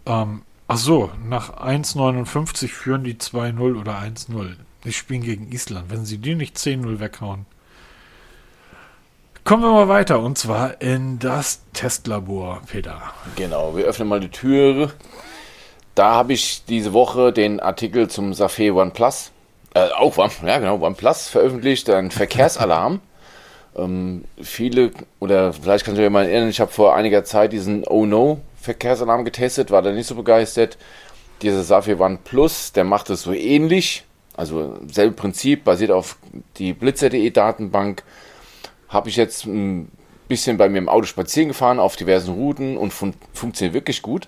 Ähm, 0.06 0.42
ach 0.72 0.78
so, 0.78 1.12
nach 1.28 1.58
1,59 1.58 2.70
führen 2.70 3.04
die 3.04 3.16
2-0 3.16 3.78
oder 3.78 4.00
1-0. 4.00 4.56
Die 4.86 4.94
spielen 4.94 5.22
gegen 5.22 5.52
Island. 5.52 5.90
Wenn 5.90 6.06
sie 6.06 6.18
die 6.18 6.36
nicht 6.36 6.56
10-0 6.56 7.00
weghauen, 7.00 7.46
Kommen 9.44 9.64
wir 9.64 9.72
mal 9.72 9.88
weiter 9.88 10.20
und 10.20 10.38
zwar 10.38 10.82
in 10.82 11.18
das 11.18 11.62
Testlabor, 11.74 12.62
Peter. 12.68 13.02
Genau, 13.36 13.76
wir 13.76 13.86
öffnen 13.86 14.08
mal 14.08 14.20
die 14.20 14.30
Tür. 14.30 14.92
Da 15.96 16.14
habe 16.14 16.34
ich 16.34 16.64
diese 16.66 16.94
Woche 16.94 17.34
den 17.34 17.60
Artikel 17.60 18.08
zum 18.08 18.34
Safé 18.34 18.72
OnePlus, 18.72 19.32
äh, 19.74 19.90
auch 19.98 20.16
One, 20.20 20.30
ja 20.46 20.60
genau, 20.60 20.80
OnePlus 20.80 21.28
veröffentlicht, 21.28 21.90
ein 21.90 22.12
Verkehrsalarm. 22.12 23.02
ähm, 23.76 24.26
viele, 24.40 24.92
oder 25.20 25.54
vielleicht 25.54 25.86
kannst 25.86 25.98
du 25.98 26.04
dich 26.04 26.12
mal 26.12 26.28
erinnern, 26.28 26.50
ich 26.50 26.62
habe 26.62 26.72
vor 26.72 26.96
einiger 26.96 27.24
Zeit 27.24 27.52
diesen 27.52 27.84
Oh 27.88 28.06
No 28.06 28.42
Verkehrsalarm 28.62 29.26
getestet, 29.26 29.72
war 29.72 29.82
da 29.82 29.92
nicht 29.92 30.08
so 30.08 30.16
begeistert. 30.16 30.78
Dieser 31.42 31.64
Safir 31.64 32.00
One 32.00 32.20
Plus, 32.24 32.72
der 32.72 32.84
macht 32.84 33.10
es 33.10 33.24
so 33.24 33.34
ähnlich, 33.34 34.06
also 34.36 34.78
selbe 34.88 35.16
Prinzip, 35.16 35.64
basiert 35.64 35.92
auf 35.92 36.18
die 36.58 36.74
Blitzer.de 36.74 37.30
Datenbank 37.32 38.04
habe 38.88 39.10
ich 39.10 39.16
jetzt 39.16 39.46
ein 39.46 39.90
bisschen 40.28 40.58
bei 40.58 40.70
mir 40.70 40.78
im 40.78 40.90
Auto 40.90 41.06
spazieren 41.06 41.48
gefahren 41.48 41.80
auf 41.80 41.96
diversen 41.96 42.34
Routen 42.34 42.78
und 42.78 42.94
fun 42.94 43.14
funktioniert 43.34 43.74
wirklich 43.74 44.02
gut. 44.02 44.28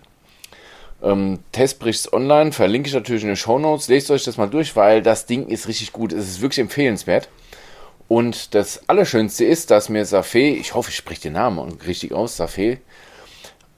Ähm, 1.03 1.39
Testberichts 1.51 2.11
online, 2.11 2.53
verlinke 2.53 2.87
ich 2.87 2.93
natürlich 2.93 3.23
in 3.23 3.27
den 3.27 3.35
Show 3.35 3.59
Notes. 3.59 3.89
Lest 3.89 4.09
euch 4.09 4.23
das 4.23 4.37
mal 4.37 4.49
durch, 4.49 4.75
weil 4.75 5.01
das 5.01 5.25
Ding 5.25 5.47
ist 5.47 5.67
richtig 5.67 5.91
gut. 5.91 6.13
Es 6.13 6.27
ist 6.27 6.41
wirklich 6.41 6.59
empfehlenswert. 6.59 7.29
Und 8.07 8.53
das 8.55 8.87
Allerschönste 8.87 9.43
ist, 9.45 9.71
dass 9.71 9.89
mir 9.89 10.05
Safé, 10.05 10.53
ich 10.53 10.73
hoffe, 10.73 10.89
ich 10.89 10.95
spreche 10.95 11.23
den 11.23 11.33
Namen 11.33 11.79
richtig 11.85 12.13
aus, 12.13 12.39
Safé, 12.39 12.77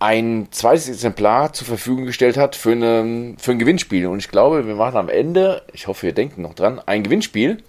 ein 0.06 0.49
zweites 0.51 0.88
Exemplar 0.88 1.51
zur 1.53 1.66
Verfügung 1.66 2.06
gestellt 2.06 2.38
hat 2.38 2.56
für, 2.56 2.74
eine, 2.74 3.34
für 3.39 3.51
ein 3.51 3.58
Gewinnspiel. 3.58 4.06
Und 4.06 4.20
ich 4.20 4.30
glaube, 4.30 4.68
wir 4.68 4.76
machen 4.76 4.97
am 4.97 5.10
Ende, 5.10 5.64
ich 5.74 5.88
hoffe, 5.88 6.06
ihr 6.06 6.14
denkt 6.14 6.38
noch 6.38 6.53
dran, 6.53 6.80
ein 6.86 7.01
Gewinnspiel, 7.01 7.64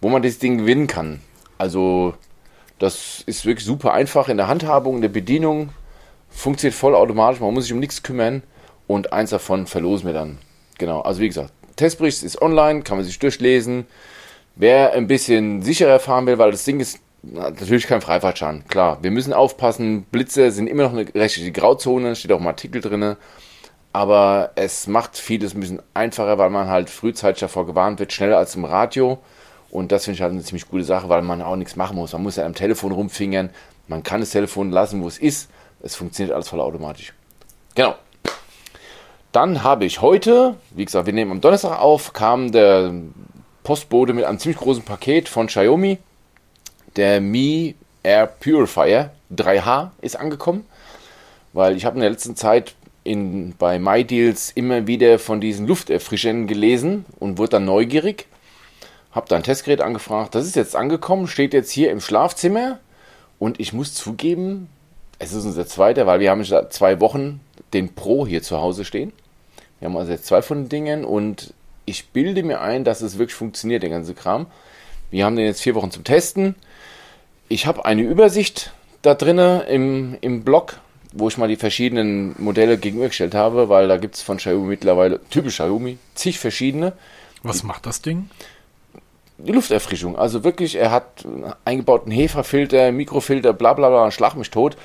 wo 0.00 0.08
man 0.08 0.22
das 0.22 0.38
Ding 0.38 0.56
gewinnen 0.56 0.86
kann. 0.86 1.20
Also 1.58 2.14
das 2.78 3.22
ist 3.26 3.44
wirklich 3.44 3.66
super 3.66 3.92
einfach 3.92 4.30
in 4.30 4.38
der 4.38 4.48
Handhabung, 4.48 4.96
in 4.96 5.02
der 5.02 5.10
Bedienung. 5.10 5.74
Funktioniert 6.30 6.74
vollautomatisch, 6.74 7.40
man 7.40 7.52
muss 7.52 7.64
sich 7.64 7.74
um 7.74 7.80
nichts 7.80 8.02
kümmern. 8.02 8.42
Und 8.86 9.12
eins 9.12 9.28
davon 9.28 9.66
verlosen 9.66 10.06
wir 10.06 10.14
dann. 10.14 10.38
Genau, 10.78 11.02
also 11.02 11.20
wie 11.20 11.28
gesagt, 11.28 11.52
Testbericht 11.76 12.22
ist 12.22 12.40
online, 12.40 12.80
kann 12.80 12.96
man 12.96 13.04
sich 13.04 13.18
durchlesen. 13.18 13.86
Wer 14.56 14.94
ein 14.94 15.06
bisschen 15.06 15.60
sicherer 15.60 15.98
fahren 15.98 16.26
will, 16.26 16.38
weil 16.38 16.50
das 16.50 16.64
Ding 16.64 16.80
ist 16.80 17.00
natürlich 17.32 17.86
kein 17.86 18.00
Freifahrtschaden. 18.00 18.66
Klar, 18.68 18.98
wir 19.02 19.10
müssen 19.10 19.32
aufpassen, 19.32 20.02
Blitze 20.04 20.50
sind 20.50 20.66
immer 20.66 20.84
noch 20.84 20.92
eine 20.92 21.06
rechtliche 21.14 21.52
Grauzone, 21.52 22.16
steht 22.16 22.32
auch 22.32 22.40
im 22.40 22.46
Artikel 22.46 22.80
drin. 22.80 23.16
Aber 23.92 24.50
es 24.56 24.86
macht 24.86 25.16
vieles 25.16 25.54
ein 25.54 25.60
bisschen 25.60 25.82
einfacher, 25.94 26.36
weil 26.38 26.50
man 26.50 26.68
halt 26.68 26.90
frühzeitig 26.90 27.40
davor 27.40 27.66
gewarnt 27.66 28.00
wird, 28.00 28.12
schneller 28.12 28.38
als 28.38 28.56
im 28.56 28.64
Radio. 28.64 29.18
Und 29.70 29.92
das 29.92 30.04
finde 30.04 30.16
ich 30.16 30.22
halt 30.22 30.32
eine 30.32 30.42
ziemlich 30.42 30.68
gute 30.68 30.84
Sache, 30.84 31.08
weil 31.08 31.22
man 31.22 31.42
auch 31.42 31.56
nichts 31.56 31.76
machen 31.76 31.96
muss. 31.96 32.12
Man 32.12 32.22
muss 32.22 32.36
ja 32.36 32.44
am 32.44 32.54
Telefon 32.54 32.92
rumfingern. 32.92 33.50
Man 33.88 34.02
kann 34.02 34.20
das 34.20 34.30
Telefon 34.30 34.70
lassen, 34.70 35.02
wo 35.02 35.08
es 35.08 35.18
ist. 35.18 35.50
Es 35.80 35.94
funktioniert 35.94 36.34
alles 36.34 36.48
voll 36.48 36.60
automatisch. 36.60 37.12
Genau. 37.74 37.94
Dann 39.32 39.64
habe 39.64 39.84
ich 39.84 40.00
heute, 40.00 40.54
wie 40.70 40.84
gesagt, 40.84 41.06
wir 41.06 41.12
nehmen 41.12 41.32
am 41.32 41.40
Donnerstag 41.40 41.80
auf, 41.80 42.12
kam 42.12 42.52
der 42.52 42.92
Postbote 43.64 44.12
mit 44.12 44.24
einem 44.24 44.38
ziemlich 44.38 44.60
großen 44.60 44.84
Paket 44.84 45.28
von 45.28 45.48
Xiaomi. 45.48 45.98
Der 46.96 47.20
Mi 47.20 47.74
Air 48.02 48.26
Purifier 48.26 49.10
3H 49.34 49.90
ist 50.00 50.16
angekommen, 50.16 50.66
weil 51.52 51.76
ich 51.76 51.84
habe 51.84 51.96
in 51.96 52.02
der 52.02 52.10
letzten 52.10 52.36
Zeit 52.36 52.74
in, 53.02 53.54
bei 53.58 53.78
MyDeals 53.78 54.52
immer 54.54 54.86
wieder 54.86 55.18
von 55.18 55.40
diesen 55.40 55.66
Lufterfrischern 55.66 56.46
gelesen 56.46 57.04
und 57.18 57.38
wurde 57.38 57.50
dann 57.50 57.64
neugierig 57.64 58.26
habe 59.14 59.28
da 59.28 59.36
ein 59.36 59.44
Testgerät 59.44 59.80
angefragt. 59.80 60.34
Das 60.34 60.44
ist 60.44 60.56
jetzt 60.56 60.74
angekommen, 60.74 61.28
steht 61.28 61.54
jetzt 61.54 61.70
hier 61.70 61.90
im 61.90 62.00
Schlafzimmer. 62.00 62.80
Und 63.38 63.60
ich 63.60 63.72
muss 63.72 63.94
zugeben, 63.94 64.68
es 65.18 65.32
ist 65.32 65.44
unser 65.44 65.66
zweiter, 65.66 66.06
weil 66.06 66.20
wir 66.20 66.30
haben 66.30 66.44
seit 66.44 66.72
zwei 66.72 67.00
Wochen 67.00 67.40
den 67.72 67.94
Pro 67.94 68.26
hier 68.26 68.42
zu 68.42 68.60
Hause 68.60 68.84
stehen. 68.84 69.12
Wir 69.78 69.88
haben 69.88 69.96
also 69.96 70.12
jetzt 70.12 70.26
zwei 70.26 70.42
von 70.42 70.64
den 70.64 70.68
Dingen 70.68 71.04
und 71.04 71.54
ich 71.84 72.08
bilde 72.08 72.42
mir 72.42 72.60
ein, 72.60 72.84
dass 72.84 73.02
es 73.02 73.18
wirklich 73.18 73.34
funktioniert, 73.34 73.82
der 73.82 73.90
ganze 73.90 74.14
Kram. 74.14 74.46
Wir 75.10 75.24
haben 75.24 75.36
den 75.36 75.46
jetzt 75.46 75.62
vier 75.62 75.74
Wochen 75.74 75.90
zum 75.90 76.02
Testen. 76.02 76.56
Ich 77.54 77.66
habe 77.66 77.84
eine 77.84 78.02
Übersicht 78.02 78.72
da 79.02 79.14
drinnen 79.14 79.60
im, 79.68 80.18
im 80.20 80.42
Blog, 80.42 80.80
wo 81.12 81.28
ich 81.28 81.38
mal 81.38 81.46
die 81.46 81.54
verschiedenen 81.54 82.34
Modelle 82.36 82.78
gegenübergestellt 82.78 83.36
habe, 83.36 83.68
weil 83.68 83.86
da 83.86 83.96
gibt 83.96 84.16
es 84.16 84.22
von 84.22 84.38
Xiaomi 84.38 84.66
mittlerweile, 84.66 85.20
typisch 85.30 85.54
Xiaomi, 85.54 85.98
zig 86.16 86.40
verschiedene. 86.40 86.94
Was 87.44 87.62
macht 87.62 87.86
das 87.86 88.02
Ding? 88.02 88.28
die 89.38 89.52
Lufterfrischung. 89.52 90.18
Also 90.18 90.42
wirklich, 90.42 90.74
er 90.74 90.90
hat 90.90 91.24
eingebauten 91.64 92.10
Heferfilter, 92.10 92.90
Mikrofilter, 92.90 93.52
bla 93.52 93.74
bla 93.74 93.88
bla, 93.88 94.10
schlag 94.10 94.34
mich 94.34 94.50
tot. 94.50 94.76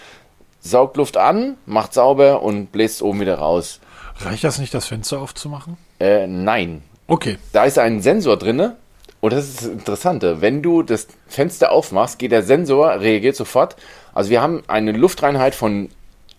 Saugt 0.59 0.95
Luft 0.97 1.17
an, 1.17 1.57
macht 1.65 1.95
sauber 1.95 2.43
und 2.43 2.71
bläst 2.71 3.01
oben 3.01 3.19
wieder 3.19 3.39
raus. 3.39 3.79
Reicht 4.19 4.43
das 4.43 4.59
nicht, 4.59 4.75
das 4.75 4.85
Fenster 4.85 5.21
aufzumachen? 5.21 5.77
Äh, 5.99 6.27
nein. 6.27 6.83
Okay. 7.07 7.39
Da 7.51 7.63
ist 7.63 7.79
ein 7.79 8.01
Sensor 8.03 8.37
drin 8.37 8.73
Und 9.21 9.33
das 9.33 9.49
ist 9.49 9.61
das 9.61 9.67
Interessante. 9.67 10.41
Wenn 10.41 10.61
du 10.61 10.81
das 10.81 11.07
Fenster 11.27 11.71
aufmachst, 11.71 12.19
geht 12.19 12.31
der 12.31 12.43
Sensor, 12.43 13.01
reagiert 13.01 13.35
sofort. 13.35 13.75
Also 14.13 14.29
wir 14.29 14.41
haben 14.41 14.63
eine 14.67 14.91
Luftreinheit 14.91 15.55
von 15.55 15.89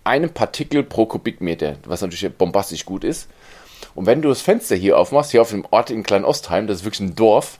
einem 0.05 0.31
Partikel 0.31 0.83
pro 0.83 1.07
Kubikmeter, 1.07 1.77
was 1.85 2.01
natürlich 2.01 2.35
bombastisch 2.35 2.87
gut 2.87 3.05
ist. 3.05 3.29
Und 3.95 4.07
wenn 4.07 4.23
du 4.23 4.29
das 4.29 4.41
Fenster 4.41 4.77
hier 4.77 4.99
aufmachst, 4.99 5.31
hier 5.31 5.43
auf 5.43 5.51
dem 5.51 5.67
Ort 5.71 5.91
in 5.91 6.03
Kleinostheim, 6.03 6.67
das 6.67 6.79
ist 6.79 6.85
wirklich 6.85 7.01
ein 7.01 7.15
Dorf, 7.15 7.59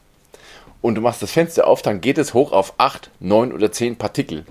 und 0.83 0.95
du 0.95 1.01
machst 1.01 1.23
das 1.23 1.33
Fenster 1.33 1.67
auf, 1.67 1.83
dann 1.83 2.01
geht 2.01 2.19
es 2.19 2.35
hoch 2.35 2.53
auf 2.53 2.75
8, 2.79 3.11
9 3.21 3.53
oder 3.53 3.71
10 3.71 3.97
Partikel. 3.97 4.45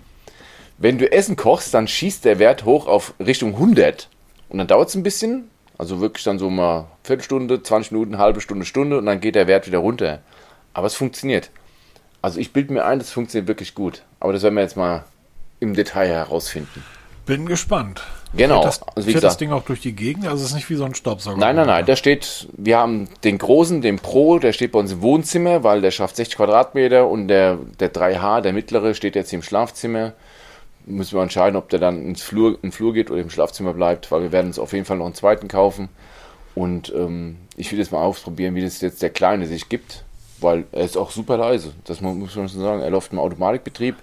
Wenn 0.77 0.97
du 0.97 1.11
Essen 1.11 1.35
kochst, 1.35 1.73
dann 1.73 1.87
schießt 1.87 2.23
der 2.23 2.39
Wert 2.39 2.65
hoch 2.65 2.87
auf 2.87 3.13
Richtung 3.19 3.55
100. 3.55 4.07
Und 4.49 4.59
dann 4.59 4.67
dauert 4.67 4.89
es 4.89 4.95
ein 4.95 5.03
bisschen, 5.03 5.49
also 5.77 5.99
wirklich 5.99 6.23
dann 6.23 6.39
so 6.39 6.49
mal 6.49 6.87
Viertelstunde, 7.03 7.63
20 7.63 7.91
Minuten, 7.91 8.17
halbe 8.17 8.41
Stunde, 8.41 8.65
Stunde 8.65 8.97
und 8.97 9.05
dann 9.05 9.19
geht 9.19 9.35
der 9.35 9.47
Wert 9.47 9.67
wieder 9.67 9.79
runter. 9.79 10.19
Aber 10.79 10.87
es 10.87 10.95
funktioniert. 10.95 11.49
Also 12.21 12.39
ich 12.39 12.53
bilde 12.53 12.71
mir 12.71 12.85
ein, 12.85 12.99
das 12.99 13.11
funktioniert 13.11 13.49
wirklich 13.49 13.75
gut. 13.75 14.03
Aber 14.21 14.31
das 14.31 14.43
werden 14.43 14.55
wir 14.55 14.61
jetzt 14.61 14.77
mal 14.77 15.03
im 15.59 15.73
Detail 15.73 16.07
herausfinden. 16.07 16.85
Bin 17.25 17.45
gespannt. 17.45 18.01
Genau. 18.33 18.61
Fährt 18.61 18.65
das, 18.65 18.81
Also 18.83 18.93
fährt 19.01 19.07
das 19.17 19.21
gesagt- 19.23 19.41
Ding 19.41 19.51
auch 19.51 19.63
durch 19.65 19.81
die 19.81 19.91
Gegend? 19.91 20.25
Also 20.25 20.37
es 20.41 20.51
ist 20.51 20.55
nicht 20.55 20.69
wie 20.69 20.75
so 20.75 20.85
ein 20.85 20.95
Staubsauger. 20.95 21.37
Nein, 21.37 21.57
nein, 21.57 21.67
nein. 21.67 21.85
Der 21.85 21.97
steht, 21.97 22.47
wir 22.53 22.77
haben 22.77 23.09
den 23.25 23.37
großen, 23.39 23.81
den 23.81 23.97
Pro, 23.99 24.39
der 24.39 24.53
steht 24.53 24.71
bei 24.71 24.79
uns 24.79 24.93
im 24.93 25.01
Wohnzimmer, 25.01 25.65
weil 25.65 25.81
der 25.81 25.91
schafft 25.91 26.15
60 26.15 26.37
Quadratmeter 26.37 27.09
und 27.09 27.27
der, 27.27 27.57
der 27.81 27.91
3H, 27.93 28.39
der 28.39 28.53
mittlere, 28.53 28.93
steht 28.93 29.15
jetzt 29.15 29.33
im 29.33 29.41
Schlafzimmer. 29.43 30.13
Müssen 30.85 31.15
wir 31.17 31.23
entscheiden, 31.23 31.57
ob 31.57 31.67
der 31.67 31.79
dann 31.79 32.01
ins 32.05 32.21
Flur, 32.21 32.53
in 32.55 32.61
den 32.61 32.71
Flur 32.71 32.93
geht 32.93 33.11
oder 33.11 33.19
im 33.21 33.29
Schlafzimmer 33.29 33.73
bleibt, 33.73 34.09
weil 34.11 34.21
wir 34.21 34.31
werden 34.31 34.47
uns 34.47 34.59
auf 34.59 34.71
jeden 34.71 34.85
Fall 34.85 34.95
noch 34.97 35.05
einen 35.05 35.13
zweiten 35.13 35.49
kaufen. 35.49 35.89
Und 36.55 36.93
ähm, 36.95 37.35
ich 37.57 37.69
will 37.71 37.79
jetzt 37.79 37.91
mal 37.91 38.01
ausprobieren, 38.01 38.55
wie 38.55 38.61
das 38.63 38.79
jetzt 38.81 39.01
der 39.01 39.09
Kleine 39.11 39.45
sich 39.45 39.67
gibt, 39.69 40.03
weil 40.41 40.65
er 40.71 40.85
ist 40.85 40.97
auch 40.97 41.11
super 41.11 41.37
leise. 41.37 41.73
Das 41.85 42.01
mu- 42.01 42.13
muss 42.13 42.35
man 42.35 42.49
schon 42.49 42.61
sagen. 42.61 42.81
Er 42.81 42.89
läuft 42.89 43.11
im 43.13 43.19
Automatikbetrieb. 43.19 43.95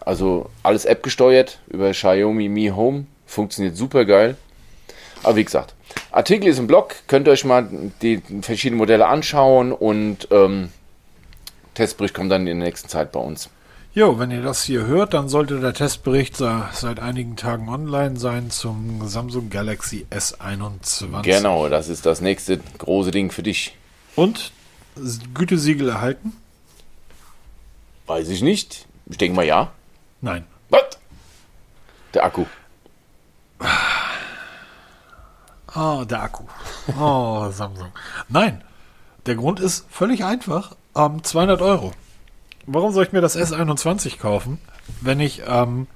Also 0.00 0.48
alles 0.62 0.84
App 0.84 1.02
gesteuert 1.02 1.58
über 1.68 1.90
Xiaomi 1.90 2.48
Mi 2.48 2.68
Home. 2.74 3.06
Funktioniert 3.26 3.76
super 3.76 4.04
geil. 4.04 4.36
Aber 5.22 5.36
wie 5.36 5.44
gesagt, 5.44 5.74
Artikel 6.12 6.48
ist 6.48 6.58
im 6.58 6.66
Blog, 6.66 6.94
könnt 7.06 7.28
ihr 7.28 7.32
euch 7.32 7.44
mal 7.44 7.68
die 8.00 8.22
verschiedenen 8.40 8.78
Modelle 8.78 9.06
anschauen 9.06 9.72
und 9.72 10.28
ähm, 10.30 10.70
Testbericht 11.74 12.14
kommt 12.14 12.32
dann 12.32 12.46
in 12.46 12.58
der 12.58 12.66
nächsten 12.68 12.88
Zeit 12.88 13.12
bei 13.12 13.20
uns. 13.20 13.50
Jo, 13.92 14.18
wenn 14.18 14.30
ihr 14.30 14.40
das 14.42 14.62
hier 14.62 14.86
hört, 14.86 15.14
dann 15.14 15.28
sollte 15.28 15.58
der 15.60 15.74
Testbericht 15.74 16.36
se- 16.36 16.62
seit 16.72 17.00
einigen 17.00 17.36
Tagen 17.36 17.68
online 17.68 18.16
sein 18.18 18.50
zum 18.50 19.06
Samsung 19.06 19.50
Galaxy 19.50 20.06
S21. 20.10 21.22
Genau, 21.22 21.68
das 21.68 21.88
ist 21.88 22.06
das 22.06 22.20
nächste 22.20 22.60
große 22.78 23.10
Ding 23.10 23.30
für 23.32 23.42
dich. 23.42 23.76
Und 24.16 24.52
Gütesiegel 25.34 25.88
erhalten? 25.88 26.32
Weiß 28.06 28.28
ich 28.28 28.42
nicht. 28.42 28.86
Ich 29.06 29.18
denke 29.18 29.36
mal 29.36 29.44
ja. 29.44 29.72
Nein. 30.20 30.44
Was? 30.68 30.98
Der 32.14 32.24
Akku. 32.24 32.44
Ah, 35.72 36.04
der 36.04 36.22
Akku. 36.22 36.44
Oh, 36.98 37.50
Samsung. 37.52 37.92
Nein, 38.28 38.64
der 39.26 39.36
Grund 39.36 39.60
ist 39.60 39.86
völlig 39.90 40.24
einfach. 40.24 40.76
Ähm, 40.96 41.22
200 41.22 41.62
Euro. 41.62 41.92
Warum 42.66 42.92
soll 42.92 43.04
ich 43.04 43.12
mir 43.12 43.20
das 43.20 43.36
S21 43.36 44.18
kaufen, 44.18 44.58
wenn 45.00 45.20
ich, 45.20 45.42
ähm, 45.46 45.86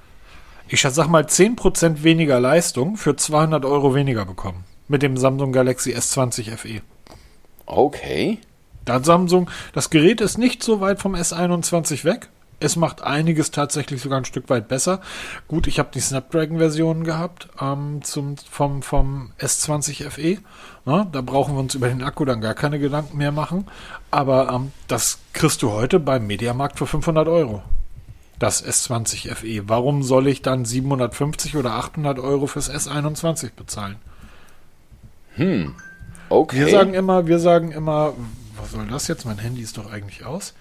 ich 0.68 0.80
sag 0.82 1.08
mal, 1.08 1.24
10% 1.24 2.02
weniger 2.02 2.38
Leistung 2.40 2.96
für 2.96 3.16
200 3.16 3.64
Euro 3.64 3.94
weniger 3.94 4.24
bekomme? 4.24 4.64
Mit 4.86 5.02
dem 5.02 5.16
Samsung 5.16 5.52
Galaxy 5.52 5.94
S20 5.94 6.56
FE. 6.56 6.82
Okay. 7.66 8.38
Da 8.84 8.94
hat 8.94 9.04
Samsung, 9.04 9.50
das 9.72 9.90
Gerät 9.90 10.20
ist 10.20 10.38
nicht 10.38 10.62
so 10.62 10.80
weit 10.80 11.00
vom 11.00 11.14
S21 11.14 12.04
weg. 12.04 12.28
Es 12.60 12.76
macht 12.76 13.02
einiges 13.02 13.50
tatsächlich 13.50 14.00
sogar 14.00 14.18
ein 14.18 14.24
Stück 14.24 14.48
weit 14.48 14.68
besser. 14.68 15.00
Gut, 15.48 15.66
ich 15.66 15.78
habe 15.78 15.90
die 15.92 16.00
Snapdragon-Version 16.00 17.04
gehabt 17.04 17.48
ähm, 17.60 18.00
zum, 18.02 18.36
vom, 18.38 18.82
vom 18.82 19.32
S20 19.38 20.08
FE. 20.08 20.38
Na, 20.84 21.06
da 21.10 21.20
brauchen 21.20 21.54
wir 21.54 21.60
uns 21.60 21.74
über 21.74 21.88
den 21.88 22.02
Akku 22.02 22.24
dann 22.24 22.40
gar 22.40 22.54
keine 22.54 22.78
Gedanken 22.78 23.18
mehr 23.18 23.32
machen. 23.32 23.66
Aber 24.10 24.50
ähm, 24.50 24.72
das 24.88 25.18
kriegst 25.32 25.62
du 25.62 25.72
heute 25.72 25.98
beim 26.00 26.26
Mediamarkt 26.26 26.78
für 26.78 26.86
500 26.86 27.28
Euro. 27.28 27.62
Das 28.38 28.64
S20 28.64 29.34
FE. 29.34 29.68
Warum 29.68 30.02
soll 30.02 30.28
ich 30.28 30.40
dann 30.40 30.64
750 30.64 31.56
oder 31.56 31.72
800 31.72 32.18
Euro 32.18 32.46
fürs 32.46 32.70
S21 32.70 33.50
bezahlen? 33.54 33.96
Okay. 36.28 36.66
Wir 36.66 36.68
sagen 36.68 36.94
immer, 36.94 37.26
wir 37.26 37.38
sagen 37.38 37.72
immer, 37.72 38.14
was 38.56 38.72
soll 38.72 38.86
das 38.86 39.08
jetzt? 39.08 39.24
Mein 39.24 39.38
Handy 39.38 39.62
ist 39.62 39.78
doch 39.78 39.90
eigentlich 39.90 40.24
aus. 40.24 40.54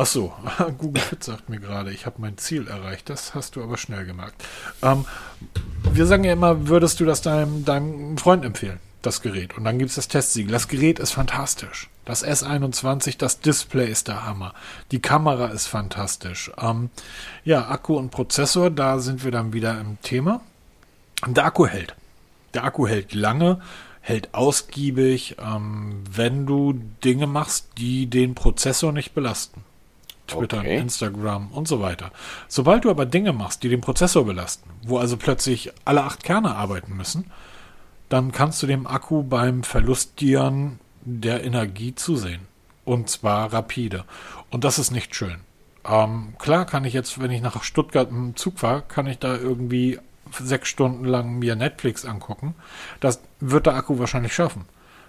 Ach 0.00 0.06
so, 0.06 0.32
Google 0.78 1.02
Fit 1.02 1.24
sagt 1.24 1.48
mir 1.48 1.58
gerade, 1.58 1.90
ich 1.90 2.06
habe 2.06 2.20
mein 2.20 2.38
Ziel 2.38 2.68
erreicht. 2.68 3.10
Das 3.10 3.34
hast 3.34 3.56
du 3.56 3.62
aber 3.62 3.76
schnell 3.76 4.06
gemerkt. 4.06 4.44
Ähm, 4.82 5.04
wir 5.92 6.06
sagen 6.06 6.24
ja 6.24 6.32
immer, 6.32 6.68
würdest 6.68 7.00
du 7.00 7.04
das 7.04 7.20
deinem, 7.20 7.64
deinem 7.64 8.16
Freund 8.16 8.44
empfehlen, 8.44 8.78
das 9.02 9.22
Gerät? 9.22 9.56
Und 9.56 9.64
dann 9.64 9.78
gibt 9.78 9.90
es 9.90 9.96
das 9.96 10.06
Testsiegel. 10.06 10.52
Das 10.52 10.68
Gerät 10.68 11.00
ist 11.00 11.12
fantastisch. 11.12 11.88
Das 12.04 12.24
S21, 12.24 13.18
das 13.18 13.40
Display 13.40 13.90
ist 13.90 14.08
der 14.08 14.24
Hammer. 14.24 14.54
Die 14.92 15.00
Kamera 15.00 15.48
ist 15.48 15.66
fantastisch. 15.66 16.52
Ähm, 16.58 16.90
ja, 17.44 17.68
Akku 17.68 17.96
und 17.96 18.10
Prozessor, 18.10 18.70
da 18.70 19.00
sind 19.00 19.24
wir 19.24 19.32
dann 19.32 19.52
wieder 19.52 19.80
im 19.80 20.00
Thema. 20.02 20.40
Der 21.26 21.44
Akku 21.44 21.66
hält. 21.66 21.96
Der 22.54 22.64
Akku 22.64 22.86
hält 22.86 23.12
lange, 23.14 23.60
hält 24.08 24.32
ausgiebig, 24.32 25.36
ähm, 25.38 26.02
wenn 26.10 26.46
du 26.46 26.72
Dinge 27.04 27.26
machst, 27.26 27.68
die 27.76 28.06
den 28.06 28.34
Prozessor 28.34 28.92
nicht 28.92 29.14
belasten. 29.14 29.64
Twitter, 30.26 30.60
Okay. 30.60 30.78
Instagram 30.78 31.48
und 31.48 31.68
so 31.68 31.80
weiter. 31.80 32.10
Sobald 32.48 32.84
du 32.84 32.90
aber 32.90 33.04
Dinge 33.06 33.32
machst, 33.32 33.62
die 33.62 33.68
den 33.68 33.82
Prozessor 33.82 34.24
belasten, 34.24 34.70
wo 34.82 34.98
also 34.98 35.16
plötzlich 35.16 35.72
alle 35.84 36.04
acht 36.04 36.22
Kerne 36.24 36.54
arbeiten 36.54 36.96
müssen, 36.96 37.30
dann 38.08 38.32
kannst 38.32 38.62
du 38.62 38.66
dem 38.66 38.86
Akku 38.86 39.22
beim 39.22 39.62
Verlustieren 39.62 40.78
der 41.02 41.44
Energie 41.44 41.94
zusehen. 41.94 42.40
Und 42.84 43.10
zwar 43.10 43.52
rapide. 43.52 44.04
Und 44.50 44.64
das 44.64 44.78
ist 44.78 44.90
nicht 44.90 45.14
schön. 45.14 45.40
Ähm, 45.86 46.34
klar 46.38 46.64
kann 46.64 46.86
ich 46.86 46.94
jetzt, 46.94 47.20
wenn 47.20 47.30
ich 47.30 47.42
nach 47.42 47.62
Stuttgart 47.62 48.10
im 48.10 48.36
Zug 48.36 48.58
fahre, 48.58 48.82
kann 48.88 49.06
ich 49.06 49.18
da 49.18 49.36
irgendwie 49.36 49.98
sechs 50.32 50.68
Stunden 50.68 51.04
lang 51.04 51.38
mir 51.38 51.56
Netflix 51.56 52.04
angucken. 52.04 52.54
Das 53.00 53.20
wird 53.40 53.66
der 53.66 53.74
Akku 53.74 53.98
wahrscheinlich 53.98 54.34
schaffen. 54.34 54.64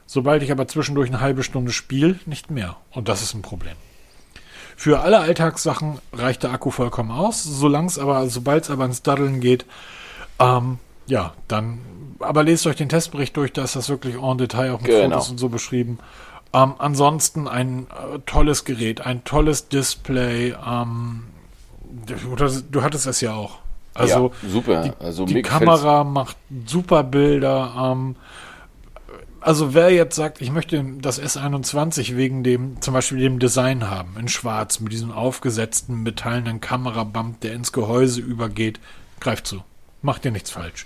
Sobald 0.06 0.42
ich 0.42 0.52
aber 0.52 0.68
zwischendurch 0.68 1.10
eine 1.10 1.22
halbe 1.22 1.44
Stunde 1.44 1.72
spiele, 1.72 2.20
nicht 2.26 2.50
mehr. 2.50 2.78
Und 2.92 3.08
das 3.10 3.22
ist 3.22 3.34
ein 3.36 3.42
Problem. 3.44 3.76
Für 4.76 5.02
alle 5.02 5.20
Alltagssachen 5.20 6.00
reicht 6.14 6.44
der 6.44 6.52
Akku 6.52 6.72
vollkommen 6.72 7.12
aus. 7.12 7.44
Solange 7.44 7.88
es 7.88 8.00
aber, 8.00 8.28
sobald 8.30 8.64
es 8.64 8.70
aber 8.70 8.86
ins 8.86 9.04
Daddeln 9.04 9.40
geht, 9.42 9.66
ähm, 10.40 10.80
ja, 11.06 11.34
dann, 11.48 11.80
aber 12.20 12.44
lest 12.44 12.66
euch 12.66 12.78
den 12.78 12.90
Testbericht 12.90 13.36
durch, 13.36 13.52
da 13.54 13.64
ist 13.64 13.76
das 13.76 13.90
wirklich 13.90 14.16
en 14.16 14.38
Detail 14.38 14.72
auch 14.72 14.82
mit 14.82 14.90
Genau. 14.90 15.18
Fotos 15.18 15.30
und 15.32 15.38
so 15.38 15.50
beschrieben. 15.50 16.00
Ähm, 16.54 16.74
ansonsten 16.80 17.48
ein 17.48 17.88
äh, 17.92 18.20
tolles 18.26 18.66
Gerät, 18.66 19.02
ein 19.02 19.24
tolles 19.24 19.68
Display. 19.68 20.56
Ähm, 20.66 21.26
du, 22.08 22.62
du 22.72 22.82
hattest 22.82 23.06
es 23.06 23.22
ja 23.22 23.34
auch. 23.34 23.60
Also 24.00 24.32
ja, 24.42 24.50
super. 24.50 24.82
die, 24.84 25.04
also 25.04 25.26
die. 25.26 25.42
Kamera 25.42 26.04
macht 26.04 26.38
super 26.66 27.04
Bilder. 27.04 27.74
Ähm, 27.78 28.16
also 29.42 29.74
wer 29.74 29.90
jetzt 29.92 30.16
sagt, 30.16 30.42
ich 30.42 30.52
möchte 30.52 30.84
das 31.00 31.22
S21 31.22 32.16
wegen 32.16 32.44
dem, 32.44 32.82
zum 32.82 32.94
Beispiel 32.94 33.20
dem 33.20 33.40
Design 33.40 33.90
haben, 33.90 34.18
in 34.18 34.28
schwarz, 34.28 34.80
mit 34.80 34.92
diesem 34.92 35.12
aufgesetzten 35.12 36.04
metallenen 36.04 36.60
Kamerabump, 36.60 37.40
der 37.42 37.54
ins 37.54 37.72
Gehäuse 37.72 38.22
übergeht, 38.22 38.80
greift 39.20 39.48
zu. 39.48 39.64
Macht 40.02 40.26
ihr 40.26 40.32
nichts 40.32 40.50
falsch. 40.50 40.86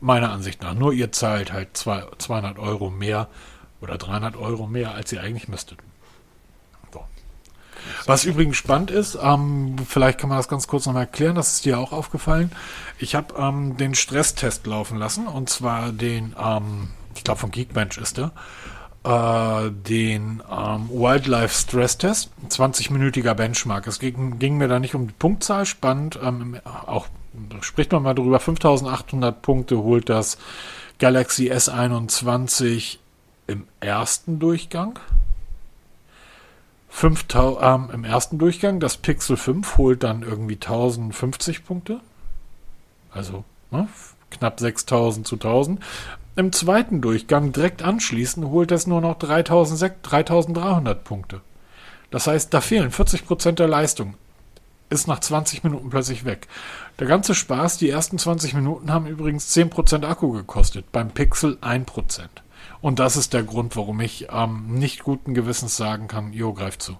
Meiner 0.00 0.30
Ansicht 0.30 0.62
nach. 0.62 0.74
Nur 0.74 0.92
ihr 0.92 1.12
zahlt 1.12 1.52
halt 1.52 1.76
zwei, 1.76 2.04
200 2.18 2.58
Euro 2.58 2.90
mehr 2.90 3.28
oder 3.80 3.96
300 3.96 4.36
Euro 4.36 4.66
mehr, 4.66 4.94
als 4.94 5.12
ihr 5.12 5.22
eigentlich 5.22 5.48
müsstet. 5.48 5.78
Was 8.06 8.24
übrigens 8.24 8.56
spannend 8.56 8.90
ist, 8.90 9.18
ähm, 9.20 9.76
vielleicht 9.86 10.18
kann 10.18 10.28
man 10.28 10.38
das 10.38 10.48
ganz 10.48 10.66
kurz 10.66 10.86
nochmal 10.86 11.04
erklären, 11.04 11.34
das 11.34 11.54
ist 11.54 11.64
dir 11.64 11.78
auch 11.78 11.92
aufgefallen. 11.92 12.50
Ich 12.98 13.14
habe 13.14 13.34
ähm, 13.38 13.76
den 13.76 13.94
Stresstest 13.94 14.66
laufen 14.66 14.98
lassen 14.98 15.26
und 15.26 15.48
zwar 15.48 15.92
den, 15.92 16.34
ähm, 16.42 16.88
ich 17.14 17.24
glaube 17.24 17.40
von 17.40 17.50
Geekbench 17.50 17.98
ist 17.98 18.18
der, 18.18 18.32
äh, 19.04 19.70
den 19.70 20.42
ähm, 20.50 20.88
Wildlife 20.90 21.54
Stress 21.54 21.98
Test, 21.98 22.30
20-minütiger 22.48 23.34
Benchmark. 23.34 23.86
Es 23.86 23.98
ging, 23.98 24.38
ging 24.38 24.56
mir 24.56 24.68
da 24.68 24.78
nicht 24.78 24.94
um 24.94 25.06
die 25.06 25.14
Punktzahl, 25.14 25.66
spannend, 25.66 26.18
ähm, 26.22 26.60
auch 26.64 27.06
spricht 27.60 27.92
man 27.92 28.02
mal 28.02 28.14
drüber, 28.14 28.40
5800 28.40 29.42
Punkte 29.42 29.78
holt 29.78 30.08
das 30.08 30.38
Galaxy 30.98 31.52
S21 31.52 32.98
im 33.46 33.66
ersten 33.80 34.38
Durchgang. 34.38 34.98
5000, 36.88 37.62
ähm, 37.62 37.90
im 37.92 38.04
ersten 38.04 38.38
Durchgang. 38.38 38.80
Das 38.80 38.96
Pixel 38.96 39.36
5 39.36 39.76
holt 39.76 40.02
dann 40.02 40.22
irgendwie 40.22 40.54
1050 40.54 41.64
Punkte. 41.64 42.00
Also 43.12 43.44
ne, 43.70 43.88
knapp 44.30 44.60
6000 44.60 45.26
zu 45.26 45.36
1000. 45.36 45.80
Im 46.36 46.52
zweiten 46.52 47.00
Durchgang 47.00 47.52
direkt 47.52 47.82
anschließend 47.82 48.46
holt 48.46 48.70
es 48.70 48.86
nur 48.86 49.00
noch 49.00 49.18
3300 49.18 51.02
Punkte. 51.02 51.40
Das 52.10 52.26
heißt, 52.26 52.54
da 52.54 52.60
fehlen 52.60 52.90
40% 52.90 53.52
der 53.52 53.68
Leistung. 53.68 54.14
Ist 54.90 55.08
nach 55.08 55.20
20 55.20 55.64
Minuten 55.64 55.90
plötzlich 55.90 56.24
weg. 56.24 56.48
Der 56.98 57.06
ganze 57.06 57.34
Spaß, 57.34 57.76
die 57.76 57.90
ersten 57.90 58.18
20 58.18 58.54
Minuten 58.54 58.90
haben 58.90 59.06
übrigens 59.06 59.54
10% 59.54 60.06
Akku 60.06 60.32
gekostet, 60.32 60.90
beim 60.92 61.10
Pixel 61.10 61.58
1%. 61.60 62.28
Und 62.80 62.98
das 62.98 63.16
ist 63.16 63.34
der 63.34 63.42
Grund, 63.42 63.76
warum 63.76 64.00
ich 64.00 64.28
ähm, 64.32 64.66
nicht 64.68 65.02
guten 65.02 65.34
Gewissens 65.34 65.76
sagen 65.76 66.08
kann, 66.08 66.32
jo, 66.32 66.52
greift 66.52 66.82
zu. 66.82 66.96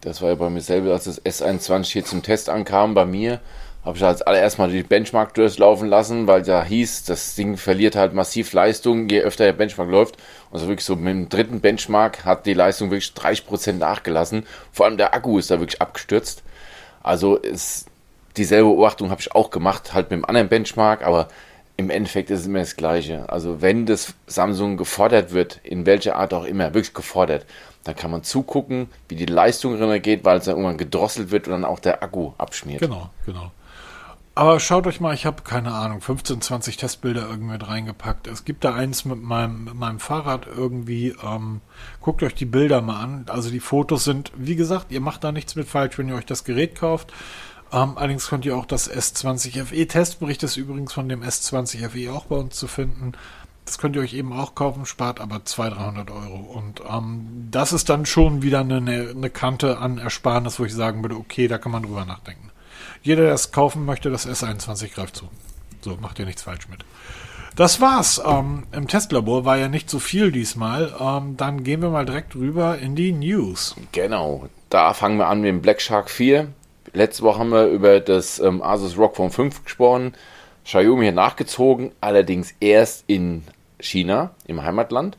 Das 0.00 0.22
war 0.22 0.28
ja 0.28 0.34
bei 0.36 0.50
mir 0.50 0.60
selber, 0.60 0.92
als 0.92 1.04
das 1.04 1.24
S21 1.24 1.92
hier 1.92 2.04
zum 2.04 2.22
Test 2.22 2.48
ankam, 2.48 2.94
bei 2.94 3.06
mir, 3.06 3.40
habe 3.84 3.96
ich 3.96 4.04
als 4.04 4.22
allererst 4.22 4.58
mal 4.58 4.70
die 4.70 4.82
Benchmark 4.82 5.34
durchlaufen 5.34 5.88
lassen, 5.88 6.26
weil 6.26 6.42
da 6.42 6.64
hieß, 6.64 7.04
das 7.04 7.34
Ding 7.36 7.56
verliert 7.56 7.94
halt 7.94 8.14
massiv 8.14 8.52
Leistung, 8.52 9.08
je 9.08 9.20
öfter 9.20 9.44
der 9.44 9.52
Benchmark 9.52 9.88
läuft. 9.88 10.16
Also 10.52 10.66
wirklich 10.66 10.84
so 10.84 10.96
mit 10.96 11.06
dem 11.06 11.28
dritten 11.28 11.60
Benchmark 11.60 12.24
hat 12.24 12.46
die 12.46 12.54
Leistung 12.54 12.90
wirklich 12.90 13.12
30% 13.12 13.74
nachgelassen. 13.74 14.44
Vor 14.72 14.86
allem 14.86 14.96
der 14.96 15.14
Akku 15.14 15.38
ist 15.38 15.50
da 15.50 15.60
wirklich 15.60 15.80
abgestürzt. 15.80 16.42
Also 17.02 17.36
ist 17.36 17.86
dieselbe 18.36 18.68
Beobachtung 18.68 19.10
habe 19.10 19.20
ich 19.20 19.32
auch 19.34 19.50
gemacht, 19.50 19.94
halt 19.94 20.10
mit 20.10 20.18
dem 20.18 20.24
anderen 20.24 20.48
Benchmark, 20.48 21.04
aber 21.04 21.28
im 21.76 21.90
Endeffekt 21.90 22.30
ist 22.30 22.40
es 22.40 22.46
immer 22.46 22.60
das 22.60 22.76
Gleiche. 22.76 23.28
Also 23.28 23.60
wenn 23.60 23.86
das 23.86 24.14
Samsung 24.26 24.76
gefordert 24.76 25.32
wird, 25.32 25.60
in 25.62 25.86
welcher 25.86 26.16
Art 26.16 26.32
auch 26.32 26.44
immer, 26.44 26.74
wirklich 26.74 26.94
gefordert, 26.94 27.44
dann 27.84 27.94
kann 27.94 28.10
man 28.10 28.22
zugucken, 28.22 28.88
wie 29.08 29.14
die 29.14 29.26
Leistung 29.26 29.78
geht, 30.02 30.24
weil 30.24 30.38
es 30.38 30.44
dann 30.44 30.56
irgendwann 30.56 30.78
gedrosselt 30.78 31.30
wird 31.30 31.46
und 31.46 31.52
dann 31.52 31.64
auch 31.64 31.78
der 31.78 32.02
Akku 32.02 32.32
abschmiert. 32.38 32.80
Genau, 32.80 33.10
genau. 33.24 33.52
Aber 34.34 34.60
schaut 34.60 34.86
euch 34.86 35.00
mal, 35.00 35.14
ich 35.14 35.24
habe 35.24 35.42
keine 35.44 35.72
Ahnung, 35.72 36.02
15, 36.02 36.42
20 36.42 36.76
Testbilder 36.76 37.22
irgendwie 37.22 37.52
mit 37.52 37.66
reingepackt. 37.66 38.26
Es 38.26 38.44
gibt 38.44 38.64
da 38.64 38.74
eins 38.74 39.06
mit 39.06 39.22
meinem, 39.22 39.64
mit 39.64 39.74
meinem 39.74 39.98
Fahrrad 39.98 40.46
irgendwie. 40.46 41.14
Ähm, 41.24 41.62
guckt 42.02 42.22
euch 42.22 42.34
die 42.34 42.44
Bilder 42.44 42.82
mal 42.82 43.02
an. 43.02 43.24
Also 43.30 43.48
die 43.48 43.60
Fotos 43.60 44.04
sind, 44.04 44.32
wie 44.36 44.56
gesagt, 44.56 44.92
ihr 44.92 45.00
macht 45.00 45.24
da 45.24 45.32
nichts 45.32 45.54
mit 45.54 45.66
falsch, 45.66 45.96
wenn 45.96 46.10
ihr 46.10 46.16
euch 46.16 46.26
das 46.26 46.44
Gerät 46.44 46.74
kauft. 46.74 47.14
Ähm, 47.72 47.92
allerdings 47.96 48.28
könnt 48.28 48.44
ihr 48.44 48.56
auch 48.56 48.66
das 48.66 48.90
S20 48.90 49.64
FE 49.64 49.86
Testbericht 49.86 50.42
ist 50.42 50.56
übrigens 50.56 50.92
von 50.92 51.08
dem 51.08 51.22
S20 51.22 51.88
FE 51.88 52.12
auch 52.12 52.26
bei 52.26 52.36
uns 52.36 52.56
zu 52.56 52.68
finden. 52.68 53.12
Das 53.64 53.78
könnt 53.78 53.96
ihr 53.96 54.02
euch 54.02 54.14
eben 54.14 54.32
auch 54.32 54.54
kaufen, 54.54 54.86
spart 54.86 55.20
aber 55.20 55.44
200, 55.44 56.08
300 56.08 56.10
Euro. 56.12 56.36
Und 56.36 56.82
ähm, 56.88 57.48
das 57.50 57.72
ist 57.72 57.88
dann 57.88 58.06
schon 58.06 58.42
wieder 58.42 58.60
eine, 58.60 58.76
eine 58.76 59.30
Kante 59.30 59.78
an 59.78 59.98
Ersparnis, 59.98 60.60
wo 60.60 60.64
ich 60.64 60.72
sagen 60.72 61.02
würde, 61.02 61.16
okay, 61.16 61.48
da 61.48 61.58
kann 61.58 61.72
man 61.72 61.82
drüber 61.82 62.04
nachdenken. 62.04 62.50
Jeder, 63.02 63.24
der 63.24 63.34
es 63.34 63.50
kaufen 63.50 63.84
möchte, 63.84 64.10
das 64.10 64.28
S21 64.28 64.94
greift 64.94 65.16
zu. 65.16 65.28
So, 65.80 65.96
macht 65.96 66.18
ihr 66.20 66.26
nichts 66.26 66.42
falsch 66.42 66.68
mit. 66.68 66.84
Das 67.56 67.80
war's. 67.80 68.20
Ähm, 68.24 68.64
Im 68.70 68.86
Testlabor 68.86 69.44
war 69.44 69.56
ja 69.56 69.68
nicht 69.68 69.88
so 69.88 69.98
viel 69.98 70.30
diesmal. 70.30 70.94
Ähm, 71.00 71.36
dann 71.36 71.64
gehen 71.64 71.82
wir 71.82 71.90
mal 71.90 72.04
direkt 72.04 72.36
rüber 72.36 72.78
in 72.78 72.94
die 72.94 73.12
News. 73.12 73.74
Genau. 73.92 74.48
Da 74.68 74.92
fangen 74.94 75.18
wir 75.18 75.26
an 75.26 75.40
mit 75.40 75.48
dem 75.48 75.62
Black 75.62 75.80
Shark 75.80 76.10
4. 76.10 76.48
Letzte 76.96 77.24
Woche 77.24 77.40
haben 77.40 77.50
wir 77.50 77.66
über 77.66 78.00
das 78.00 78.38
ähm, 78.38 78.62
Asus 78.62 78.96
ROG 78.96 79.16
Phone 79.16 79.30
5 79.30 79.64
gesprochen. 79.64 80.14
Xiaomi 80.64 81.04
hier 81.04 81.12
nachgezogen, 81.12 81.92
allerdings 82.00 82.54
erst 82.58 83.04
in 83.06 83.44
China, 83.78 84.30
im 84.46 84.62
Heimatland. 84.62 85.18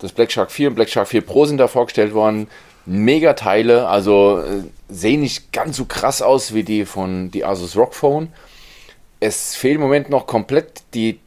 Das 0.00 0.12
Black 0.12 0.30
Shark 0.30 0.50
4 0.50 0.68
und 0.68 0.74
Black 0.74 0.90
Shark 0.90 1.08
4 1.08 1.22
Pro 1.22 1.46
sind 1.46 1.56
da 1.56 1.66
vorgestellt 1.66 2.12
worden. 2.12 2.48
Mega 2.84 3.32
Teile, 3.32 3.88
also 3.88 4.40
äh, 4.40 4.64
sehen 4.90 5.22
nicht 5.22 5.50
ganz 5.50 5.78
so 5.78 5.86
krass 5.86 6.20
aus 6.20 6.52
wie 6.52 6.62
die 6.62 6.84
von 6.84 7.30
die 7.30 7.42
Asus 7.42 7.74
ROG 7.74 7.94
Phone. 7.94 8.28
Es 9.18 9.56
fehlen 9.56 9.76
im 9.76 9.80
Moment 9.80 10.10
noch 10.10 10.26
komplett 10.26 10.82
die, 10.92 11.20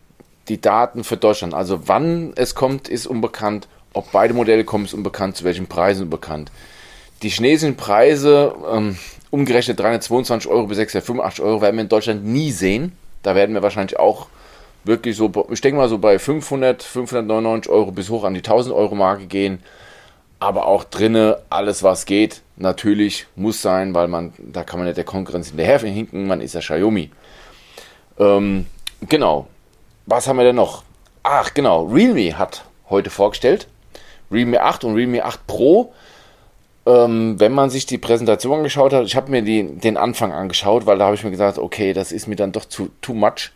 die 0.48 0.62
Daten 0.62 1.04
für 1.04 1.18
Deutschland. 1.18 1.56
Also 1.56 1.88
wann 1.88 2.34
es 2.36 2.54
kommt, 2.54 2.88
ist 2.88 3.08
unbekannt. 3.08 3.68
Ob 3.94 4.12
beide 4.12 4.36
Modelle 4.36 4.64
kommen, 4.64 4.86
ist 4.86 4.94
unbekannt. 4.94 5.38
Zu 5.38 5.44
welchen 5.44 5.66
Preisen 5.66 6.04
unbekannt. 6.04 6.52
Die 7.24 7.30
chinesischen 7.30 7.78
Preise, 7.78 8.54
ähm, 8.72 8.98
umgerechnet 9.32 9.80
322 9.80 10.52
Euro 10.52 10.68
bis 10.68 10.78
685 10.78 11.44
Euro, 11.44 11.62
werden 11.62 11.78
wir 11.78 11.84
in 11.84 11.90
Deutschland 11.90 12.24
nie 12.24 12.52
sehen. 12.52 12.92
Da 13.24 13.34
werden 13.34 13.56
wir 13.56 13.64
wahrscheinlich 13.64 13.98
auch 13.98 14.28
wirklich 14.84 15.16
so, 15.16 15.32
ich 15.50 15.62
denke 15.62 15.78
mal 15.78 15.90
so 15.90 15.98
bei 15.98 16.20
500, 16.20 16.84
599 16.84 17.72
Euro 17.72 17.92
bis 17.92 18.10
hoch 18.10 18.24
an 18.24 18.34
die 18.34 18.40
1000 18.40 18.76
Euro 18.76 18.96
Marke 18.96 19.26
gehen. 19.26 19.64
Aber 20.40 20.66
auch 20.66 20.84
drinne 20.84 21.40
alles, 21.50 21.84
was 21.84 22.06
geht, 22.06 22.42
natürlich 22.58 23.28
muss 23.36 23.62
sein, 23.62 23.94
weil 23.94 24.08
man, 24.08 24.34
da 24.40 24.64
kann 24.64 24.80
man 24.80 24.88
nicht 24.88 24.98
der 24.98 25.04
Konkurrenz 25.04 25.50
hinterher 25.50 25.80
hinken, 25.80 26.28
man 26.28 26.42
ist 26.42 26.56
ja 26.56 26.62
Xiaomi. 26.62 27.12
Ähm, 28.18 28.66
genau. 29.08 29.48
Was 30.08 30.28
haben 30.28 30.38
wir 30.38 30.44
denn 30.44 30.56
noch? 30.56 30.84
Ach, 31.22 31.54
genau. 31.54 31.86
Realme 31.86 32.38
hat 32.38 32.66
heute 32.90 33.12
vorgestellt. 33.12 33.68
Realme 34.32 34.62
8 34.62 34.84
und 34.84 34.96
Realme 34.96 35.24
8 35.24 35.46
Pro. 35.46 35.94
Ähm, 36.86 37.40
wenn 37.40 37.52
man 37.52 37.70
sich 37.70 37.86
die 37.86 37.98
Präsentation 37.98 38.58
angeschaut 38.58 38.94
hat, 38.94 39.06
ich 39.06 39.16
habe 39.16 39.30
mir 39.30 39.44
die, 39.44 39.64
den 39.64 39.98
Anfang 39.98 40.32
angeschaut, 40.32 40.86
weil 40.86 40.98
da 40.98 41.06
habe 41.06 41.16
ich 41.16 41.24
mir 41.24 41.32
gesagt, 41.32 41.60
okay, 41.60 41.94
das 41.94 42.12
ist 42.12 42.28
mir 42.28 42.36
dann 42.36 42.52
doch 42.52 42.66
zu 42.66 42.90
too 43.02 43.14
much 43.14 43.52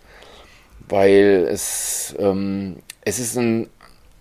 weil 0.90 1.48
es, 1.50 2.16
ähm, 2.20 2.78
es 3.02 3.20
ist 3.20 3.38
ein, 3.38 3.70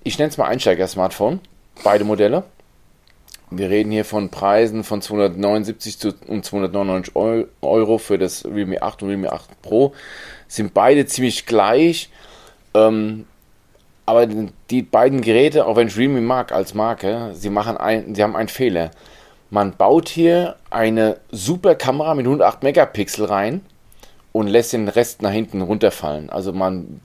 ich 0.02 0.18
nenne 0.18 0.30
es 0.30 0.38
mal 0.38 0.46
Einsteiger-Smartphone, 0.46 1.40
beide 1.82 2.04
Modelle. 2.04 2.44
Wir 3.50 3.70
reden 3.70 3.92
hier 3.92 4.04
von 4.04 4.30
Preisen 4.30 4.84
von 4.84 5.00
279 5.00 5.98
zu, 5.98 6.14
und 6.26 6.44
299 6.44 7.14
Euro 7.60 7.98
für 7.98 8.18
das 8.18 8.44
Realme 8.44 8.82
8 8.82 9.02
und 9.02 9.08
Realme 9.10 9.32
8 9.32 9.62
Pro. 9.62 9.92
Sind 10.48 10.74
beide 10.74 11.06
ziemlich 11.06 11.46
gleich. 11.46 12.10
Ähm, 12.72 13.26
aber 14.06 14.26
die 14.70 14.82
beiden 14.82 15.20
Geräte, 15.22 15.66
auch 15.66 15.76
wenn 15.76 15.88
ich 15.88 15.96
Realme 15.96 16.20
mag 16.20 16.52
als 16.52 16.74
Marke, 16.74 17.30
sie, 17.34 17.50
machen 17.50 17.76
ein, 17.76 18.14
sie 18.14 18.22
haben 18.22 18.36
einen 18.36 18.48
Fehler. 18.48 18.90
Man 19.50 19.76
baut 19.76 20.08
hier 20.08 20.56
eine 20.70 21.18
super 21.30 21.74
Kamera 21.74 22.14
mit 22.14 22.26
108 22.26 22.62
Megapixel 22.62 23.26
rein 23.26 23.62
und 24.32 24.48
lässt 24.48 24.72
den 24.72 24.88
Rest 24.88 25.22
nach 25.22 25.30
hinten 25.30 25.62
runterfallen. 25.62 26.28
Also 26.28 26.52
man 26.52 27.00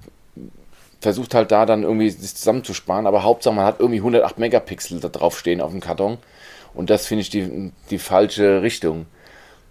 versucht 1.00 1.36
halt 1.36 1.52
da 1.52 1.66
dann 1.66 1.84
irgendwie 1.84 2.10
sich 2.10 2.36
zusammenzusparen, 2.36 3.08
aber 3.08 3.24
Hauptsache 3.24 3.56
man 3.56 3.66
hat 3.66 3.80
irgendwie 3.80 4.00
108 4.00 4.38
Megapixel 4.38 5.00
da 5.00 5.08
drauf 5.08 5.40
stehen 5.40 5.62
auf 5.62 5.72
dem 5.72 5.80
Karton 5.80 6.18
und 6.74 6.90
das 6.90 7.06
finde 7.06 7.22
ich 7.22 7.30
die, 7.30 7.72
die 7.90 8.00
falsche 8.00 8.62
Richtung. 8.62 9.06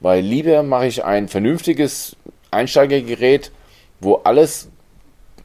Weil 0.01 0.23
lieber 0.23 0.63
mache 0.63 0.87
ich 0.87 1.05
ein 1.05 1.29
vernünftiges 1.29 2.17
Einsteigergerät, 2.51 3.51
wo 4.01 4.15
alles 4.17 4.69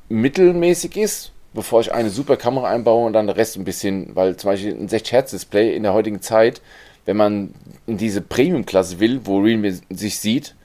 mittelmäßig 0.09 0.95
ist, 0.95 1.32
bevor 1.53 1.81
ich 1.81 1.93
eine 1.93 2.09
super 2.09 2.37
Kamera 2.37 2.69
einbaue 2.69 3.05
und 3.05 3.13
dann 3.13 3.27
der 3.27 3.37
Rest 3.37 3.57
ein 3.57 3.63
bisschen, 3.63 4.15
weil 4.15 4.35
zum 4.37 4.49
Beispiel 4.51 4.73
ein 4.73 4.89
60 4.89 5.11
Hertz 5.11 5.31
Display 5.31 5.75
in 5.75 5.83
der 5.83 5.93
heutigen 5.93 6.21
Zeit, 6.21 6.61
wenn 7.05 7.17
man 7.17 7.53
in 7.85 7.97
diese 7.97 8.21
Premium-Klasse 8.21 8.99
will, 8.99 9.21
wo 9.25 9.39
Realme 9.39 9.79
sich 9.89 10.19
sieht, 10.19 10.55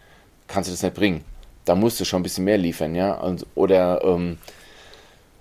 kannst 0.46 0.68
du 0.68 0.72
das 0.72 0.82
nicht 0.82 0.94
bringen 0.94 1.24
da 1.68 1.74
musst 1.74 2.00
du 2.00 2.04
schon 2.04 2.20
ein 2.20 2.22
bisschen 2.22 2.44
mehr 2.44 2.58
liefern, 2.58 2.94
ja. 2.94 3.12
Und, 3.14 3.46
oder 3.54 4.02
ähm, 4.02 4.38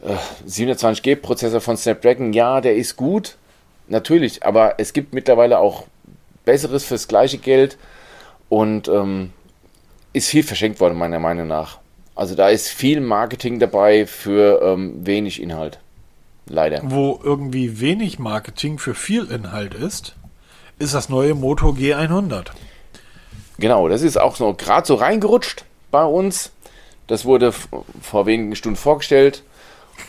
äh, 0.04 0.16
720G-Prozessor 0.48 1.62
von 1.62 1.78
Snapdragon, 1.78 2.34
ja, 2.34 2.60
der 2.60 2.76
ist 2.76 2.98
gut, 2.98 3.38
natürlich, 3.88 4.43
aber 4.43 4.76
es 4.78 4.91
gibt 4.91 5.14
mittlerweile 5.14 5.60
auch 5.60 5.86
Besseres 6.43 6.84
fürs 6.84 7.08
gleiche 7.08 7.38
Geld 7.38 7.78
und 8.50 8.88
ähm, 8.88 9.32
ist 10.14 10.30
viel 10.30 10.43
verschenkt 10.43 10.80
worden, 10.80 10.98
meiner 10.98 11.20
Meinung 11.20 11.48
nach. 11.48 11.80
Also 12.18 12.34
da 12.34 12.49
ist 12.49 12.70
viel 12.70 12.99
Marketing 12.99 13.59
dabei 13.59 14.07
für 14.07 14.61
ähm, 14.63 15.05
wenig 15.05 15.41
Inhalt. 15.41 15.80
Leider. 16.47 16.82
Wo 16.84 17.20
irgendwie 17.24 17.80
wenig 17.80 18.20
Marketing 18.20 18.80
für 18.80 18.95
viel 18.95 19.26
Inhalt 19.26 19.74
ist, 19.74 20.15
ist 20.80 20.93
das 20.93 21.09
neue 21.09 21.36
Moto 21.36 21.70
G100. 21.70 22.47
Genau, 23.59 23.88
das 23.88 24.01
ist 24.01 24.18
auch 24.18 24.36
so 24.36 24.53
gerade 24.53 24.88
so 24.88 24.95
reingerutscht 24.95 25.65
bei 25.91 26.03
uns. 26.03 26.51
Das 27.05 27.26
wurde 27.26 27.53
vor 28.01 28.26
wenigen 28.26 28.55
Stunden 28.55 28.78
vorgestellt. 28.78 29.43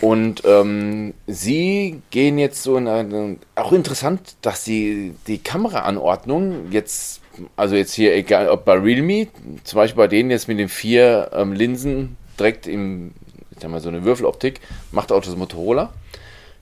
Und 0.01 0.43
ähm, 0.45 1.13
sie 1.27 2.01
gehen 2.11 2.39
jetzt 2.39 2.63
so 2.63 2.77
in 2.77 2.89
eine, 2.89 3.37
auch 3.55 3.73
interessant, 3.73 4.37
dass 4.43 4.65
sie 4.65 5.15
die 5.27 5.39
Kameraanordnung 5.39 6.71
jetzt, 6.71 7.21
also 7.57 7.77
jetzt 7.77 7.95
hier, 7.95 8.15
egal 8.15 8.49
ob 8.49 8.65
bei 8.65 8.75
Realme, 8.75 9.29
zum 9.65 9.77
Beispiel 9.77 9.97
bei 9.97 10.09
denen 10.09 10.31
jetzt 10.31 10.49
mit 10.49 10.59
den 10.59 10.69
vier 10.69 11.31
ähm, 11.33 11.53
Linsen 11.53 12.17
direkt 12.39 12.67
im, 12.67 13.13
ich 13.51 13.61
sag 13.61 13.71
mal 13.71 13.81
so 13.81 13.89
eine 13.89 14.05
Würfeloptik, 14.05 14.61
macht 14.93 15.13
auch 15.13 15.23
das 15.23 15.37
Motorola. 15.37 15.93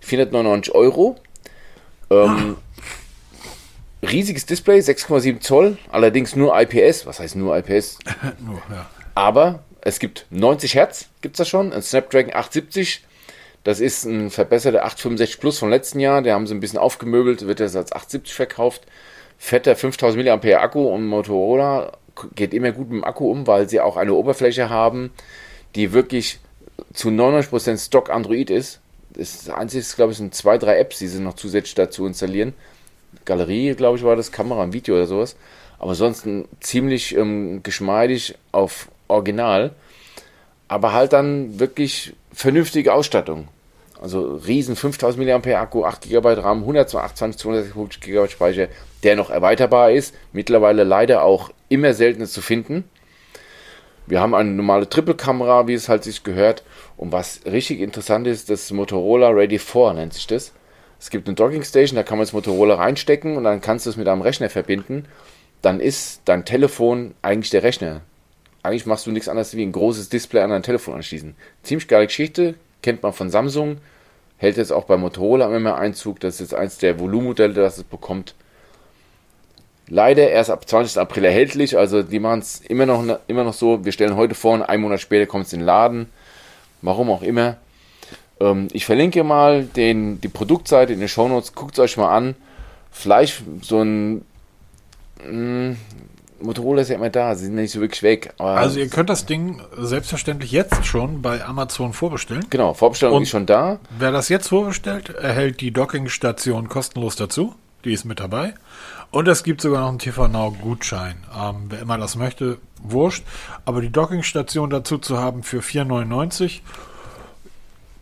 499 0.00 0.74
Euro. 0.74 1.16
Ähm, 2.10 2.56
riesiges 4.02 4.46
Display, 4.46 4.78
6,7 4.78 5.40
Zoll, 5.40 5.78
allerdings 5.90 6.36
nur 6.36 6.58
IPS. 6.58 7.06
Was 7.06 7.20
heißt 7.20 7.36
nur 7.36 7.56
IPS? 7.56 7.98
nur, 8.38 8.62
ja. 8.70 8.88
Aber 9.14 9.64
es 9.80 9.98
gibt 9.98 10.26
90 10.30 10.74
Hertz, 10.74 11.08
gibt 11.20 11.34
es 11.34 11.38
da 11.38 11.44
schon, 11.44 11.72
ein 11.72 11.82
Snapdragon 11.82 12.34
870. 12.34 13.04
Das 13.64 13.80
ist 13.80 14.04
ein 14.04 14.30
verbesserter 14.30 14.84
865 14.84 15.40
Plus 15.40 15.58
vom 15.58 15.70
letzten 15.70 15.98
Jahr. 15.98 16.22
Der 16.22 16.34
haben 16.34 16.46
sie 16.46 16.54
ein 16.54 16.60
bisschen 16.60 16.78
aufgemöbelt, 16.78 17.48
wird 17.48 17.58
jetzt 17.58 17.74
als 17.74 17.92
870 17.92 18.32
verkauft. 18.32 18.82
Fetter 19.38 19.76
5000 19.76 20.24
mAh 20.24 20.56
Akku 20.58 20.86
und 20.88 21.06
Motorola 21.06 21.92
geht 22.34 22.54
immer 22.54 22.72
gut 22.72 22.90
mit 22.90 23.02
dem 23.02 23.04
Akku 23.04 23.30
um, 23.30 23.46
weil 23.46 23.68
sie 23.68 23.80
auch 23.80 23.96
eine 23.96 24.14
Oberfläche 24.14 24.70
haben, 24.70 25.10
die 25.74 25.92
wirklich 25.92 26.38
zu 26.92 27.08
99% 27.08 27.84
Stock 27.84 28.10
Android 28.10 28.50
ist. 28.50 28.80
Das 29.10 29.48
Einzige 29.48 29.84
glaube 29.94 30.12
ich, 30.12 30.18
sind 30.18 30.34
zwei, 30.34 30.58
drei 30.58 30.78
Apps, 30.78 30.98
die 30.98 31.06
sie 31.06 31.20
noch 31.20 31.34
zusätzlich 31.34 31.74
dazu 31.74 32.06
installieren. 32.06 32.54
Galerie, 33.24 33.74
glaube 33.74 33.98
ich, 33.98 34.04
war 34.04 34.16
das, 34.16 34.32
Kamera 34.32 34.62
und 34.62 34.72
Video 34.72 34.94
oder 34.94 35.06
sowas. 35.06 35.36
Aber 35.78 35.94
sonst 35.94 36.26
ziemlich 36.60 37.16
ähm, 37.16 37.62
geschmeidig 37.62 38.34
auf 38.52 38.88
Original. 39.08 39.72
Aber 40.68 40.92
halt 40.92 41.12
dann 41.12 41.58
wirklich 41.58 42.14
vernünftige 42.32 42.92
Ausstattung. 42.92 43.48
Also 44.00 44.34
riesen 44.46 44.76
5000 44.76 45.26
mAh 45.26 45.60
Akku, 45.60 45.84
8 45.84 46.02
GB 46.02 46.34
RAM, 46.34 46.60
128, 46.60 47.38
256 47.40 48.00
GB 48.00 48.28
Speicher, 48.28 48.68
der 49.02 49.16
noch 49.16 49.30
erweiterbar 49.30 49.90
ist. 49.90 50.14
Mittlerweile 50.32 50.84
leider 50.84 51.22
auch 51.22 51.50
immer 51.68 51.94
seltener 51.94 52.26
zu 52.26 52.42
finden. 52.42 52.84
Wir 54.06 54.20
haben 54.20 54.34
eine 54.34 54.50
normale 54.50 54.88
Triple-Kamera, 54.88 55.66
wie 55.66 55.74
es 55.74 55.88
halt 55.88 56.04
sich 56.04 56.22
gehört. 56.22 56.62
Und 56.96 57.12
was 57.12 57.40
richtig 57.44 57.80
interessant 57.80 58.26
ist, 58.26 58.50
das 58.50 58.70
Motorola 58.70 59.30
Ready 59.30 59.58
4 59.58 59.94
nennt 59.94 60.14
sich 60.14 60.26
das. 60.26 60.52
Es 61.00 61.10
gibt 61.10 61.26
eine 61.26 61.34
Docking 61.34 61.64
Station, 61.64 61.96
da 61.96 62.02
kann 62.02 62.18
man 62.18 62.24
das 62.24 62.32
Motorola 62.32 62.76
reinstecken 62.76 63.36
und 63.36 63.44
dann 63.44 63.60
kannst 63.60 63.84
du 63.86 63.90
es 63.90 63.96
mit 63.96 64.08
einem 64.08 64.22
Rechner 64.22 64.48
verbinden. 64.48 65.06
Dann 65.60 65.80
ist 65.80 66.22
dein 66.24 66.44
Telefon 66.44 67.14
eigentlich 67.22 67.50
der 67.50 67.62
Rechner. 67.62 68.02
Eigentlich 68.62 68.86
machst 68.86 69.06
du 69.06 69.10
nichts 69.10 69.28
anderes 69.28 69.54
wie 69.56 69.62
ein 69.62 69.72
großes 69.72 70.08
Display 70.08 70.40
an 70.40 70.50
dein 70.50 70.62
Telefon 70.62 70.94
anschließen. 70.94 71.34
Ziemlich 71.62 71.88
geile 71.88 72.06
Geschichte, 72.06 72.54
kennt 72.86 73.02
man 73.02 73.12
von 73.12 73.30
Samsung, 73.30 73.78
hält 74.36 74.58
jetzt 74.58 74.72
auch 74.72 74.84
bei 74.84 74.96
Motorola 74.96 75.54
immer 75.56 75.76
Einzug. 75.76 76.20
Das 76.20 76.34
ist 76.34 76.40
jetzt 76.40 76.54
eins 76.54 76.78
der 76.78 77.00
Volumenmodelle, 77.00 77.52
das 77.52 77.78
es 77.78 77.82
bekommt. 77.82 78.36
Leider 79.88 80.30
erst 80.30 80.50
ab 80.50 80.68
20. 80.68 80.96
April 81.00 81.24
erhältlich, 81.24 81.76
also 81.76 82.04
die 82.04 82.20
machen 82.20 82.38
es 82.38 82.60
immer 82.60 82.86
noch, 82.86 83.18
immer 83.26 83.42
noch 83.42 83.54
so. 83.54 83.84
Wir 83.84 83.90
stellen 83.90 84.14
heute 84.14 84.36
vor 84.36 84.54
und 84.54 84.62
einen 84.62 84.82
Monat 84.82 85.00
später 85.00 85.26
kommt 85.26 85.46
es 85.46 85.52
in 85.52 85.58
den 85.60 85.66
Laden. 85.66 86.06
Warum 86.80 87.10
auch 87.10 87.22
immer. 87.22 87.56
Ähm, 88.38 88.68
ich 88.72 88.86
verlinke 88.86 89.24
mal 89.24 89.64
den, 89.64 90.20
die 90.20 90.28
Produktseite 90.28 90.92
in 90.92 91.00
den 91.00 91.08
Shownotes. 91.08 91.54
Guckt 91.56 91.72
es 91.72 91.80
euch 91.80 91.96
mal 91.96 92.16
an. 92.16 92.36
Vielleicht 92.92 93.42
so 93.62 93.82
ein 93.82 94.24
mh, 95.24 95.24
hm, 95.24 95.76
Motorola 96.40 96.82
ist 96.82 96.88
ja 96.88 96.96
immer 96.96 97.10
da, 97.10 97.34
sie 97.34 97.46
sind 97.46 97.54
nicht 97.54 97.72
so 97.72 97.80
wirklich 97.80 98.02
weg. 98.02 98.34
also 98.38 98.78
ihr 98.78 98.88
könnt 98.88 99.10
das 99.10 99.26
Ding 99.26 99.62
selbstverständlich 99.76 100.52
jetzt 100.52 100.84
schon 100.84 101.22
bei 101.22 101.44
Amazon 101.44 101.92
vorbestellen. 101.92 102.46
Genau, 102.50 102.74
Vorbestellung 102.74 103.16
Und 103.16 103.22
ist 103.22 103.30
schon 103.30 103.46
da. 103.46 103.78
Wer 103.98 104.12
das 104.12 104.28
jetzt 104.28 104.48
vorbestellt, 104.48 105.10
erhält 105.10 105.60
die 105.60 105.70
Dockingstation 105.70 106.68
kostenlos 106.68 107.16
dazu. 107.16 107.54
Die 107.84 107.92
ist 107.92 108.04
mit 108.04 108.20
dabei. 108.20 108.54
Und 109.10 109.28
es 109.28 109.44
gibt 109.44 109.60
sogar 109.60 109.80
noch 109.82 109.88
einen 109.90 109.98
TV 109.98 110.28
Now 110.28 110.50
Gutschein. 110.50 111.16
Ähm, 111.34 111.66
wer 111.68 111.80
immer 111.80 111.98
das 111.98 112.16
möchte, 112.16 112.58
wurscht. 112.82 113.24
Aber 113.64 113.80
die 113.80 113.90
Dockingstation 113.90 114.70
dazu 114.70 114.98
zu 114.98 115.18
haben 115.18 115.42
für 115.42 115.60
4,99 115.60 116.60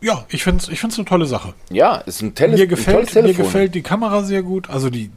ja, 0.04 0.26
ich 0.28 0.44
finde 0.44 0.62
es 0.62 0.68
ich 0.68 0.80
find's 0.80 0.98
eine 0.98 1.06
tolle 1.06 1.24
Sache. 1.24 1.54
Ja, 1.70 1.96
ist 1.96 2.20
ein, 2.20 2.34
Tele 2.34 2.56
mir 2.56 2.66
gefällt, 2.66 3.14
Mir 3.14 3.32
gefällt 3.32 3.74
die 3.74 3.82
Kamera 3.82 4.22
sehr 4.22 4.42
gut. 4.42 4.68
Also 4.68 4.90
die, 4.90 5.10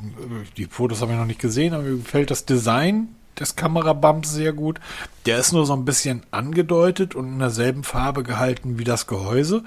die 0.56 0.66
Fotos 0.66 1.02
habe 1.02 1.12
ich 1.12 1.18
noch 1.18 1.26
nicht 1.26 1.42
gesehen, 1.42 1.74
aber 1.74 1.84
mir 1.84 1.98
gefällt 1.98 2.32
das 2.32 2.46
Design 2.46 3.10
des 3.38 3.58
Kamerabumps 3.58 4.32
sehr 4.32 4.54
gut. 4.54 4.80
Der 5.26 5.40
ist 5.40 5.52
nur 5.52 5.66
so 5.66 5.74
ein 5.74 5.84
bisschen 5.84 6.24
angedeutet 6.32 7.16
und 7.16 7.34
in 7.34 7.40
derselben 7.40 7.84
Farbe 7.84 8.24
gehalten 8.24 8.80
wie 8.80 8.86
das 8.86 9.08
Gehäuse. 9.08 9.64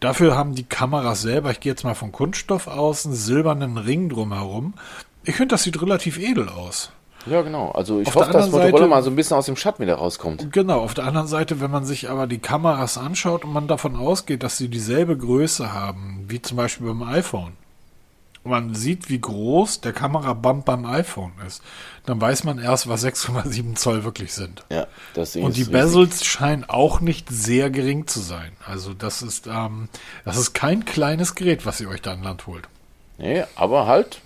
Dafür 0.00 0.36
haben 0.36 0.54
die 0.54 0.64
Kameras 0.64 1.20
selber, 1.20 1.50
ich 1.50 1.60
gehe 1.60 1.72
jetzt 1.72 1.84
mal 1.84 1.94
von 1.94 2.10
Kunststoff 2.10 2.66
aus, 2.66 3.04
einen 3.04 3.14
silbernen 3.14 3.76
Ring 3.76 4.08
drumherum. 4.08 4.72
Ich 5.24 5.36
finde, 5.36 5.54
das 5.54 5.64
sieht 5.64 5.80
relativ 5.80 6.18
edel 6.18 6.48
aus. 6.48 6.92
Ja, 7.26 7.42
genau. 7.42 7.70
Also 7.70 8.00
ich 8.00 8.08
auf 8.08 8.16
hoffe, 8.16 8.32
dass 8.32 8.50
Motorola 8.50 8.72
Seite, 8.72 8.86
mal 8.88 9.02
so 9.02 9.10
ein 9.10 9.16
bisschen 9.16 9.36
aus 9.36 9.46
dem 9.46 9.56
Schatten 9.56 9.82
wieder 9.82 9.96
rauskommt. 9.96 10.52
Genau, 10.52 10.80
auf 10.80 10.94
der 10.94 11.04
anderen 11.04 11.28
Seite, 11.28 11.60
wenn 11.60 11.70
man 11.70 11.84
sich 11.84 12.10
aber 12.10 12.26
die 12.26 12.38
Kameras 12.38 12.98
anschaut 12.98 13.44
und 13.44 13.52
man 13.52 13.68
davon 13.68 13.96
ausgeht, 13.96 14.42
dass 14.42 14.58
sie 14.58 14.68
dieselbe 14.68 15.16
Größe 15.16 15.72
haben, 15.72 16.24
wie 16.28 16.42
zum 16.42 16.56
Beispiel 16.56 16.86
beim 16.86 17.02
iPhone, 17.02 17.52
und 18.44 18.50
man 18.50 18.74
sieht, 18.74 19.08
wie 19.08 19.20
groß 19.20 19.82
der 19.82 19.92
Kamerabump 19.92 20.64
beim 20.64 20.84
iPhone 20.84 21.32
ist, 21.46 21.62
dann 22.06 22.20
weiß 22.20 22.42
man 22.42 22.58
erst, 22.58 22.88
was 22.88 23.04
6,7 23.04 23.76
Zoll 23.76 24.02
wirklich 24.02 24.32
sind. 24.32 24.64
Ja, 24.68 24.88
das 25.14 25.36
Und 25.36 25.56
die 25.56 25.64
Bezels 25.64 26.24
scheinen 26.24 26.64
auch 26.64 27.00
nicht 27.00 27.28
sehr 27.30 27.70
gering 27.70 28.08
zu 28.08 28.18
sein. 28.18 28.52
Also 28.66 28.94
das 28.94 29.22
ist, 29.22 29.46
ähm, 29.46 29.88
das 30.24 30.36
ist 30.36 30.54
kein 30.54 30.84
kleines 30.84 31.36
Gerät, 31.36 31.66
was 31.66 31.80
ihr 31.80 31.88
euch 31.88 32.02
da 32.02 32.12
an 32.12 32.24
Land 32.24 32.48
holt. 32.48 32.68
Nee, 33.18 33.44
aber 33.54 33.86
halt 33.86 34.20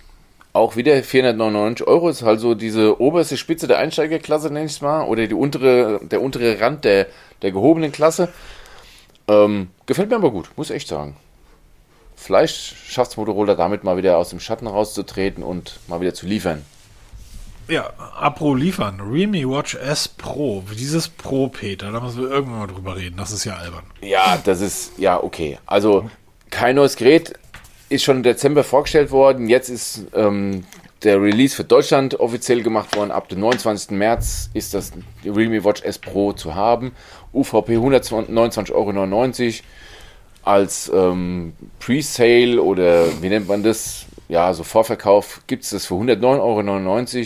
auch 0.53 0.75
wieder 0.75 1.01
499 1.03 1.85
Euro 1.87 2.09
ist 2.09 2.23
halt 2.23 2.39
so 2.39 2.55
diese 2.55 2.99
oberste 2.99 3.37
Spitze 3.37 3.67
der 3.67 3.77
Einsteigerklasse, 3.79 4.47
nenne 4.47 4.65
ich 4.65 4.73
es 4.73 4.81
mal, 4.81 5.03
oder 5.05 5.27
die 5.27 5.35
untere, 5.35 5.99
der 6.03 6.21
untere 6.21 6.59
Rand 6.59 6.85
der, 6.85 7.07
der 7.41 7.51
gehobenen 7.51 7.91
Klasse. 7.91 8.29
Ähm, 9.27 9.69
gefällt 9.85 10.09
mir 10.09 10.15
aber 10.15 10.31
gut, 10.31 10.49
muss 10.55 10.69
ich 10.69 10.75
echt 10.77 10.87
sagen. 10.87 11.15
Vielleicht 12.15 12.55
schafft 12.55 13.11
es 13.11 13.17
Motorola 13.17 13.53
damit 13.53 13.83
mal 13.83 13.97
wieder 13.97 14.17
aus 14.17 14.29
dem 14.29 14.39
Schatten 14.39 14.67
rauszutreten 14.67 15.43
und 15.43 15.79
mal 15.87 16.01
wieder 16.01 16.15
zu 16.15 16.25
liefern. 16.25 16.65
Ja, 17.67 17.91
Apro 18.15 18.55
liefern. 18.55 19.01
Realme 19.01 19.47
Watch 19.47 19.75
S 19.75 20.07
Pro. 20.07 20.63
Dieses 20.73 21.09
Pro, 21.09 21.49
Peter, 21.49 21.91
da 21.91 21.99
müssen 21.99 22.21
wir 22.21 22.29
irgendwann 22.29 22.59
mal 22.59 22.67
drüber 22.67 22.95
reden. 22.95 23.17
Das 23.17 23.31
ist 23.31 23.43
ja 23.43 23.57
albern. 23.57 23.83
Ja, 24.01 24.39
das 24.43 24.61
ist, 24.61 24.93
ja, 24.97 25.21
okay. 25.21 25.59
Also, 25.65 26.09
kein 26.49 26.77
neues 26.77 26.95
Gerät 26.95 27.33
ist 27.89 28.03
schon 28.03 28.17
im 28.17 28.23
Dezember 28.23 28.63
vorgestellt 28.63 29.11
worden. 29.11 29.47
Jetzt 29.49 29.69
ist 29.69 30.05
ähm, 30.13 30.63
der 31.03 31.21
Release 31.21 31.55
für 31.55 31.63
Deutschland 31.63 32.19
offiziell 32.19 32.63
gemacht 32.63 32.95
worden. 32.95 33.11
Ab 33.11 33.29
dem 33.29 33.39
29. 33.39 33.91
März 33.91 34.49
ist 34.53 34.73
das 34.73 34.91
Realme 35.23 35.63
Watch 35.63 35.83
S 35.83 35.97
Pro 35.97 36.33
zu 36.33 36.55
haben. 36.55 36.91
UVP 37.33 37.77
129,99 37.77 38.73
Euro 38.73 39.63
als 40.43 40.91
ähm, 40.93 41.53
Pre-Sale 41.79 42.61
oder 42.61 43.21
wie 43.21 43.29
nennt 43.29 43.47
man 43.47 43.63
das? 43.63 44.05
Ja, 44.29 44.53
so 44.53 44.63
Vorverkauf 44.63 45.41
gibt 45.47 45.63
es 45.63 45.71
das 45.71 45.85
für 45.85 45.95
109,99 45.95 47.17
Euro. 47.17 47.25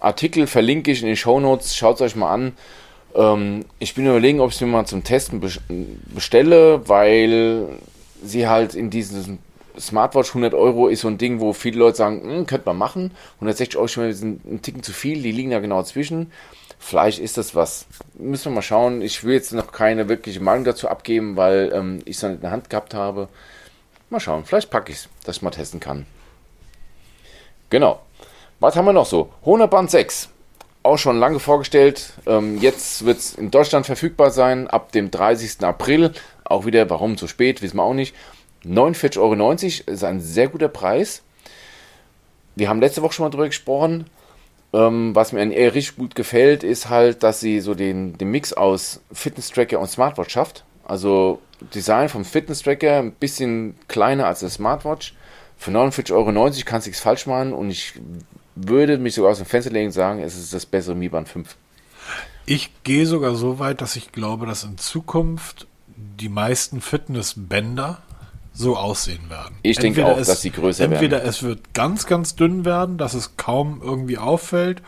Artikel 0.00 0.46
verlinke 0.46 0.90
ich 0.90 1.02
in 1.02 1.08
den 1.08 1.16
Show 1.16 1.40
Notes. 1.40 1.76
Schaut 1.76 1.96
es 1.96 2.00
euch 2.02 2.16
mal 2.16 2.32
an. 2.32 2.52
Ähm, 3.14 3.64
ich 3.78 3.94
bin 3.94 4.06
überlegen, 4.06 4.40
ob 4.40 4.50
ich 4.50 4.56
es 4.56 4.60
mir 4.60 4.66
mal 4.66 4.86
zum 4.86 5.04
Testen 5.04 5.42
bestelle, 6.06 6.88
weil 6.88 7.66
sie 8.22 8.48
halt 8.48 8.74
in 8.74 8.90
diesem 8.90 9.38
Smartwatch 9.78 10.30
100 10.30 10.54
Euro 10.54 10.88
ist 10.88 11.02
so 11.02 11.08
ein 11.08 11.18
Ding, 11.18 11.40
wo 11.40 11.52
viele 11.52 11.78
Leute 11.78 11.96
sagen, 11.96 12.22
hm, 12.22 12.46
könnte 12.46 12.66
man 12.66 12.76
machen. 12.76 13.12
160 13.36 13.76
Euro 13.76 13.86
ist 13.86 13.92
schon 13.92 14.40
ein 14.44 14.62
Ticken 14.62 14.82
zu 14.82 14.92
viel, 14.92 15.22
die 15.22 15.32
liegen 15.32 15.50
ja 15.50 15.60
genau 15.60 15.82
zwischen. 15.82 16.32
Vielleicht 16.78 17.18
ist 17.18 17.36
das 17.36 17.54
was. 17.54 17.86
Müssen 18.14 18.52
wir 18.52 18.56
mal 18.56 18.62
schauen. 18.62 19.02
Ich 19.02 19.24
will 19.24 19.34
jetzt 19.34 19.52
noch 19.52 19.72
keine 19.72 20.08
wirkliche 20.08 20.40
Meinung 20.40 20.64
dazu 20.64 20.88
abgeben, 20.88 21.36
weil 21.36 21.72
ähm, 21.74 22.00
ich 22.04 22.16
es 22.16 22.22
noch 22.22 22.30
nicht 22.30 22.38
in 22.38 22.42
der 22.42 22.50
Hand 22.52 22.70
gehabt 22.70 22.94
habe. 22.94 23.28
Mal 24.10 24.20
schauen, 24.20 24.44
vielleicht 24.44 24.70
packe 24.70 24.92
ich 24.92 24.98
es, 24.98 25.08
dass 25.24 25.36
ich 25.36 25.42
mal 25.42 25.50
testen 25.50 25.80
kann. 25.80 26.06
Genau. 27.68 28.00
Was 28.60 28.74
haben 28.74 28.86
wir 28.86 28.92
noch 28.92 29.06
so? 29.06 29.30
Honor 29.44 29.68
Band 29.68 29.90
6. 29.90 30.30
Auch 30.82 30.96
schon 30.96 31.18
lange 31.18 31.40
vorgestellt. 31.40 32.14
Ähm, 32.26 32.58
jetzt 32.58 33.04
wird 33.04 33.18
es 33.18 33.34
in 33.34 33.50
Deutschland 33.50 33.84
verfügbar 33.84 34.30
sein, 34.30 34.68
ab 34.68 34.92
dem 34.92 35.10
30. 35.10 35.62
April. 35.64 36.12
Auch 36.44 36.64
wieder, 36.64 36.88
warum 36.88 37.18
so 37.18 37.26
spät, 37.26 37.60
wissen 37.60 37.76
wir 37.76 37.82
auch 37.82 37.94
nicht. 37.94 38.14
49,90 38.64 39.18
Euro 39.18 39.92
ist 39.92 40.04
ein 40.04 40.20
sehr 40.20 40.48
guter 40.48 40.68
Preis. 40.68 41.22
Wir 42.56 42.68
haben 42.68 42.80
letzte 42.80 43.02
Woche 43.02 43.12
schon 43.12 43.24
mal 43.24 43.30
drüber 43.30 43.46
gesprochen. 43.46 44.06
Ähm, 44.72 45.14
was 45.14 45.32
mir 45.32 45.44
ihr 45.44 45.74
richtig 45.74 45.96
gut 45.96 46.14
gefällt, 46.14 46.62
ist 46.62 46.88
halt, 46.88 47.22
dass 47.22 47.40
sie 47.40 47.60
so 47.60 47.74
den, 47.74 48.18
den 48.18 48.30
Mix 48.30 48.52
aus 48.52 49.00
Fitness-Tracker 49.12 49.78
und 49.78 49.88
Smartwatch 49.88 50.32
schafft. 50.32 50.64
Also 50.84 51.40
Design 51.74 52.08
vom 52.08 52.24
Fitness-Tracker 52.24 52.98
ein 52.98 53.12
bisschen 53.12 53.76
kleiner 53.88 54.26
als 54.26 54.40
der 54.40 54.50
Smartwatch. 54.50 55.14
Für 55.56 55.70
49,90 55.70 56.12
Euro 56.12 56.32
kannst 56.64 56.86
du 56.86 56.90
nichts 56.90 57.02
falsch 57.02 57.26
machen 57.26 57.52
und 57.52 57.70
ich 57.70 57.94
würde 58.54 58.98
mich 58.98 59.14
sogar 59.14 59.32
aus 59.32 59.38
dem 59.38 59.46
Fenster 59.46 59.70
legen 59.70 59.86
und 59.86 59.92
sagen, 59.92 60.20
es 60.20 60.36
ist 60.36 60.52
das 60.52 60.66
bessere 60.66 60.94
Mi 60.94 61.08
Band 61.08 61.28
5. 61.28 61.56
Ich 62.46 62.70
gehe 62.82 63.06
sogar 63.06 63.34
so 63.34 63.58
weit, 63.58 63.80
dass 63.80 63.96
ich 63.96 64.12
glaube, 64.12 64.46
dass 64.46 64.64
in 64.64 64.78
Zukunft 64.78 65.66
die 65.96 66.28
meisten 66.28 66.80
Fitnessbänder 66.80 68.02
so 68.52 68.76
aussehen 68.76 69.30
werden. 69.30 69.56
Ich 69.62 69.78
denke 69.78 70.06
auch, 70.06 70.18
es, 70.18 70.28
dass 70.28 70.42
sie 70.42 70.50
größer 70.50 70.84
entweder 70.84 71.00
werden. 71.00 71.12
Entweder 71.12 71.28
es 71.28 71.42
wird 71.42 71.74
ganz, 71.74 72.06
ganz 72.06 72.36
dünn 72.36 72.64
werden, 72.64 72.98
dass 72.98 73.14
es 73.14 73.36
kaum 73.36 73.80
irgendwie 73.82 74.18
auffällt. 74.18 74.82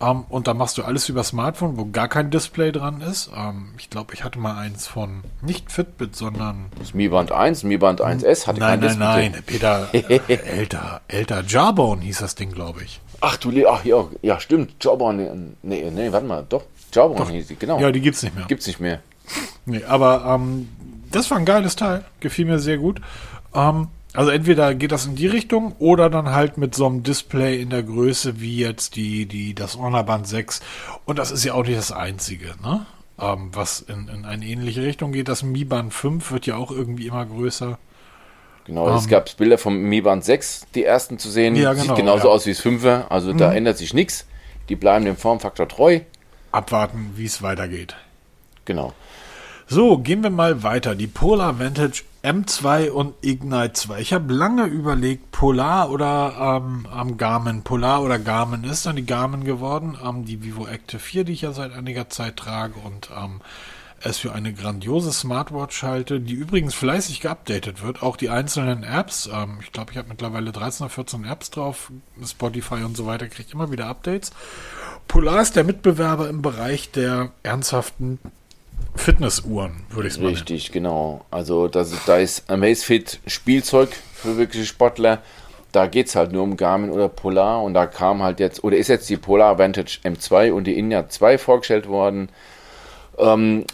Ähm, 0.00 0.24
und 0.28 0.48
dann 0.48 0.56
machst 0.56 0.76
du 0.78 0.82
alles 0.82 1.08
über 1.08 1.22
Smartphone, 1.22 1.76
wo 1.76 1.86
gar 1.86 2.08
kein 2.08 2.30
Display 2.30 2.72
dran 2.72 3.00
ist. 3.00 3.30
Ähm, 3.36 3.68
ich 3.78 3.90
glaube, 3.90 4.14
ich 4.14 4.24
hatte 4.24 4.38
mal 4.38 4.56
eins 4.58 4.86
von 4.86 5.22
nicht 5.40 5.70
Fitbit, 5.70 6.16
sondern. 6.16 6.66
Das 6.78 6.94
Mi 6.94 7.08
Band 7.08 7.32
1, 7.32 7.62
Mi 7.62 7.76
Band 7.76 8.02
1S 8.02 8.46
hatte 8.46 8.60
nein, 8.60 8.80
kein 8.80 8.80
nein, 8.80 8.88
Display. 8.88 9.06
Nein, 9.06 9.32
nein, 9.32 9.42
Peter, 9.46 9.88
äh, 9.92 10.36
älter, 10.36 11.00
älter. 11.08 11.44
Jawbone 11.46 12.02
hieß 12.02 12.18
das 12.18 12.34
Ding, 12.34 12.52
glaube 12.52 12.82
ich. 12.82 13.00
Ach 13.20 13.36
du, 13.36 13.50
ach 13.68 13.84
ja, 13.84 14.06
ja, 14.20 14.40
stimmt. 14.40 14.82
Jawbone, 14.82 15.54
nee, 15.62 15.90
nee, 15.90 16.12
warte 16.12 16.26
mal, 16.26 16.44
doch. 16.48 16.64
Jawbone 16.92 17.20
doch. 17.20 17.30
hieß 17.30 17.46
die, 17.46 17.56
genau. 17.56 17.80
Ja, 17.80 17.90
die 17.92 18.00
gibt's 18.00 18.22
nicht 18.22 18.36
mehr. 18.36 18.46
Gibt's 18.46 18.66
nicht 18.66 18.80
mehr. 18.80 19.00
Nee, 19.64 19.82
aber 19.84 20.24
ähm, 20.26 20.68
das 21.10 21.30
war 21.30 21.38
ein 21.38 21.44
geiles 21.44 21.76
Teil. 21.76 22.04
Gefiel 22.20 22.46
mir 22.46 22.58
sehr 22.58 22.78
gut. 22.78 23.00
Ähm, 23.54 23.88
also 24.14 24.30
entweder 24.30 24.74
geht 24.74 24.92
das 24.92 25.06
in 25.06 25.16
die 25.16 25.26
Richtung 25.26 25.74
oder 25.78 26.08
dann 26.08 26.30
halt 26.30 26.56
mit 26.56 26.74
so 26.74 26.86
einem 26.86 27.02
Display 27.02 27.60
in 27.60 27.70
der 27.70 27.82
Größe 27.82 28.40
wie 28.40 28.58
jetzt 28.58 28.94
die, 28.94 29.26
die, 29.26 29.54
das 29.54 29.76
Honor 29.76 30.04
Band 30.04 30.28
6. 30.28 30.60
Und 31.04 31.18
das 31.18 31.32
ist 31.32 31.44
ja 31.44 31.54
auch 31.54 31.64
nicht 31.64 31.76
das 31.76 31.90
einzige, 31.90 32.54
ne? 32.62 32.86
ähm, 33.20 33.50
was 33.52 33.80
in, 33.80 34.08
in 34.08 34.24
eine 34.24 34.44
ähnliche 34.44 34.82
Richtung 34.82 35.12
geht. 35.12 35.28
Das 35.28 35.42
Mi 35.42 35.64
Band 35.64 35.92
5 35.92 36.30
wird 36.30 36.46
ja 36.46 36.56
auch 36.56 36.70
irgendwie 36.70 37.06
immer 37.06 37.26
größer. 37.26 37.78
Genau, 38.66 38.88
um, 38.88 38.96
es 38.96 39.04
ähm. 39.04 39.10
gab 39.10 39.36
Bilder 39.36 39.58
vom 39.58 39.76
Mi 39.76 40.00
Band 40.00 40.24
6, 40.24 40.66
die 40.74 40.84
ersten 40.84 41.18
zu 41.18 41.30
sehen. 41.30 41.56
Ja, 41.56 41.72
genau, 41.72 41.84
Sieht 41.86 41.96
genauso 41.96 42.28
ja. 42.28 42.34
aus 42.34 42.46
wie 42.46 42.52
das 42.52 42.64
5er, 42.64 43.08
also 43.08 43.32
mhm. 43.32 43.38
da 43.38 43.52
ändert 43.52 43.78
sich 43.78 43.94
nichts. 43.94 44.26
Die 44.68 44.76
bleiben 44.76 45.04
dem 45.04 45.16
Formfaktor 45.16 45.68
treu. 45.68 46.00
Abwarten, 46.52 47.12
wie 47.16 47.26
es 47.26 47.42
weitergeht. 47.42 47.96
Genau. 48.64 48.94
So, 49.66 49.96
gehen 49.96 50.22
wir 50.22 50.28
mal 50.28 50.62
weiter. 50.62 50.94
Die 50.94 51.06
Polar 51.06 51.58
Vantage 51.58 52.02
M2 52.22 52.90
und 52.90 53.14
Ignite 53.22 53.72
2. 53.72 53.98
Ich 53.98 54.12
habe 54.12 54.32
lange 54.32 54.66
überlegt, 54.66 55.32
Polar 55.32 55.90
oder 55.90 56.60
ähm, 56.62 57.16
Garmin. 57.16 57.62
Polar 57.62 58.02
oder 58.02 58.18
Garmin 58.18 58.64
ist 58.64 58.84
dann 58.84 58.96
die 58.96 59.06
Garmin 59.06 59.42
geworden. 59.42 59.96
Ähm, 60.04 60.26
die 60.26 60.42
Vivo 60.42 60.66
Active 60.66 61.00
4, 61.00 61.24
die 61.24 61.32
ich 61.32 61.42
ja 61.42 61.52
seit 61.52 61.72
einiger 61.72 62.10
Zeit 62.10 62.36
trage 62.36 62.74
und 62.84 63.08
ähm, 63.16 63.40
es 64.02 64.18
für 64.18 64.34
eine 64.34 64.52
grandiose 64.52 65.12
Smartwatch 65.12 65.82
halte, 65.82 66.20
die 66.20 66.34
übrigens 66.34 66.74
fleißig 66.74 67.20
geupdatet 67.20 67.82
wird. 67.82 68.02
Auch 68.02 68.18
die 68.18 68.28
einzelnen 68.28 68.84
Apps. 68.84 69.30
Ähm, 69.32 69.60
ich 69.62 69.72
glaube, 69.72 69.92
ich 69.92 69.96
habe 69.98 70.08
mittlerweile 70.10 70.52
13 70.52 70.84
oder 70.84 70.94
14 70.94 71.24
Apps 71.24 71.50
drauf. 71.50 71.90
Spotify 72.22 72.84
und 72.84 72.98
so 72.98 73.06
weiter 73.06 73.28
kriegt 73.28 73.54
immer 73.54 73.72
wieder 73.72 73.86
Updates. 73.86 74.30
Polar 75.08 75.40
ist 75.40 75.56
der 75.56 75.64
Mitbewerber 75.64 76.28
im 76.28 76.42
Bereich 76.42 76.90
der 76.90 77.30
ernsthaften 77.42 78.18
Fitnessuhren, 78.96 79.84
würde 79.90 80.08
ich 80.08 80.14
sagen. 80.14 80.26
Richtig, 80.26 80.72
genau. 80.72 81.24
Also 81.30 81.68
das, 81.68 81.92
da 82.06 82.18
ist 82.18 82.48
Amazfit 82.50 83.20
Spielzeug 83.26 83.90
für 84.14 84.36
wirkliche 84.36 84.66
Sportler. 84.66 85.22
Da 85.72 85.86
geht 85.86 86.06
es 86.06 86.14
halt 86.14 86.32
nur 86.32 86.42
um 86.42 86.56
Garmin 86.56 86.90
oder 86.90 87.08
Polar 87.08 87.62
und 87.62 87.74
da 87.74 87.86
kam 87.86 88.22
halt 88.22 88.38
jetzt, 88.38 88.62
oder 88.62 88.76
ist 88.76 88.88
jetzt 88.88 89.08
die 89.10 89.16
Polar 89.16 89.58
Vantage 89.58 89.98
M2 90.04 90.52
und 90.52 90.64
die 90.64 90.78
Inja 90.78 91.08
2 91.08 91.38
vorgestellt 91.38 91.88
worden. 91.88 92.28
Ähm, 93.18 93.64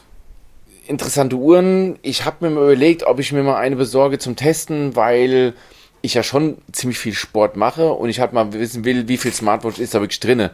interessante 0.87 1.37
Uhren. 1.37 1.99
Ich 2.01 2.25
habe 2.25 2.49
mir 2.49 2.55
mal 2.55 2.65
überlegt, 2.65 3.05
ob 3.05 3.19
ich 3.19 3.33
mir 3.33 3.43
mal 3.43 3.57
eine 3.57 3.77
besorge 3.77 4.19
zum 4.19 4.37
Testen, 4.37 4.97
weil 4.97 5.53
ich 6.01 6.15
ja 6.15 6.23
schon 6.23 6.57
ziemlich 6.73 6.99
viel 6.99 7.13
Sport 7.13 7.57
mache 7.57 7.93
und 7.93 8.09
ich 8.09 8.21
halt 8.21 8.33
mal 8.33 8.55
wissen 8.55 8.87
will, 8.87 9.07
wie 9.07 9.19
viel 9.19 9.35
Smartwatch 9.35 9.79
ist 9.79 9.95
da 9.95 10.01
wirklich 10.01 10.21
drin 10.21 10.49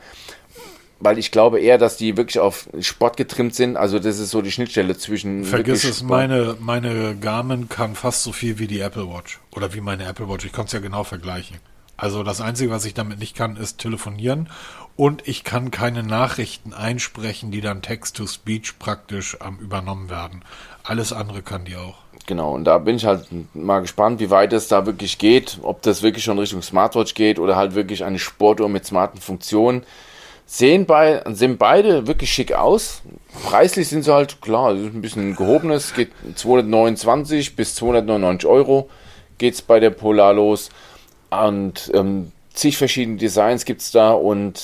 weil 0.99 1.19
ich 1.19 1.31
glaube 1.31 1.61
eher, 1.61 1.79
dass 1.79 1.97
die 1.97 2.17
wirklich 2.17 2.39
auf 2.39 2.69
Sport 2.81 3.17
getrimmt 3.17 3.55
sind. 3.55 3.77
Also 3.77 3.99
das 3.99 4.19
ist 4.19 4.31
so 4.31 4.43
die 4.43 4.53
Schnittstelle 4.53 4.97
zwischen. 4.97 5.45
Vergiss 5.45 5.85
es, 5.85 6.03
meine, 6.03 6.57
meine 6.61 7.17
Garmin 7.17 7.69
kann 7.69 7.95
fast 7.95 8.23
so 8.23 8.33
viel 8.33 8.59
wie 8.59 8.67
die 8.67 8.81
Apple 8.81 9.09
Watch. 9.09 9.41
Oder 9.55 9.75
wie 9.75 9.81
meine 9.81 10.05
Apple 10.05 10.29
Watch. 10.29 10.45
Ich 10.45 10.53
konnte 10.53 10.69
es 10.69 10.73
ja 10.73 10.81
genau 10.81 11.05
vergleichen. 11.05 11.59
Also 11.99 12.23
das 12.23 12.41
Einzige, 12.41 12.71
was 12.71 12.85
ich 12.85 12.95
damit 12.95 13.19
nicht 13.19 13.35
kann, 13.35 13.57
ist 13.57 13.79
telefonieren. 13.79 14.51
Und 14.97 15.27
ich 15.29 15.45
kann 15.45 15.71
keine 15.71 16.03
Nachrichten 16.03 16.73
einsprechen, 16.73 17.51
die 17.51 17.61
dann 17.61 17.83
Text-to-Speech 17.83 18.79
praktisch 18.79 19.37
ähm, 19.47 19.59
übernommen 19.61 20.09
werden. 20.11 20.43
Alles 20.83 21.13
andere 21.13 21.43
kann 21.43 21.65
die 21.65 21.77
auch. 21.77 21.97
Genau, 22.27 22.55
und 22.55 22.65
da 22.65 22.79
bin 22.79 22.97
ich 22.97 23.05
halt 23.05 23.27
mal 23.55 23.81
gespannt, 23.81 24.21
wie 24.21 24.31
weit 24.31 24.53
es 24.53 24.69
da 24.69 24.85
wirklich 24.85 25.19
geht. 25.19 25.59
Ob 25.63 25.83
das 25.83 26.03
wirklich 26.03 26.25
schon 26.25 26.39
Richtung 26.39 26.63
Smartwatch 26.63 27.15
geht 27.15 27.39
oder 27.39 27.57
halt 27.57 27.75
wirklich 27.75 28.05
eine 28.05 28.19
Sportuhr 28.19 28.69
mit 28.69 28.85
smarten 28.85 29.21
Funktionen. 29.21 29.85
Sehen, 30.49 30.87
bei, 30.87 31.23
sehen 31.33 31.59
beide 31.59 32.07
wirklich 32.07 32.31
schick 32.31 32.53
aus. 32.53 33.03
Preislich 33.45 33.89
sind 33.89 34.05
sie 34.05 34.15
halt, 34.15 34.41
klar, 34.41 34.71
ein 34.71 35.03
bisschen 35.03 35.35
gehobenes. 35.35 35.93
Geht 35.93 36.13
229 36.37 37.57
bis 37.57 37.75
299 37.75 38.49
Euro 38.49 38.89
geht 39.39 39.55
es 39.55 39.63
bei 39.63 39.81
der 39.81 39.91
Polar 39.91 40.35
los. 40.35 40.71
Und 41.31 41.91
ähm, 41.95 42.33
zig 42.53 42.77
verschiedene 42.77 43.19
Designs 43.19 43.65
gibt 43.65 43.83
es 43.83 43.91
da 43.91 44.13
und 44.13 44.63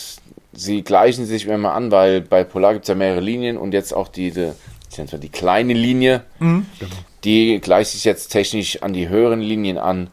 sie 0.52 0.82
gleichen 0.82 1.26
sich 1.26 1.46
immer 1.46 1.74
an, 1.74 1.90
weil 1.90 2.20
bei 2.20 2.44
Polar 2.44 2.74
gibt 2.74 2.84
es 2.84 2.88
ja 2.88 2.94
mehrere 2.94 3.20
Linien 3.20 3.56
und 3.56 3.72
jetzt 3.72 3.92
auch 3.92 4.08
diese, 4.08 4.54
die, 4.96 5.18
die 5.18 5.28
kleine 5.28 5.72
Linie, 5.72 6.22
mhm, 6.38 6.66
die 7.24 7.60
gleicht 7.60 7.92
sich 7.92 8.04
jetzt 8.04 8.28
technisch 8.28 8.82
an 8.82 8.92
die 8.92 9.08
höheren 9.08 9.40
Linien 9.40 9.78
an 9.78 10.08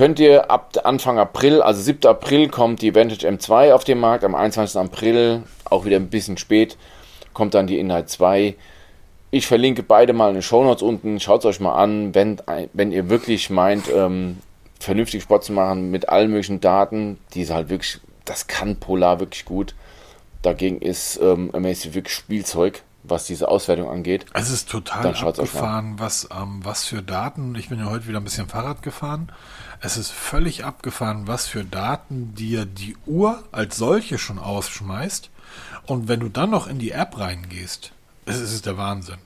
könnt 0.00 0.18
ihr 0.18 0.50
ab 0.50 0.78
Anfang 0.84 1.18
April, 1.18 1.60
also 1.60 1.82
7. 1.82 2.08
April, 2.08 2.48
kommt 2.48 2.80
die 2.80 2.94
Vantage 2.94 3.28
M2 3.28 3.74
auf 3.74 3.84
den 3.84 4.00
Markt. 4.00 4.24
Am 4.24 4.34
21. 4.34 4.80
April, 4.80 5.42
auch 5.66 5.84
wieder 5.84 5.96
ein 5.96 6.08
bisschen 6.08 6.38
spät, 6.38 6.78
kommt 7.34 7.52
dann 7.52 7.66
die 7.66 7.78
Inhalt 7.78 8.08
2. 8.08 8.56
Ich 9.30 9.46
verlinke 9.46 9.82
beide 9.82 10.14
mal 10.14 10.28
in 10.28 10.36
den 10.36 10.42
Show 10.42 10.64
Notes 10.64 10.80
unten. 10.80 11.20
Schaut 11.20 11.40
es 11.40 11.44
euch 11.44 11.60
mal 11.60 11.74
an, 11.74 12.14
wenn, 12.14 12.40
wenn 12.72 12.92
ihr 12.92 13.10
wirklich 13.10 13.50
meint, 13.50 13.90
ähm, 13.94 14.38
vernünftig 14.78 15.22
Sport 15.22 15.44
zu 15.44 15.52
machen 15.52 15.90
mit 15.90 16.08
allen 16.08 16.30
möglichen 16.30 16.62
Daten, 16.62 17.18
die 17.34 17.46
halt 17.50 17.68
wirklich, 17.68 18.00
das 18.24 18.46
kann 18.46 18.76
Polar 18.76 19.20
wirklich 19.20 19.44
gut. 19.44 19.74
Dagegen 20.40 20.80
ist 20.80 21.20
ähm, 21.20 21.50
Amazfit 21.52 21.92
wirklich 21.92 22.14
Spielzeug 22.14 22.84
was 23.02 23.26
diese 23.26 23.48
Auswertung 23.48 23.88
angeht. 23.88 24.26
Es 24.34 24.50
ist 24.50 24.68
total 24.68 25.06
abgefahren, 25.06 25.94
was, 25.98 26.28
ähm, 26.30 26.60
was 26.62 26.84
für 26.84 27.02
Daten. 27.02 27.54
Ich 27.54 27.68
bin 27.68 27.78
ja 27.78 27.86
heute 27.86 28.06
wieder 28.06 28.20
ein 28.20 28.24
bisschen 28.24 28.48
Fahrrad 28.48 28.82
gefahren. 28.82 29.32
Es 29.80 29.96
ist 29.96 30.10
völlig 30.10 30.64
abgefahren, 30.64 31.26
was 31.26 31.46
für 31.46 31.64
Daten 31.64 32.34
dir 32.34 32.66
die 32.66 32.96
Uhr 33.06 33.42
als 33.50 33.76
solche 33.76 34.18
schon 34.18 34.38
ausschmeißt. 34.38 35.30
Und 35.86 36.08
wenn 36.08 36.20
du 36.20 36.28
dann 36.28 36.50
noch 36.50 36.66
in 36.66 36.78
die 36.78 36.90
App 36.90 37.18
reingehst, 37.18 37.92
es 38.26 38.40
ist 38.40 38.66
der 38.66 38.76
Wahnsinn. 38.76 39.16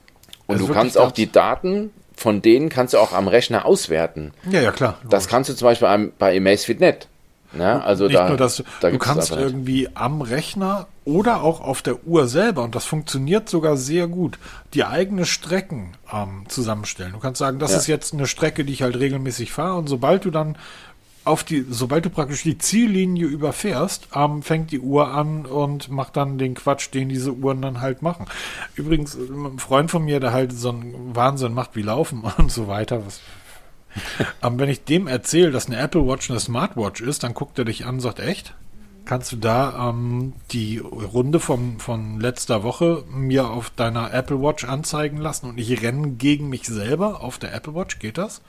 Und 0.47 0.59
du 0.59 0.67
kannst 0.67 0.97
auch 0.97 1.11
die 1.11 1.31
Daten 1.31 1.91
von 2.15 2.41
denen 2.41 2.69
kannst 2.69 2.93
du 2.93 2.97
auch 2.97 3.13
am 3.13 3.27
Rechner 3.27 3.65
auswerten. 3.65 4.31
Ja, 4.49 4.61
ja, 4.61 4.71
klar. 4.71 4.97
Das 5.09 5.27
kannst 5.27 5.49
du 5.49 5.53
zum 5.53 5.65
Beispiel 5.67 6.11
bei 6.17 6.37
Amazfit.net. 6.37 7.07
Ne? 7.55 7.83
Also 7.83 8.05
Nicht 8.05 8.17
da, 8.17 8.27
nur 8.27 8.37
das, 8.37 8.63
da 8.81 8.91
du 8.91 8.97
kannst 8.97 9.31
irgendwie 9.31 9.89
am 9.93 10.21
Rechner 10.21 10.87
oder 11.05 11.41
auch 11.41 11.61
auf 11.61 11.81
der 11.81 12.05
Uhr 12.05 12.27
selber, 12.27 12.63
und 12.63 12.75
das 12.75 12.85
funktioniert 12.85 13.47
sogar 13.47 13.77
sehr 13.77 14.07
gut, 14.07 14.39
die 14.73 14.83
eigene 14.83 15.25
Strecken 15.25 15.93
ähm, 16.11 16.45
zusammenstellen. 16.47 17.13
Du 17.13 17.19
kannst 17.19 17.39
sagen, 17.39 17.59
das 17.59 17.71
ja. 17.71 17.77
ist 17.77 17.87
jetzt 17.87 18.13
eine 18.13 18.27
Strecke, 18.27 18.65
die 18.65 18.73
ich 18.73 18.81
halt 18.81 18.97
regelmäßig 18.97 19.51
fahre, 19.51 19.77
und 19.77 19.87
sobald 19.87 20.25
du 20.25 20.31
dann 20.31 20.57
auf 21.25 21.43
die, 21.43 21.65
sobald 21.67 22.05
du 22.05 22.09
praktisch 22.11 22.43
die 22.43 22.57
Ziellinie 22.57 23.25
überfährst, 23.25 24.09
ähm, 24.13 24.43
fängt 24.43 24.71
die 24.71 24.79
Uhr 24.79 25.09
an 25.09 25.45
und 25.45 25.89
macht 25.89 26.15
dann 26.15 26.37
den 26.37 26.53
Quatsch, 26.53 26.93
den 26.93 27.09
diese 27.09 27.33
Uhren 27.33 27.61
dann 27.61 27.81
halt 27.81 28.03
machen. 28.03 28.27
Übrigens, 28.75 29.15
ein 29.15 29.57
Freund 29.57 29.89
von 29.89 30.05
mir, 30.05 30.19
der 30.19 30.33
halt 30.33 30.53
so 30.53 30.69
einen 30.69 31.15
Wahnsinn 31.15 31.53
macht 31.53 31.75
wie 31.75 31.81
Laufen 31.81 32.23
und 32.37 32.51
so 32.51 32.67
weiter, 32.67 33.05
was 33.05 33.21
aber 34.41 34.59
wenn 34.59 34.69
ich 34.69 34.83
dem 34.83 35.07
erzähle, 35.07 35.51
dass 35.51 35.67
eine 35.67 35.77
Apple 35.77 36.07
Watch 36.07 36.29
eine 36.29 36.39
Smartwatch 36.39 37.01
ist, 37.01 37.23
dann 37.23 37.33
guckt 37.33 37.57
er 37.59 37.65
dich 37.65 37.85
an 37.85 37.95
und 37.95 38.01
sagt, 38.01 38.19
echt? 38.19 38.53
Kannst 39.05 39.31
du 39.31 39.35
da 39.35 39.89
ähm, 39.89 40.33
die 40.51 40.79
Runde 40.79 41.39
von, 41.39 41.79
von 41.79 42.19
letzter 42.19 42.63
Woche 42.63 43.03
mir 43.09 43.49
auf 43.49 43.69
deiner 43.69 44.11
Apple 44.11 44.41
Watch 44.41 44.63
anzeigen 44.63 45.17
lassen 45.17 45.47
und 45.47 45.59
ich 45.59 45.81
renne 45.83 46.11
gegen 46.11 46.49
mich 46.49 46.65
selber 46.65 47.21
auf 47.21 47.37
der 47.37 47.53
Apple 47.53 47.75
Watch? 47.75 47.99
Geht 47.99 48.17
das? 48.17 48.41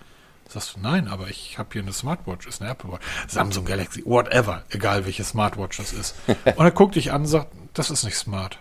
Sagst 0.48 0.76
du, 0.76 0.80
nein, 0.80 1.08
aber 1.08 1.28
ich 1.28 1.58
habe 1.58 1.70
hier 1.72 1.82
eine 1.82 1.92
Smartwatch, 1.92 2.46
ist 2.46 2.62
eine 2.62 2.70
Apple 2.70 2.92
Watch. 2.92 3.04
Samsung 3.28 3.64
Galaxy, 3.64 4.02
whatever, 4.06 4.62
egal 4.70 5.04
welche 5.04 5.24
Smartwatch 5.24 5.76
das 5.76 5.92
ist. 5.92 6.14
Und 6.28 6.64
er 6.64 6.70
guckt 6.70 6.94
dich 6.94 7.12
an 7.12 7.22
und 7.22 7.26
sagt, 7.26 7.52
das 7.74 7.90
ist 7.90 8.04
nicht 8.04 8.16
smart 8.16 8.58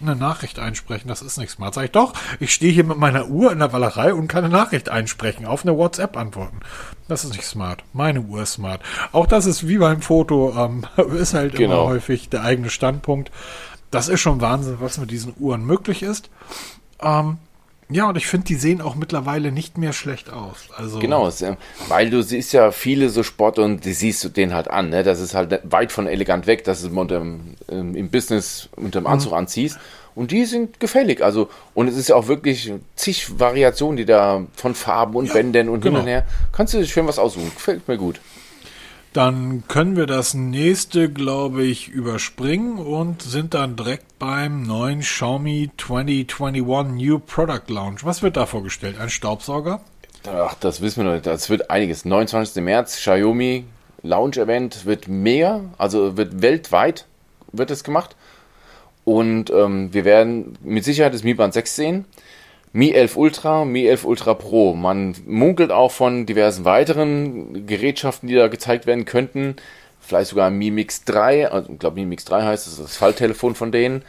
eine 0.00 0.16
Nachricht 0.16 0.58
einsprechen, 0.58 1.08
das 1.08 1.22
ist 1.22 1.38
nicht 1.38 1.50
smart. 1.50 1.74
Sag 1.74 1.84
ich 1.84 1.90
doch, 1.90 2.12
ich 2.38 2.52
stehe 2.52 2.72
hier 2.72 2.84
mit 2.84 2.98
meiner 2.98 3.28
Uhr 3.28 3.52
in 3.52 3.58
der 3.58 3.72
Wallerei 3.72 4.14
und 4.14 4.28
kann 4.28 4.44
eine 4.44 4.52
Nachricht 4.52 4.88
einsprechen, 4.88 5.46
auf 5.46 5.64
eine 5.64 5.76
WhatsApp 5.76 6.16
antworten. 6.16 6.60
Das 7.08 7.24
ist 7.24 7.32
nicht 7.32 7.44
smart. 7.44 7.84
Meine 7.92 8.20
Uhr 8.20 8.42
ist 8.42 8.54
smart. 8.54 8.82
Auch 9.12 9.26
das 9.26 9.46
ist 9.46 9.68
wie 9.68 9.78
beim 9.78 10.02
Foto, 10.02 10.54
ähm, 10.56 10.84
ist 11.14 11.34
halt 11.34 11.54
genau. 11.54 11.82
immer 11.82 11.90
häufig 11.90 12.28
der 12.28 12.42
eigene 12.42 12.70
Standpunkt. 12.70 13.30
Das 13.90 14.08
ist 14.08 14.20
schon 14.20 14.40
Wahnsinn, 14.40 14.76
was 14.80 14.98
mit 14.98 15.10
diesen 15.10 15.34
Uhren 15.38 15.64
möglich 15.64 16.02
ist. 16.02 16.30
Ähm, 17.00 17.38
ja, 17.90 18.08
und 18.08 18.16
ich 18.16 18.26
finde, 18.26 18.46
die 18.46 18.54
sehen 18.54 18.80
auch 18.80 18.94
mittlerweile 18.94 19.52
nicht 19.52 19.78
mehr 19.78 19.92
schlecht 19.92 20.30
aus. 20.30 20.68
Also 20.76 20.98
genau, 20.98 21.30
weil 21.88 22.10
du 22.10 22.22
siehst 22.22 22.52
ja 22.52 22.70
viele 22.70 23.08
so 23.08 23.22
Sport 23.22 23.58
und 23.58 23.84
die 23.84 23.92
siehst 23.92 24.22
du 24.24 24.28
den 24.28 24.54
halt 24.54 24.70
an. 24.70 24.90
Ne? 24.90 25.02
Das 25.02 25.20
ist 25.20 25.34
halt 25.34 25.60
weit 25.64 25.90
von 25.92 26.06
elegant 26.06 26.46
weg, 26.46 26.64
dass 26.64 26.82
du 26.82 27.00
unterm, 27.00 27.56
ähm, 27.68 27.94
im 27.94 28.10
Business 28.10 28.68
unter 28.76 29.00
dem 29.00 29.04
mhm. 29.04 29.12
Anzug 29.12 29.32
mhm. 29.32 29.38
anziehst. 29.38 29.78
Und 30.14 30.32
die 30.32 30.44
sind 30.44 30.80
gefällig. 30.80 31.22
Also, 31.22 31.48
und 31.74 31.88
es 31.88 31.96
ist 31.96 32.08
ja 32.08 32.16
auch 32.16 32.26
wirklich 32.28 32.72
zig 32.96 33.38
Variationen, 33.38 33.96
die 33.96 34.04
da 34.04 34.44
von 34.54 34.74
Farben 34.74 35.14
und 35.14 35.26
ja, 35.26 35.34
Bändern 35.34 35.68
und 35.68 35.80
genau. 35.80 35.98
hin 35.98 36.02
und 36.02 36.08
her. 36.08 36.26
Kannst 36.52 36.74
du 36.74 36.84
schön 36.84 37.06
was 37.06 37.18
aussuchen. 37.18 37.50
Gefällt 37.54 37.86
mir 37.88 37.96
gut. 37.96 38.20
Dann 39.12 39.64
können 39.66 39.96
wir 39.96 40.06
das 40.06 40.34
nächste, 40.34 41.10
glaube 41.10 41.64
ich, 41.64 41.88
überspringen 41.88 42.78
und 42.78 43.22
sind 43.22 43.54
dann 43.54 43.74
direkt 43.74 44.18
beim 44.20 44.62
neuen 44.62 45.00
Xiaomi 45.00 45.70
2021 45.76 46.62
New 46.94 47.18
Product 47.18 47.68
Launch. 47.68 48.04
Was 48.04 48.22
wird 48.22 48.36
da 48.36 48.46
vorgestellt? 48.46 49.00
Ein 49.00 49.10
Staubsauger? 49.10 49.80
Ach, 50.32 50.54
das 50.60 50.80
wissen 50.80 51.04
wir 51.04 51.12
noch. 51.12 51.22
Das 51.22 51.50
wird 51.50 51.70
einiges. 51.70 52.04
29. 52.04 52.62
März, 52.62 52.98
Xiaomi 52.98 53.64
Launch 54.02 54.36
Event 54.36 54.84
wird 54.86 55.08
mega, 55.08 55.62
also 55.76 56.16
wird 56.16 56.40
weltweit 56.40 57.06
wird 57.52 57.72
es 57.72 57.82
gemacht. 57.82 58.14
Und 59.04 59.50
ähm, 59.50 59.92
wir 59.92 60.04
werden 60.04 60.56
mit 60.62 60.84
Sicherheit 60.84 61.14
das 61.14 61.24
Mi 61.24 61.34
Band 61.34 61.52
6 61.54 61.74
sehen. 61.74 62.04
Mi 62.72 62.92
11 62.92 63.16
Ultra, 63.16 63.64
Mi 63.64 63.86
11 63.86 64.04
Ultra 64.04 64.34
Pro. 64.34 64.74
Man 64.74 65.16
munkelt 65.26 65.72
auch 65.72 65.90
von 65.90 66.24
diversen 66.24 66.64
weiteren 66.64 67.66
Gerätschaften, 67.66 68.28
die 68.28 68.36
da 68.36 68.46
gezeigt 68.46 68.86
werden 68.86 69.04
könnten. 69.04 69.56
Vielleicht 70.00 70.30
sogar 70.30 70.50
Mi 70.50 70.70
Mix 70.70 71.04
3, 71.04 71.50
also 71.50 71.72
ich 71.72 71.78
glaube 71.78 71.96
Mi 71.96 72.06
Mix 72.06 72.24
3 72.24 72.42
heißt 72.42 72.68
es, 72.68 72.78
das 72.78 72.96
Falltelefon 72.96 73.56
von 73.56 73.72
denen. 73.72 74.02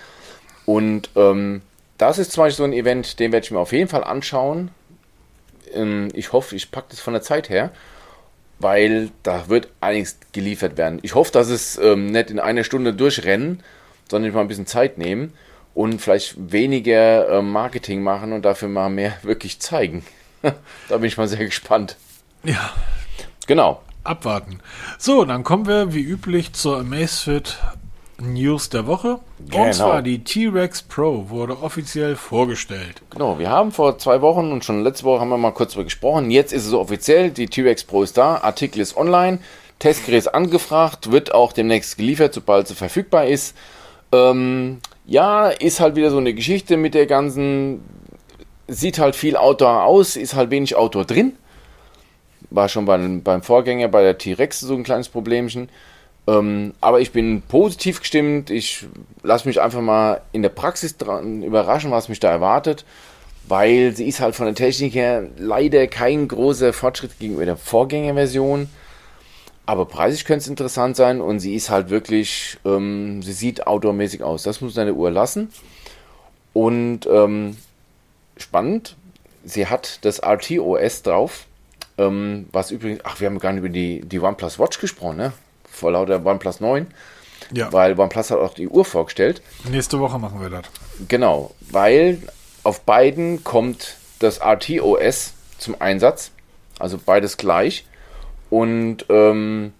Und 0.67 1.09
ähm, 1.15 1.63
das 1.97 2.19
ist 2.19 2.31
zum 2.31 2.43
Beispiel 2.43 2.57
so 2.57 2.63
ein 2.63 2.73
Event, 2.73 3.19
den 3.19 3.31
werde 3.31 3.45
ich 3.45 3.51
mir 3.51 3.59
auf 3.59 3.73
jeden 3.73 3.89
Fall 3.89 4.03
anschauen. 4.03 4.69
Ähm, 5.73 6.09
ich 6.13 6.31
hoffe, 6.31 6.55
ich 6.55 6.69
packe 6.69 6.87
das 6.91 6.99
von 6.99 7.13
der 7.13 7.23
Zeit 7.23 7.49
her, 7.49 7.71
weil 8.59 9.09
da 9.23 9.49
wird 9.49 9.69
einiges 9.81 10.19
geliefert 10.33 10.77
werden. 10.77 10.99
Ich 11.01 11.15
hoffe, 11.15 11.31
dass 11.31 11.49
es 11.49 11.79
ähm, 11.79 12.11
nicht 12.11 12.29
in 12.29 12.39
einer 12.39 12.63
Stunde 12.63 12.93
durchrennen, 12.93 13.63
sondern 14.07 14.29
ich 14.29 14.35
mal 14.35 14.41
ein 14.41 14.47
bisschen 14.47 14.67
Zeit 14.67 14.99
nehmen 14.99 15.33
und 15.73 16.01
vielleicht 16.01 16.51
weniger 16.51 17.29
äh, 17.29 17.41
Marketing 17.41 18.03
machen 18.03 18.33
und 18.33 18.43
dafür 18.43 18.67
mal 18.67 18.89
mehr 18.89 19.13
wirklich 19.23 19.59
zeigen. 19.59 20.03
da 20.41 20.97
bin 20.97 21.05
ich 21.05 21.17
mal 21.17 21.27
sehr 21.27 21.45
gespannt. 21.45 21.97
Ja. 22.43 22.71
Genau. 23.47 23.81
Abwarten. 24.03 24.59
So, 24.97 25.25
dann 25.25 25.43
kommen 25.43 25.67
wir 25.67 25.93
wie 25.93 26.01
üblich 26.01 26.53
zur 26.53 26.79
Amazfit 26.79 27.59
News 28.21 28.69
der 28.69 28.87
Woche. 28.87 29.19
Genau. 29.39 29.65
Und 29.65 29.73
zwar 29.73 30.01
die 30.01 30.23
T-Rex 30.23 30.83
Pro 30.83 31.29
wurde 31.29 31.61
offiziell 31.61 32.15
vorgestellt. 32.15 33.01
Genau, 33.09 33.39
wir 33.39 33.49
haben 33.49 33.71
vor 33.71 33.97
zwei 33.97 34.21
Wochen 34.21 34.51
und 34.51 34.63
schon 34.63 34.83
letzte 34.83 35.05
Woche 35.05 35.21
haben 35.21 35.29
wir 35.29 35.37
mal 35.37 35.51
kurz 35.51 35.71
darüber 35.71 35.85
gesprochen. 35.85 36.31
Jetzt 36.31 36.53
ist 36.53 36.65
es 36.65 36.73
offiziell, 36.73 37.31
die 37.31 37.47
T-Rex 37.47 37.83
Pro 37.83 38.03
ist 38.03 38.17
da, 38.17 38.37
Artikel 38.37 38.79
ist 38.79 38.95
online, 38.95 39.39
Testgerät 39.79 40.19
ist 40.19 40.27
angefragt, 40.27 41.11
wird 41.11 41.33
auch 41.33 41.53
demnächst 41.53 41.97
geliefert, 41.97 42.33
sobald 42.33 42.67
sie 42.67 42.75
verfügbar 42.75 43.25
ist. 43.25 43.55
Ähm, 44.11 44.79
ja, 45.05 45.49
ist 45.49 45.79
halt 45.79 45.95
wieder 45.95 46.11
so 46.11 46.17
eine 46.17 46.33
Geschichte 46.33 46.77
mit 46.77 46.93
der 46.93 47.05
ganzen, 47.05 47.83
sieht 48.67 48.99
halt 48.99 49.15
viel 49.15 49.35
Outdoor 49.35 49.83
aus, 49.83 50.15
ist 50.15 50.35
halt 50.35 50.51
wenig 50.51 50.75
Outdoor 50.75 51.05
drin. 51.05 51.33
War 52.49 52.69
schon 52.69 52.85
beim, 52.85 53.21
beim 53.23 53.41
Vorgänger, 53.41 53.87
bei 53.87 54.03
der 54.03 54.17
T-Rex 54.17 54.59
so 54.59 54.75
ein 54.75 54.83
kleines 54.83 55.09
Problemchen. 55.09 55.69
Ähm, 56.27 56.73
aber 56.81 56.99
ich 57.01 57.11
bin 57.11 57.41
positiv 57.41 58.01
gestimmt. 58.01 58.49
Ich 58.49 58.85
lasse 59.23 59.47
mich 59.47 59.61
einfach 59.61 59.81
mal 59.81 60.21
in 60.31 60.41
der 60.41 60.49
Praxis 60.49 60.97
dran 60.97 61.43
überraschen, 61.43 61.91
was 61.91 62.09
mich 62.09 62.19
da 62.19 62.29
erwartet. 62.29 62.85
Weil 63.47 63.95
sie 63.95 64.07
ist 64.07 64.19
halt 64.19 64.35
von 64.35 64.45
der 64.45 64.55
Technik 64.55 64.93
her 64.93 65.27
leider 65.37 65.87
kein 65.87 66.27
großer 66.27 66.73
Fortschritt 66.73 67.19
gegenüber 67.19 67.45
der 67.45 67.57
Vorgängerversion. 67.57 68.69
Aber 69.65 69.85
preislich 69.85 70.25
könnte 70.25 70.41
es 70.43 70.47
interessant 70.47 70.95
sein 70.95 71.21
und 71.21 71.39
sie 71.39 71.55
ist 71.55 71.69
halt 71.69 71.89
wirklich, 71.89 72.57
ähm, 72.65 73.21
sie 73.21 73.33
sieht 73.33 73.67
outdoormäßig 73.67 74.23
aus. 74.23 74.43
Das 74.43 74.61
muss 74.61 74.77
eine 74.77 74.93
Uhr 74.93 75.11
lassen. 75.11 75.49
Und 76.53 77.07
ähm, 77.09 77.55
spannend, 78.37 78.97
sie 79.43 79.67
hat 79.67 79.99
das 80.03 80.19
RTOS 80.19 81.03
drauf. 81.03 81.45
Ähm, 81.97 82.47
was 82.51 82.71
übrigens, 82.71 83.01
ach, 83.03 83.19
wir 83.19 83.27
haben 83.27 83.39
gar 83.39 83.51
nicht 83.51 83.59
über 83.59 83.69
die, 83.69 84.01
die 84.01 84.19
OnePlus 84.19 84.59
Watch 84.59 84.79
gesprochen, 84.79 85.17
ne? 85.17 85.33
Vor 85.69 85.91
lauter 85.91 86.25
OnePlus 86.25 86.59
9. 86.59 86.87
Ja. 87.53 87.71
Weil 87.71 87.97
OnePlus 87.99 88.31
hat 88.31 88.39
auch 88.39 88.53
die 88.53 88.67
Uhr 88.67 88.85
vorgestellt. 88.85 89.41
Nächste 89.69 89.99
Woche 89.99 90.19
machen 90.19 90.41
wir 90.41 90.49
das. 90.49 90.65
Genau, 91.07 91.53
weil 91.69 92.21
auf 92.63 92.81
beiden 92.81 93.43
kommt 93.43 93.95
das 94.19 94.39
RTOS 94.39 95.33
zum 95.57 95.79
Einsatz. 95.79 96.31
Also 96.79 96.99
beides 97.03 97.37
gleich. 97.37 97.85
Und 98.51 99.05
ähm, 99.09 99.73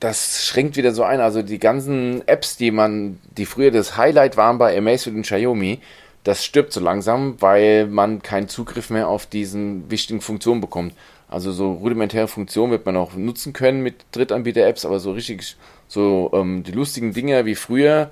das 0.00 0.46
schränkt 0.46 0.76
wieder 0.76 0.92
so 0.92 1.02
ein. 1.02 1.20
Also 1.20 1.42
die 1.42 1.58
ganzen 1.58 2.26
Apps, 2.26 2.56
die 2.56 2.70
man, 2.70 3.18
die 3.36 3.44
früher 3.44 3.70
das 3.70 3.98
Highlight 3.98 4.38
waren 4.38 4.56
bei 4.56 4.78
Amazfit 4.78 5.14
und 5.14 5.22
Xiaomi, 5.22 5.80
das 6.24 6.44
stirbt 6.44 6.72
so 6.72 6.80
langsam, 6.80 7.36
weil 7.40 7.86
man 7.86 8.22
keinen 8.22 8.48
Zugriff 8.48 8.88
mehr 8.88 9.08
auf 9.08 9.26
diesen 9.26 9.90
wichtigen 9.90 10.20
Funktionen 10.20 10.60
bekommt. 10.60 10.94
Also 11.28 11.52
so 11.52 11.72
rudimentäre 11.72 12.28
Funktionen 12.28 12.70
wird 12.70 12.86
man 12.86 12.96
auch 12.96 13.14
nutzen 13.14 13.52
können 13.52 13.82
mit 13.82 13.96
Drittanbieter-Apps, 14.12 14.84
aber 14.84 15.00
so 15.00 15.12
richtig 15.12 15.56
so 15.88 16.30
ähm, 16.34 16.62
die 16.62 16.72
lustigen 16.72 17.12
Dinger 17.12 17.44
wie 17.46 17.56
früher 17.56 18.10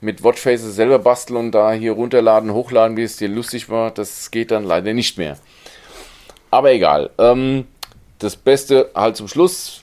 mit 0.00 0.22
Watchfaces 0.24 0.74
selber 0.74 0.98
basteln 0.98 1.36
und 1.38 1.52
da 1.52 1.72
hier 1.72 1.92
runterladen, 1.92 2.52
hochladen, 2.52 2.96
wie 2.96 3.02
es 3.02 3.16
dir 3.16 3.28
lustig 3.28 3.68
war, 3.68 3.90
das 3.90 4.30
geht 4.30 4.50
dann 4.50 4.64
leider 4.64 4.94
nicht 4.94 5.18
mehr. 5.18 5.36
Aber 6.50 6.72
egal. 6.72 7.10
Ähm, 7.18 7.66
das 8.18 8.36
Beste 8.36 8.90
halt 8.94 9.16
zum 9.16 9.28
Schluss. 9.28 9.82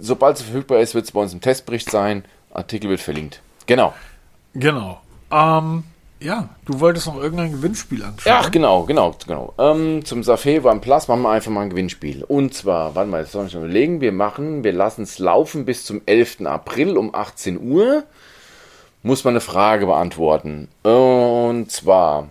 Sobald 0.00 0.36
es 0.36 0.42
verfügbar 0.42 0.80
ist, 0.80 0.94
wird 0.94 1.04
es 1.04 1.12
bei 1.12 1.20
uns 1.20 1.32
im 1.32 1.40
Testbericht 1.40 1.90
sein. 1.90 2.24
Artikel 2.52 2.90
wird 2.90 3.00
verlinkt. 3.00 3.40
Genau. 3.66 3.94
Genau. 4.54 5.00
Ähm, 5.30 5.84
ja, 6.20 6.48
du 6.66 6.78
wolltest 6.80 7.06
noch 7.06 7.20
irgendein 7.20 7.52
Gewinnspiel 7.52 8.02
anschauen. 8.02 8.36
Ach, 8.36 8.50
genau, 8.50 8.84
genau, 8.84 9.14
genau. 9.26 9.54
Ähm, 9.58 10.04
zum 10.04 10.20
Safé 10.20 10.62
OnePlus 10.64 11.08
machen 11.08 11.22
wir 11.22 11.30
einfach 11.30 11.50
mal 11.50 11.62
ein 11.62 11.70
Gewinnspiel. 11.70 12.24
Und 12.24 12.54
zwar, 12.54 12.94
warte 12.94 13.10
mal, 13.10 13.22
jetzt 13.22 13.32
soll 13.32 13.46
ich 13.46 13.54
mal 13.54 13.64
überlegen. 13.64 14.00
Wir 14.00 14.12
machen, 14.12 14.62
wir 14.62 14.72
lassen 14.72 15.02
es 15.02 15.18
laufen 15.18 15.64
bis 15.64 15.84
zum 15.84 16.02
11. 16.06 16.42
April 16.46 16.96
um 16.96 17.14
18 17.14 17.60
Uhr. 17.60 18.04
Muss 19.02 19.24
man 19.24 19.32
eine 19.32 19.40
Frage 19.40 19.86
beantworten. 19.86 20.68
Und 20.84 21.70
zwar, 21.70 22.28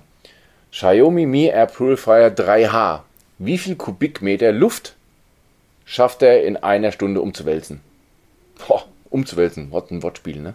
Xiaomi 0.71 1.25
Mi 1.25 1.47
Air 1.47 1.65
Purifier 1.67 2.33
3H. 2.33 3.01
Wie 3.43 3.57
viel 3.57 3.75
Kubikmeter 3.75 4.51
Luft 4.51 4.93
schafft 5.83 6.21
er 6.21 6.43
in 6.43 6.57
einer 6.57 6.91
Stunde 6.91 7.21
umzuwälzen? 7.21 7.81
Boah, 8.67 8.85
umzuwälzen, 9.09 9.69
was 9.71 9.89
ein 9.89 10.03
Wortspiel, 10.03 10.39
ne? 10.39 10.53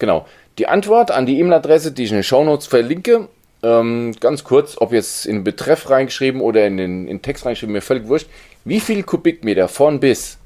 Genau. 0.00 0.26
Die 0.58 0.66
Antwort 0.66 1.12
an 1.12 1.24
die 1.24 1.38
E-Mail-Adresse, 1.38 1.92
die 1.92 2.02
ich 2.02 2.10
in 2.10 2.16
den 2.16 2.24
Shownotes 2.24 2.66
verlinke, 2.66 3.28
ähm, 3.62 4.12
ganz 4.18 4.42
kurz, 4.42 4.76
ob 4.76 4.92
jetzt 4.92 5.24
in 5.24 5.44
Betreff 5.44 5.88
reingeschrieben 5.88 6.40
oder 6.40 6.66
in 6.66 6.78
den, 6.78 7.06
in 7.06 7.22
Text 7.22 7.46
reingeschrieben, 7.46 7.72
mir 7.72 7.80
völlig 7.80 8.08
wurscht. 8.08 8.26
Wie 8.64 8.80
viel 8.80 9.04
Kubikmeter 9.04 9.68
von 9.68 10.00
bis 10.00 10.38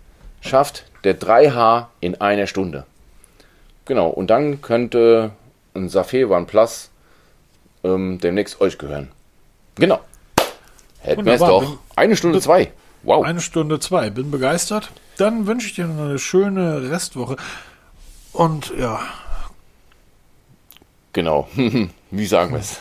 schafft 0.43 0.85
der 1.05 1.19
3H 1.19 1.87
in 2.01 2.21
einer 2.21 2.47
Stunde? 2.47 2.85
Genau, 3.87 4.11
und 4.11 4.29
dann 4.29 4.61
könnte 4.61 5.31
ein 5.75 5.89
Safé 5.89 6.29
OnePlus 6.29 6.91
ähm, 7.85 8.19
demnächst 8.23 8.61
euch 8.61 8.77
gehören. 8.77 9.09
Genau. 9.77 10.01
Hätten 11.01 11.25
wir 11.25 11.35
es 11.35 11.41
doch. 11.41 11.79
Eine 11.97 12.17
Stunde 12.17 12.41
zwei. 12.41 12.73
Wow. 13.03 13.25
Eine 13.25 13.41
Stunde 13.41 13.79
zwei. 13.81 14.11
Bin 14.11 14.31
begeistert. 14.31 14.91
Dann 15.17 15.47
wünsche 15.47 15.67
ich 15.69 15.75
dir 15.75 15.85
eine 15.85 16.19
schöne 16.19 16.91
Restwoche. 16.91 17.37
Und 18.33 18.73
ja, 18.79 19.01
Genau. 21.13 21.49
Wie 22.11 22.27
sagen 22.27 22.53
wir 22.53 22.61
es? 22.61 22.79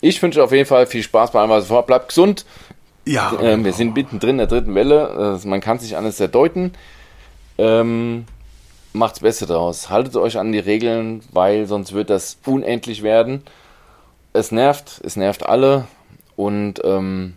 Ich 0.00 0.22
wünsche 0.22 0.42
auf 0.44 0.52
jeden 0.52 0.66
Fall 0.66 0.86
viel 0.86 1.02
Spaß 1.02 1.32
bei 1.32 1.40
allem, 1.40 1.50
was 1.50 1.66
vor. 1.66 1.84
Bleibt 1.84 2.08
gesund. 2.08 2.44
ja. 3.04 3.32
Ähm, 3.40 3.64
wir 3.64 3.72
sind 3.72 3.94
mittendrin 3.96 4.30
in 4.30 4.38
der 4.38 4.46
dritten 4.46 4.74
Welle. 4.74 5.40
Äh, 5.42 5.48
man 5.48 5.60
kann 5.60 5.78
sich 5.78 5.96
alles 5.96 6.20
erdeuten. 6.20 6.72
Ähm, 7.58 8.24
macht's 8.92 9.20
Beste 9.20 9.46
draus. 9.46 9.90
Haltet 9.90 10.14
euch 10.16 10.38
an 10.38 10.52
die 10.52 10.60
Regeln, 10.60 11.22
weil 11.32 11.66
sonst 11.66 11.92
wird 11.92 12.10
das 12.10 12.38
unendlich 12.46 13.02
werden. 13.02 13.42
Es 14.32 14.52
nervt, 14.52 15.00
es 15.04 15.16
nervt 15.16 15.44
alle. 15.44 15.88
Und 16.38 16.80
ähm, 16.84 17.36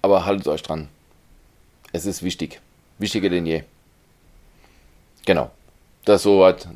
aber 0.00 0.24
haltet 0.24 0.48
euch 0.48 0.62
dran. 0.62 0.88
Es 1.92 2.06
ist 2.06 2.22
wichtig. 2.22 2.62
Wichtiger 2.98 3.28
denn 3.28 3.44
je. 3.44 3.64
Genau. 5.26 5.50
Das 6.06 6.22
soweit 6.22 6.66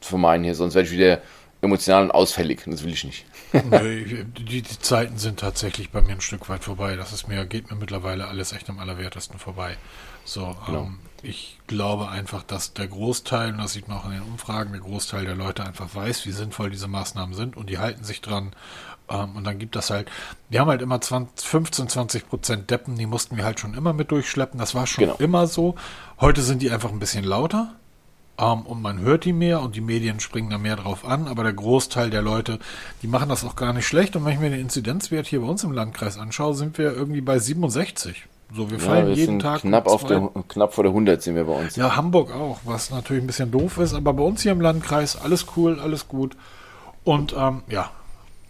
für 0.00 0.18
meinen 0.18 0.42
hier, 0.42 0.56
sonst 0.56 0.74
werde 0.74 0.88
ich 0.88 0.92
wieder 0.92 1.22
emotional 1.62 2.02
und 2.02 2.10
ausfällig. 2.10 2.62
Das 2.66 2.82
will 2.82 2.92
ich 2.92 3.04
nicht. 3.04 3.24
Nee, 3.70 4.24
die, 4.36 4.44
die 4.44 4.62
Zeiten 4.64 5.16
sind 5.16 5.38
tatsächlich 5.38 5.90
bei 5.90 6.02
mir 6.02 6.12
ein 6.12 6.20
Stück 6.20 6.48
weit 6.48 6.64
vorbei. 6.64 6.96
Das 6.96 7.12
ist 7.12 7.28
mir, 7.28 7.46
geht 7.46 7.70
mir 7.70 7.76
mittlerweile 7.76 8.26
alles 8.26 8.52
echt 8.52 8.68
am 8.68 8.80
allerwertesten 8.80 9.38
vorbei. 9.38 9.76
So, 10.24 10.56
Genau. 10.66 10.86
ähm, 10.86 10.98
ich 11.22 11.56
glaube 11.68 12.08
einfach, 12.08 12.42
dass 12.42 12.74
der 12.74 12.88
Großteil, 12.88 13.52
und 13.52 13.58
das 13.58 13.72
sieht 13.72 13.86
man 13.86 13.98
auch 13.98 14.04
in 14.06 14.10
den 14.10 14.22
Umfragen, 14.22 14.72
der 14.72 14.80
Großteil 14.82 15.24
der 15.24 15.36
Leute 15.36 15.64
einfach 15.64 15.94
weiß, 15.94 16.26
wie 16.26 16.32
sinnvoll 16.32 16.70
diese 16.70 16.88
Maßnahmen 16.88 17.34
sind 17.34 17.56
und 17.56 17.70
die 17.70 17.78
halten 17.78 18.02
sich 18.04 18.20
dran. 18.20 18.52
Ähm, 19.08 19.36
und 19.36 19.44
dann 19.44 19.58
gibt 19.58 19.76
das 19.76 19.90
halt, 19.90 20.08
wir 20.50 20.60
haben 20.60 20.68
halt 20.68 20.82
immer 20.82 21.00
20, 21.00 21.46
15, 21.46 21.88
20 21.88 22.28
Prozent 22.28 22.70
Deppen, 22.70 22.96
die 22.96 23.06
mussten 23.06 23.36
wir 23.36 23.44
halt 23.44 23.60
schon 23.60 23.74
immer 23.74 23.92
mit 23.92 24.10
durchschleppen. 24.10 24.58
Das 24.58 24.74
war 24.74 24.86
schon 24.86 25.04
Genau. 25.04 25.16
immer 25.18 25.46
so. 25.46 25.74
Heute 26.20 26.42
sind 26.42 26.62
die 26.62 26.70
einfach 26.70 26.90
ein 26.90 26.98
bisschen 26.98 27.24
lauter. 27.24 27.72
Ähm, 28.38 28.60
und 28.66 28.82
man 28.82 28.98
hört 29.00 29.24
die 29.24 29.32
mehr 29.32 29.60
und 29.62 29.76
die 29.76 29.80
Medien 29.80 30.20
springen 30.20 30.50
da 30.50 30.58
mehr 30.58 30.76
drauf 30.76 31.06
an, 31.06 31.26
aber 31.26 31.42
der 31.42 31.54
Großteil 31.54 32.10
der 32.10 32.20
Leute, 32.20 32.58
die 33.02 33.06
machen 33.06 33.28
das 33.30 33.44
auch 33.44 33.56
gar 33.56 33.72
nicht 33.72 33.86
schlecht. 33.86 34.14
Und 34.16 34.24
wenn 34.26 34.34
ich 34.34 34.40
mir 34.40 34.50
den 34.50 34.60
Inzidenzwert 34.60 35.26
hier 35.26 35.40
bei 35.40 35.46
uns 35.46 35.64
im 35.64 35.72
Landkreis 35.72 36.18
anschaue, 36.18 36.54
sind 36.54 36.76
wir 36.76 36.92
irgendwie 36.92 37.22
bei 37.22 37.38
67. 37.38 38.26
So, 38.54 38.70
wir 38.70 38.78
Ja, 38.78 38.84
fallen 38.84 39.06
wir 39.08 39.14
jeden 39.14 39.38
Tag. 39.40 39.62
knapp, 39.62 39.86
auf 39.86 40.04
der, 40.04 40.30
knapp 40.48 40.74
vor 40.74 40.84
der 40.84 40.90
100 40.92 41.20
sind 41.22 41.34
wir 41.34 41.44
bei 41.44 41.52
uns. 41.52 41.76
Ja, 41.76 41.96
Hamburg 41.96 42.30
auch, 42.34 42.58
was 42.64 42.90
natürlich 42.90 43.24
ein 43.24 43.26
bisschen 43.26 43.50
doof 43.50 43.78
ist, 43.78 43.94
aber 43.94 44.12
bei 44.12 44.22
uns 44.22 44.42
hier 44.42 44.52
im 44.52 44.60
Landkreis 44.60 45.16
alles 45.20 45.46
cool, 45.56 45.80
alles 45.80 46.06
gut. 46.06 46.36
Und 47.04 47.34
ähm, 47.36 47.62
ja, 47.68 47.90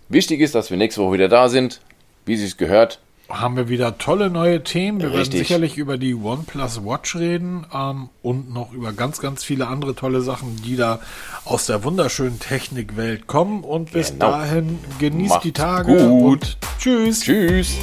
Wichtig 0.08 0.40
ist, 0.40 0.54
dass 0.54 0.70
wir 0.70 0.76
nächste 0.76 1.02
Woche 1.02 1.14
wieder 1.14 1.28
da 1.28 1.48
sind, 1.48 1.80
wie 2.24 2.34
es 2.34 2.40
sich 2.40 2.56
gehört. 2.56 3.00
haben 3.28 3.56
wir 3.56 3.68
wieder 3.68 3.98
tolle 3.98 4.30
neue 4.30 4.62
Themen. 4.62 4.98
Wir 5.00 5.08
werden 5.08 5.18
Richtig. 5.18 5.40
sicherlich 5.40 5.76
über 5.76 5.98
die 5.98 6.14
OnePlus 6.14 6.84
Watch 6.84 7.16
reden 7.16 7.66
ähm, 7.74 8.08
und 8.22 8.52
noch 8.54 8.72
über 8.72 8.92
ganz, 8.92 9.18
ganz 9.20 9.42
viele 9.42 9.66
andere 9.66 9.96
tolle 9.96 10.20
Sachen, 10.20 10.54
die 10.62 10.76
da 10.76 11.00
aus 11.44 11.66
der 11.66 11.82
wunderschönen 11.82 12.38
Technikwelt 12.38 13.26
kommen. 13.26 13.64
Und 13.64 13.90
bis 13.92 14.12
Genau. 14.12 14.30
dahin 14.30 14.78
genießt 15.00 15.42
die 15.42 15.48
Macht's 15.48 15.60
Tage 15.60 16.06
gut. 16.08 16.24
und 16.32 16.56
tschüss. 16.78 17.20
Tschüss. 17.20 17.74